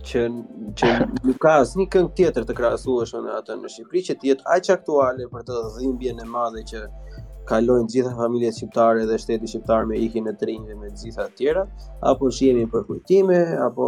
që 0.10 0.24
që 0.82 0.90
nuk 1.26 1.38
ka 1.46 1.56
asnjë 1.64 1.88
këngë 1.96 2.14
tjetër 2.20 2.50
të 2.50 2.58
krahasueshme 2.60 3.24
me 3.26 3.34
atë 3.40 3.60
në 3.62 3.74
Shqipëri 3.76 4.04
që 4.10 4.16
të 4.20 4.32
jetë 4.32 4.48
aq 4.58 4.72
aktuale 4.78 5.30
për 5.36 5.48
të 5.50 5.62
dhimbjen 5.78 6.24
e 6.26 6.30
madhe 6.36 6.66
që 6.74 6.84
kalojnë 7.50 7.90
gjitha 7.92 8.12
familjet 8.18 8.56
shqiptare 8.58 9.06
dhe 9.10 9.18
shteti 9.22 9.50
shqiptar 9.52 9.86
me 9.92 9.98
ikin 10.08 10.28
e 10.30 10.34
trinjve 10.42 10.76
me 10.82 10.90
gjitha 11.00 11.26
të 11.30 11.36
tjera, 11.40 11.64
apo 12.12 12.30
jemi 12.38 12.66
për 12.76 12.84
kujtime, 12.90 13.40
apo 13.68 13.86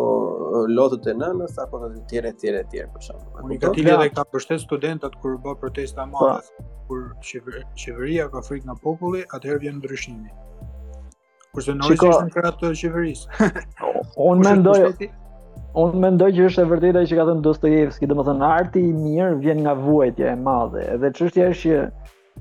lotët 0.78 1.10
e 1.14 1.16
nënës, 1.22 1.58
apo 1.66 1.82
të 1.84 2.02
tjere 2.12 2.32
të 2.34 2.40
tjere 2.46 2.64
të 2.64 2.72
tjera 2.76 2.88
për 2.96 3.06
shumë. 3.08 3.46
Unikatilja 3.48 3.98
dhe 4.00 4.10
pra. 4.16 4.24
ka 4.24 4.30
përshtet 4.34 4.64
studentat 4.66 5.18
kur 5.22 5.38
bë 5.46 5.56
protesta 5.62 6.08
ma, 6.14 6.32
pra. 6.38 6.68
kur 6.88 7.06
qeveria 7.84 8.30
ka 8.34 8.42
frik 8.48 8.66
në 8.70 8.78
populli, 8.84 9.26
atëherë 9.38 9.64
vjen 9.68 9.78
ndryshimi. 9.82 10.32
Kurse 11.54 11.76
në 11.78 11.92
ishtë 11.94 12.14
në 12.30 12.34
kratë 12.34 12.62
të 12.62 12.72
qeverisë. 12.82 13.50
unë 14.30 14.50
mendoj, 14.50 14.80
Unë 15.82 15.98
mendoj 16.04 16.28
që 16.38 16.44
është 16.48 16.62
e 16.62 16.68
vërteta 16.70 17.02
që 17.10 17.16
ka 17.18 17.24
thënë 17.28 17.42
Dostojevski, 17.46 18.06
dhe 18.10 18.14
më 18.18 18.24
thënë 18.28 18.46
arti 18.48 18.82
i 18.86 18.92
mirë 18.98 19.40
vjen 19.42 19.64
nga 19.66 19.72
vuajtje 19.80 20.28
e 20.30 20.34
madhe, 20.46 20.84
edhe 20.96 21.10
çështja 21.18 21.48
është 21.50 21.64
që 21.64 21.80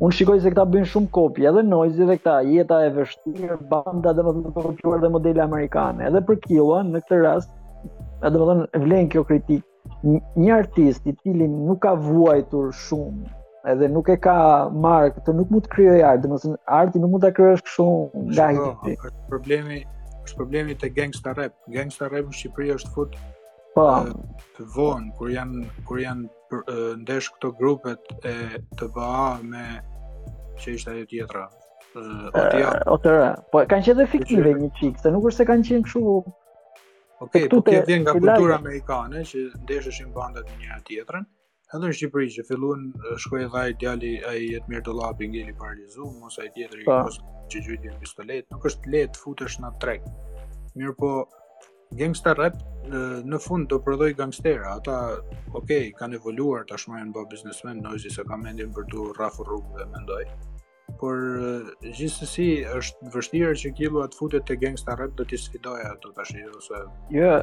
Unë 0.01 0.15
shikoj 0.17 0.35
se 0.43 0.51
këta 0.51 0.63
bëjnë 0.75 0.89
shumë 0.91 1.09
kopje, 1.17 1.49
edhe 1.51 1.63
Noizi 1.69 2.07
dhe 2.11 2.15
këta, 2.19 2.35
jeta 2.51 2.77
e 2.87 2.93
vështirë, 2.95 3.59
banda 3.73 4.15
dhe 4.19 4.23
më 4.29 4.33
të 4.45 4.53
kopjuar 4.57 5.03
dhe 5.03 5.11
modele 5.17 5.43
amerikane. 5.45 6.07
Edhe 6.11 6.23
për 6.31 6.39
kjoa 6.47 6.79
në 6.89 7.03
këtë 7.05 7.19
rast, 7.27 7.53
edhe 8.29 8.41
më 8.51 8.55
të 8.77 8.81
vlenë 8.87 9.11
kjo 9.15 9.25
kritik. 9.31 9.67
Një 10.45 10.51
artist 10.57 11.07
i 11.11 11.15
tili 11.19 11.49
nuk 11.57 11.83
ka 11.85 11.93
vuajtur 12.07 12.73
shumë, 12.87 13.35
edhe 13.75 13.91
nuk 13.99 14.09
e 14.09 14.17
ka 14.29 14.39
markë, 14.89 15.27
të 15.29 15.37
nuk 15.43 15.53
mund 15.53 15.69
të 15.69 15.75
kryoj 15.77 16.01
artë, 16.15 16.25
dhe 16.25 16.33
më 16.33 16.55
artë 16.81 17.05
nuk 17.05 17.15
mund 17.17 17.27
të 17.29 17.35
kryoj 17.39 17.61
shumë 17.75 18.25
nga 18.31 18.49
hiti. 18.57 18.97
Shko, 19.05 19.45
është 20.25 20.33
problemi, 20.41 20.79
të 20.85 20.93
gangsta 20.97 21.37
rap. 21.43 21.59
Gangsta 21.79 22.09
rap 22.15 22.33
në 22.33 22.39
Shqipëri 22.41 22.77
është 22.79 22.97
futë 22.97 23.29
Po. 23.77 23.87
Të 24.57 24.65
vonë 24.75 25.15
kur 25.17 25.31
janë 25.33 25.63
kur 25.89 26.01
janë 26.03 26.59
ndesh 27.03 27.31
këto 27.37 27.53
grupet 27.57 28.11
e 28.29 28.33
të 28.79 28.89
BA 28.95 29.25
me 29.53 29.63
që 30.61 30.75
ishte 30.77 30.93
ajo 30.93 31.07
tjetra. 31.13 31.47
Uh, 31.93 33.33
po 33.53 33.63
kanë 33.69 33.85
qenë 33.89 33.95
dhe 33.99 34.07
fiktive 34.15 34.53
një 34.61 34.69
qikë, 34.79 35.03
se 35.05 35.13
nuk 35.13 35.29
është 35.31 35.43
se 35.45 35.49
kanë 35.51 35.67
qenë 35.71 35.87
kështu. 35.89 36.15
Ok, 37.25 37.39
po 37.53 37.63
kjetë 37.71 37.89
vjen 37.89 38.05
nga 38.05 38.15
kultura 38.17 38.59
amerikane, 38.59 39.23
që 39.29 39.45
ndeshëshin 39.65 40.13
bandat 40.17 40.49
një 40.53 40.59
njëra 40.65 40.79
tjetërën, 40.89 41.27
edhe 41.77 41.83
në 41.91 41.97
Shqipëri 41.99 42.31
që 42.37 42.47
filluan 42.49 42.87
shkoj 43.25 43.43
dhe 43.55 43.65
djali 43.81 44.13
ai 44.33 44.39
jetë 44.53 44.73
mirë 44.73 44.85
të 44.91 44.95
lapin 45.01 45.37
gjeli 45.37 45.55
paralizu, 45.61 46.09
mos 46.21 46.39
ajë 46.43 46.53
tjetër 46.59 46.83
po. 46.89 47.01
që 47.53 47.63
gjyti 47.69 47.93
në 47.93 48.01
pistolet, 48.05 48.49
nuk 48.53 48.67
është 48.71 48.93
letë 48.97 49.21
futësh 49.25 49.59
në 49.65 49.73
trek. 49.85 50.09
Mirpo 50.81 51.13
Gangsta 51.99 52.33
rap 52.39 52.57
në 53.33 53.39
fund 53.47 53.69
do 53.71 53.79
prodhoi 53.85 54.15
gangstera. 54.19 54.77
Ata, 54.79 54.95
okay, 55.59 55.91
kanë 55.99 56.19
evoluar, 56.21 56.65
tashmë 56.71 56.99
janë 57.01 57.13
bërë 57.17 57.29
biznesmen, 57.35 57.85
si 58.01 58.11
sa 58.13 58.25
kanë 58.31 58.47
mendim 58.49 58.73
për 58.79 58.87
të 58.93 59.09
rrafur 59.19 59.51
rrugën 59.51 59.79
dhe 59.83 59.89
mendoj. 59.97 60.23
Por 61.01 61.19
gjithsesi 61.99 62.49
është 62.77 63.13
vështirë 63.17 63.53
që 63.63 63.73
Killu 63.79 64.03
të 64.13 64.19
futet 64.21 64.45
te 64.51 64.57
gangsta 64.63 64.97
rap 65.01 65.15
do 65.21 65.27
të 65.31 65.39
sfidojë 65.41 65.87
ato 65.89 66.13
tash 66.19 66.33
ose. 66.55 66.83
Jo, 67.17 67.25
jo, 67.25 67.41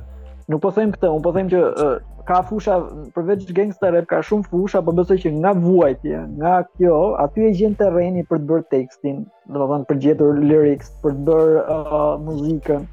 nuk 0.54 0.62
po 0.66 0.72
them 0.76 0.94
këtë, 0.96 1.10
un 1.18 1.26
po 1.26 1.34
them 1.36 1.50
që 1.54 1.62
uh, 1.86 1.96
ka 2.30 2.40
fusha 2.50 2.78
përveç 3.18 3.50
gangsta 3.58 3.92
rap 3.96 4.08
ka 4.12 4.22
shumë 4.30 4.48
fusha, 4.52 4.84
por 4.86 4.96
besoj 5.02 5.18
që 5.26 5.34
nga 5.40 5.56
vuajtje, 5.66 6.22
nga 6.38 6.54
kjo, 6.76 6.96
aty 7.26 7.50
e 7.50 7.52
gjen 7.62 7.76
terreni 7.82 8.26
për 8.32 8.44
të 8.46 8.50
bërë 8.54 8.68
tekstin, 8.76 9.26
domethënë 9.58 9.90
për 9.92 10.02
gjetur 10.08 10.42
lyrics, 10.46 10.94
për 11.04 11.18
të 11.20 11.28
bërë 11.32 11.68
uh, 11.68 12.16
muzikën. 12.28 12.88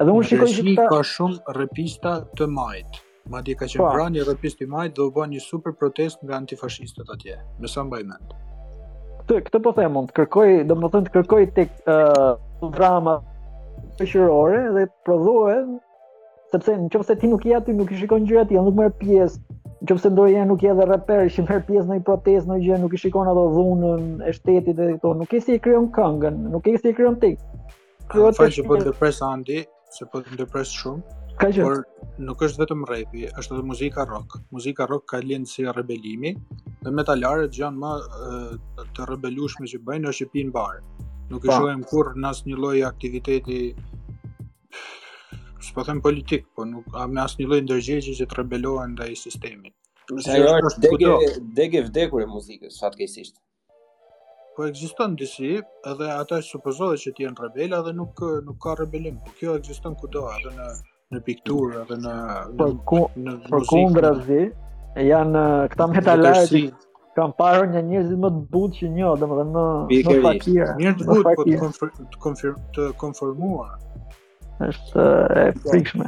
Edhe 0.00 0.12
unë 0.16 0.24
shikoj 0.30 0.46
se 0.56 0.72
ka 0.80 0.98
shumë 1.08 1.50
rrepista 1.52 2.10
të 2.38 2.46
majt. 2.56 2.94
Madje 3.32 3.52
ka 3.60 3.66
qenë 3.68 3.82
pranë 3.94 4.12
po. 4.14 4.14
një 4.14 4.22
rrepiste 4.30 4.64
të 4.64 4.68
majt 4.72 4.94
do 4.96 5.04
u 5.10 5.12
bën 5.16 5.28
një 5.32 5.40
super 5.46 5.74
protest 5.80 6.22
nga 6.24 6.38
antifashistët 6.40 7.10
atje. 7.14 7.34
Me 7.60 7.68
sa 7.68 7.82
mbaj 7.84 8.04
mend. 8.12 8.30
Këtë 9.28 9.40
këtë 9.48 9.58
po 9.66 9.72
them 9.78 9.98
unë, 10.00 10.14
kërkoj, 10.16 10.46
domethënë 10.70 11.08
të 11.08 11.10
kërkoj 11.18 11.42
tek 11.58 11.74
ë 11.84 11.96
uh, 11.96 12.24
programa 12.62 13.18
shoqërore 14.00 14.62
dhe 14.78 14.84
prodhohen 15.08 15.68
sepse 16.54 16.76
nëse 16.80 17.16
ti 17.20 17.30
nuk 17.34 17.44
je 17.50 17.58
aty 17.58 17.74
nuk 17.76 17.92
i 17.92 17.98
shikon 18.00 18.24
gjërat 18.30 18.48
aty, 18.48 18.56
nuk 18.70 18.78
merr 18.80 18.94
pjesë. 19.02 19.36
Nëse 19.90 20.12
ndonjë 20.14 20.38
herë 20.40 20.48
nuk 20.54 20.64
je 20.64 20.70
edhe 20.72 20.86
reper, 20.94 21.26
ishim 21.28 21.44
merr 21.50 21.60
pjesë 21.68 21.90
në 21.92 21.98
një 22.00 22.06
protestë, 22.08 22.48
në 22.48 22.56
gjë, 22.64 22.78
nuk 22.86 22.96
i 22.96 23.02
shikon 23.04 23.28
ato 23.34 23.42
dhunën 23.52 24.08
e 24.24 24.32
shtetit 24.38 24.80
dhe 24.80 24.88
këto, 24.96 25.12
nuk 25.20 25.36
e 25.36 25.42
si 25.44 25.58
i 25.58 25.60
krijon 25.68 25.90
këngën, 26.00 26.40
nuk 26.56 26.72
e 26.72 26.74
si 26.80 26.88
i 26.88 26.96
krijon 26.96 27.20
tekstin. 27.20 27.76
Kjo 28.14 28.30
është 28.32 28.48
një 28.48 28.56
çështje 28.58 28.96
për 29.02 29.14
Andi, 29.28 29.60
se 29.96 30.06
po 30.12 30.20
të 30.22 30.36
ndepres 30.36 30.70
shumë. 30.76 31.18
Ka 31.40 31.48
gjithë? 31.48 31.66
Por 31.70 32.24
nuk 32.26 32.42
është 32.46 32.60
vetëm 32.62 32.82
rapi, 32.90 33.24
është 33.40 33.58
dhe 33.58 33.64
muzika 33.70 34.04
rock. 34.10 34.36
Muzika 34.56 34.86
rock 34.90 35.06
ka 35.12 35.20
lindë 35.24 35.50
si 35.52 35.66
rebelimi, 35.80 36.34
dhe 36.84 36.92
metalaret 36.96 37.56
janë 37.56 37.80
më 37.84 38.84
të 38.98 39.08
rebelushme 39.12 39.70
që 39.72 39.80
bëjnë 39.88 40.12
është 40.12 40.28
i 40.32 40.44
bar. 40.44 40.50
barë. 40.58 41.08
Nuk 41.30 41.44
është 41.44 41.54
po. 41.54 41.60
shumë 41.64 41.90
kur 41.92 42.12
në 42.22 42.28
asnjë 42.30 42.56
një 42.76 42.86
aktiviteti, 42.92 43.58
së 45.64 45.72
po 45.76 45.84
thëmë 45.86 46.02
politikë, 46.08 46.46
po 46.56 46.64
nuk 46.72 46.86
me 47.12 47.22
asnjë 47.24 47.44
një 47.44 47.50
lojë 47.52 48.00
që 48.18 48.26
të 48.30 48.40
rebelohen 48.40 48.96
dhe 48.98 49.08
i 49.10 49.16
sistemi. 49.24 49.74
Ajo 50.10 50.56
është 50.66 51.38
degje 51.58 51.84
vdekur 51.90 52.22
e 52.22 52.26
muzikës, 52.36 52.80
fatkeqësisht 52.82 53.36
po 54.60 54.66
ekziston 54.68 55.10
disi 55.16 55.48
edhe 55.90 56.06
ata 56.20 56.38
që 56.40 56.44
supozohet 56.52 57.00
që 57.02 57.12
të 57.16 57.24
jenë 57.24 57.42
rebelë 57.44 57.78
dhe 57.86 57.92
nuk 58.00 58.20
nuk 58.48 58.58
ka 58.64 58.74
rebelim. 58.80 59.14
Po 59.28 59.32
kjo 59.38 59.54
ekziston 59.60 59.94
kudo, 60.02 60.26
edhe 60.36 60.52
në 60.56 60.66
në 61.14 61.20
pikturë, 61.28 61.78
edhe 61.84 61.96
në 62.02 62.12
po 62.58 62.66
ku 62.90 62.98
në 63.24 63.36
fotografi 63.46 64.42
po, 64.50 65.06
janë 65.06 65.44
këta 65.72 65.86
metalajt 65.94 66.86
kam 67.16 67.32
parë 67.40 67.64
një 67.72 67.82
njerëz 67.88 68.12
më 68.22 68.32
të 68.36 68.42
butë 68.52 68.80
që 68.82 68.90
një, 68.98 69.08
domethënë 69.22 69.62
më 69.62 70.02
më 70.12 70.18
fakir. 70.28 70.74
Njerëz 70.82 71.00
të 71.00 71.08
butë 71.08 71.70
po 71.80 72.34
të 72.44 72.90
konfirmuar, 73.00 73.78
është 74.68 75.04
e 75.40 75.44
frikshme. 75.66 76.06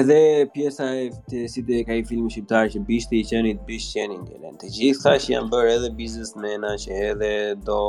Edhe 0.00 0.18
pjesa 0.54 0.86
e 1.00 1.06
të 1.30 1.40
si 1.52 1.62
të 1.66 1.78
ka 1.88 1.96
i 2.00 2.04
filmi 2.10 2.30
shqiptar 2.34 2.68
që 2.74 2.82
bishte 2.90 3.16
i 3.18 3.24
qenit, 3.30 3.64
bishte 3.70 3.96
qeni 3.98 4.18
në 4.20 4.38
lënë, 4.44 4.58
Të 4.62 4.70
gjithë 4.76 5.14
që 5.24 5.32
janë 5.34 5.50
bërë 5.54 5.72
edhe 5.76 5.90
biznes 6.00 6.32
mena 6.44 6.74
që 6.82 7.00
edhe 7.10 7.32
do 7.68 7.80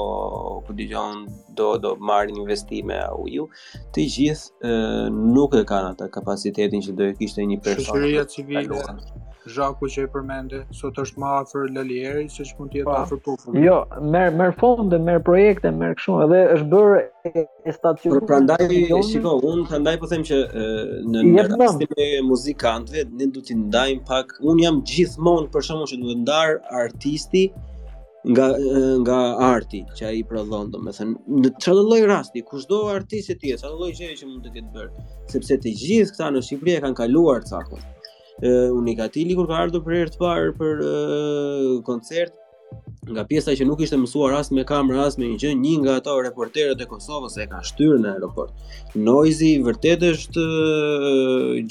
ku 0.66 0.78
të 0.80 0.88
do, 1.60 1.68
do 1.84 1.94
marrë 2.12 2.36
investime 2.42 2.98
a 3.08 3.12
u 3.22 3.28
ju. 3.36 3.48
Të 3.94 4.08
gjithë 4.16 4.76
nuk 5.38 5.58
e 5.62 5.66
kanë 5.72 5.94
atë 5.96 6.10
kapacitetin 6.18 6.86
që 6.88 6.98
do 6.98 7.12
e 7.12 7.18
kishte 7.20 7.46
një 7.52 7.60
personë 7.62 7.92
Shqyria 7.94 8.26
civile. 8.36 8.82
Zhaku 9.50 9.88
që 9.90 10.04
i 10.06 10.10
përmende, 10.14 10.60
sot 10.78 11.00
është 11.02 11.22
më 11.24 11.28
afër 11.42 11.70
Lalieri 11.76 12.28
se 12.30 12.44
ç'mund 12.46 12.70
të 12.76 12.82
jetë 12.84 12.94
afër 12.96 13.20
Pufut. 13.26 13.56
Jo, 13.64 13.80
merr 14.14 14.36
merr 14.38 14.54
fonde, 14.60 15.00
merr 15.06 15.22
projekte, 15.26 15.72
merr 15.80 15.96
kështu 15.98 16.18
edhe 16.28 16.42
është 16.58 16.68
bërë 16.74 17.00
e, 17.32 17.46
e 17.66 17.94
Por 18.04 18.20
prandaj 18.30 18.60
shiko, 19.08 19.34
unë 19.54 19.64
prandaj 19.72 19.96
po 20.04 20.10
them 20.12 20.26
që 20.30 20.42
në 21.16 21.48
rastin 21.56 21.98
e 22.06 22.10
muzikantëve 22.28 23.08
ne 23.18 23.28
duhet 23.34 23.50
të 23.50 23.58
ndajm 23.64 24.04
pak. 24.12 24.36
Unë 24.52 24.68
jam 24.68 24.78
gjithmonë 24.92 25.50
për 25.56 25.66
shkakun 25.68 25.90
që 25.94 26.00
duhet 26.04 26.22
ndar 26.28 26.54
artisti 26.84 27.46
nga 28.36 28.52
nga 29.02 29.20
arti 29.50 29.80
që 29.98 30.04
ai 30.12 30.20
prodhon 30.30 30.68
domethënë 30.76 31.40
në 31.42 31.50
çdo 31.64 31.72
lloj 31.88 32.04
rasti 32.12 32.44
kushdo 32.52 32.84
artist 32.94 33.32
e 33.34 33.36
tjetër 33.42 33.64
çdo 33.64 33.72
lloj 33.80 33.96
gjëje 33.98 34.20
që 34.20 34.28
mund 34.30 34.46
të 34.46 34.52
ketë 34.60 34.70
bërë 34.76 35.06
sepse 35.34 35.58
të 35.64 35.74
gjithë 35.82 36.14
këta 36.14 36.30
në 36.36 36.44
Shqipëri 36.46 36.84
kanë 36.86 37.00
kaluar 37.00 37.42
cakun 37.50 37.82
unikatili 38.80 39.36
kur 39.38 39.48
ka 39.50 39.56
ardhur 39.64 39.84
për 39.86 39.96
herë 40.00 40.12
të 40.14 40.22
parë 40.22 40.54
për 40.60 40.80
koncert 41.88 42.38
nga 43.12 43.24
pjesa 43.30 43.52
që 43.60 43.66
nuk 43.68 43.82
ishte 43.84 43.98
mësuar 44.00 44.32
as 44.38 44.50
me 44.56 44.64
kamerë 44.68 45.00
as 45.06 45.18
me 45.20 45.26
një 45.30 45.38
gjë, 45.42 45.50
një 45.62 45.72
nga 45.82 45.96
ato 46.00 46.14
reporterët 46.26 46.82
e 46.82 46.88
Kosovës 46.92 47.36
e 47.44 47.48
ka 47.52 47.60
shtyrë 47.70 47.98
në 48.00 48.10
aeroport. 48.14 48.54
Noizi 49.08 49.50
vërtet 49.66 50.06
është 50.12 50.46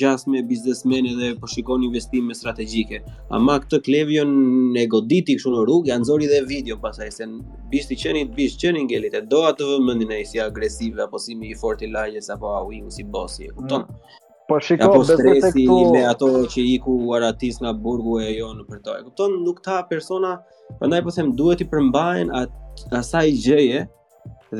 gjas 0.03 0.27
me 0.29 0.43
biznesmenë 0.51 1.15
dhe 1.21 1.31
po 1.41 1.49
shikon 1.55 1.87
investime 1.89 2.37
strategjike. 2.37 3.01
Ama 3.39 3.57
këtë 3.65 3.83
Klevion 3.89 4.37
e 4.77 4.85
goditi 4.93 5.39
kështu 5.39 5.55
në 5.55 5.65
rrugë, 5.69 5.91
ja 5.93 6.01
nxori 6.03 6.29
dhe 6.35 6.45
video 6.51 6.77
pasaj 6.85 7.09
se 7.21 7.31
bishti 7.73 7.97
qenit, 8.05 8.35
bisht 8.37 8.61
qenin 8.61 8.91
gelit 8.93 9.15
e 9.15 9.23
do 9.33 9.45
atë 9.55 9.71
vëmendin 9.77 10.13
ai 10.19 10.25
si 10.29 10.43
agresiv 10.47 10.99
apo 11.07 11.19
si 11.23 11.39
më 11.41 11.55
i 11.55 11.59
fortë 11.65 11.87
i 11.89 11.93
lagjes 11.97 12.29
apo 12.37 12.53
au 12.61 12.73
i 12.77 12.83
si 12.91 13.07
bosi, 13.17 13.49
kupton? 13.57 13.87
Mm. 13.89 14.20
Po 14.51 14.59
shiko, 14.61 14.85
apo 14.91 15.05
stresi 15.07 15.63
këtu... 15.63 15.75
me 15.95 16.01
ato 16.11 16.29
që 16.51 16.63
iku 16.75 16.95
aratis 17.17 17.61
nga 17.63 17.71
burgu 17.85 18.17
e 18.27 18.31
jo 18.41 18.49
në 18.57 18.65
E 18.99 19.03
Kupton, 19.07 19.37
nuk 19.47 19.61
ta 19.67 19.77
persona, 19.91 20.33
prandaj 20.81 21.05
po 21.07 21.15
them, 21.15 21.31
duhet 21.39 21.63
i 21.63 21.67
përmbajnë 21.75 22.35
atë 22.41 22.99
asaj 22.99 23.29
gjëje, 23.45 23.85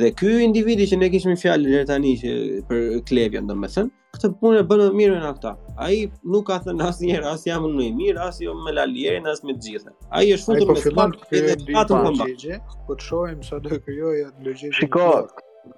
dhe 0.03 0.11
ky 0.19 0.31
individi 0.47 0.87
që 0.87 1.01
ne 1.01 1.09
kishim 1.11 1.35
fjalë 1.43 1.75
deri 1.75 1.89
tani 1.91 2.13
që 2.23 2.31
për 2.71 2.87
Klevjen 3.09 3.51
domethën, 3.51 3.91
këtë 4.21 4.31
punë 4.39 4.63
e 4.63 4.67
bën 4.71 4.85
më 4.85 4.89
mirë 5.01 5.19
nga 5.25 5.33
ata. 5.35 5.53
Ai 5.83 6.05
nuk 6.23 6.47
ka 6.53 6.61
thënë 6.69 6.87
asnjëherë 6.87 7.33
as 7.35 7.45
jam 7.51 7.67
më 7.75 7.89
i 7.89 7.91
mirë, 7.99 8.23
as 8.29 8.39
jo 8.47 8.55
me 8.63 8.71
Lalierin 8.77 9.27
as 9.35 9.43
me 9.47 9.59
të 9.59 9.63
gjithë. 9.73 9.97
Ai 10.15 10.29
është 10.37 10.53
futur 10.53 10.71
po 10.71 10.79
me 10.79 10.87
spam 10.87 11.19
edhe 11.39 11.59
patëm 11.75 12.07
këmbë. 12.07 12.61
Po 12.87 12.95
të 12.95 13.11
shohim 13.11 13.43
sa 13.51 13.59
do 13.67 13.75
krijojë 13.87 14.31
ndërgjegje. 14.39 14.77
Shikoj, 14.85 15.27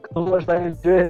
këtu 0.05 0.29
është 0.43 0.59
ai 0.59 0.71
gjë 0.85 1.01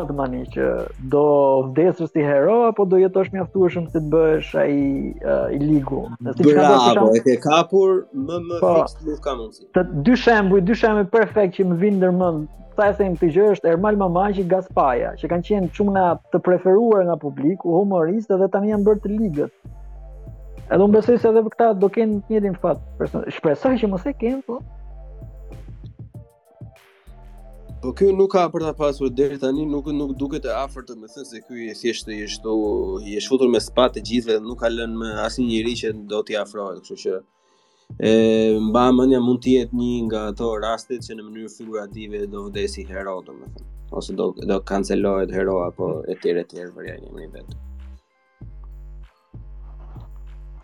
të 0.00 0.14
mani 0.16 0.38
që 0.52 0.68
do 1.12 1.22
vdesë 1.68 2.06
si 2.12 2.22
hero 2.24 2.54
apo 2.70 2.86
do 2.92 2.96
jetosh 3.00 3.32
mjaftueshëm 3.34 3.88
si 3.92 3.98
të 3.98 4.10
bësh 4.14 4.52
ai 4.60 4.72
uh, 5.20 5.52
i 5.52 5.58
ligu. 5.60 5.98
Si 6.38 6.46
Bravo, 6.48 7.10
e 7.14 7.20
ke 7.26 7.34
kapur 7.44 8.06
më 8.14 8.38
më 8.48 8.60
po, 8.62 8.72
nuk 9.08 9.20
ka 9.24 9.34
mundsi. 9.40 9.66
Të 9.76 9.84
dy 10.06 10.16
shembuj, 10.22 10.62
dy 10.70 10.78
shembuj 10.82 11.08
perfekt 11.12 11.58
që 11.58 11.66
më 11.72 11.78
vijnë 11.84 12.00
ndërmend. 12.00 12.48
Sa 12.72 12.86
e 12.88 12.92
them 12.96 13.18
këtë 13.20 13.28
gjë 13.34 13.46
është 13.52 13.68
Ermal 13.74 13.98
Mamaqi 14.00 14.46
Gaspaja, 14.48 15.10
që 15.20 15.28
kanë 15.28 15.44
qenë 15.50 15.88
nga 15.92 16.04
të 16.32 16.38
preferuar 16.46 17.02
nga 17.04 17.18
publiku, 17.20 17.74
humoristë 17.82 18.38
dhe 18.40 18.48
tani 18.54 18.72
janë 18.72 18.86
bërë 18.86 19.02
të 19.04 19.10
ligët. 19.12 19.56
Edhe 20.72 20.80
unë 20.86 20.94
besoj 20.96 21.18
se 21.20 21.28
edhe 21.34 21.42
këta 21.52 21.74
do 21.82 21.90
kenë 21.92 22.22
njërin 22.22 22.30
njëjtin 22.32 22.56
fat. 22.62 22.80
Shpresoj 23.36 23.74
që 23.82 23.90
mos 23.92 24.08
e 24.08 24.14
kenë, 24.22 24.40
po. 24.48 24.62
Po 27.82 27.90
ky 27.98 28.06
nuk 28.14 28.30
ka 28.36 28.44
për 28.54 28.62
ta 28.62 28.70
pasur 28.78 29.08
deri 29.20 29.36
tani 29.42 29.64
nuk 29.66 29.88
nuk 29.92 30.12
duket 30.18 30.44
e 30.46 30.50
afërt 30.54 30.86
të 30.90 30.94
më 31.00 31.08
thënë 31.14 31.24
se 31.30 31.40
ky 31.42 31.64
e 31.70 31.72
thjesht 31.74 32.10
i 32.14 32.18
është 32.28 32.52
u 32.54 32.68
i 33.10 33.16
është 33.18 33.30
futur 33.32 33.50
me 33.50 33.58
spa 33.64 33.88
të 33.90 34.02
gjithëve 34.08 34.36
dhe 34.36 34.46
nuk 34.50 34.60
ka 34.60 34.70
lënë 34.70 35.00
më 35.00 35.08
asnjë 35.24 35.46
njerëz 35.48 35.80
që 35.80 35.90
do 36.12 36.20
t'i 36.28 36.36
afrohet, 36.38 36.78
kështu 36.84 36.98
që 37.02 37.16
e 38.10 38.60
mba 38.68 38.84
mendja 38.98 39.18
mund 39.26 39.42
të 39.42 39.56
jetë 39.56 39.78
një 39.80 39.96
nga 40.06 40.22
ato 40.28 40.52
rastet 40.66 41.02
që 41.08 41.16
në 41.18 41.26
mënyrë 41.26 41.52
figurative 41.56 42.22
do 42.36 42.44
vdesi 42.46 42.86
hero 42.92 43.16
domethënë 43.26 43.66
ose 44.02 44.16
do 44.22 44.28
do 44.52 44.60
kancelohet 44.70 45.34
hero 45.38 45.58
apo 45.66 45.90
etj 46.14 46.30
etj 46.44 46.62
për 46.78 46.88
ja 46.92 46.96
emrin 47.02 47.34
vet. 47.34 47.58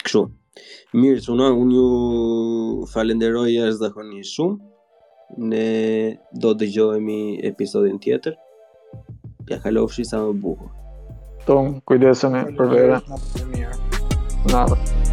Kështu. 0.05 0.25
Mirë, 0.99 1.27
unë 1.35 1.51
unë 1.65 1.77
ju 1.81 1.87
falenderoj 2.95 3.49
jashtëzakonisht 3.57 4.35
shumë 4.39 4.68
ne 5.37 6.19
do 6.33 6.53
të 6.55 6.59
dëgjohemi 6.65 7.19
episodin 7.51 7.99
tjetër. 8.05 8.39
Ja 9.51 9.59
kalofshi 9.65 10.05
sa 10.05 10.23
më 10.25 10.33
bukur. 10.45 10.71
Ton 11.49 11.77
kujdesemi 11.89 12.45
për 12.59 12.75
vera. 12.77 13.01
Na 14.53 14.65
vë. 14.75 15.08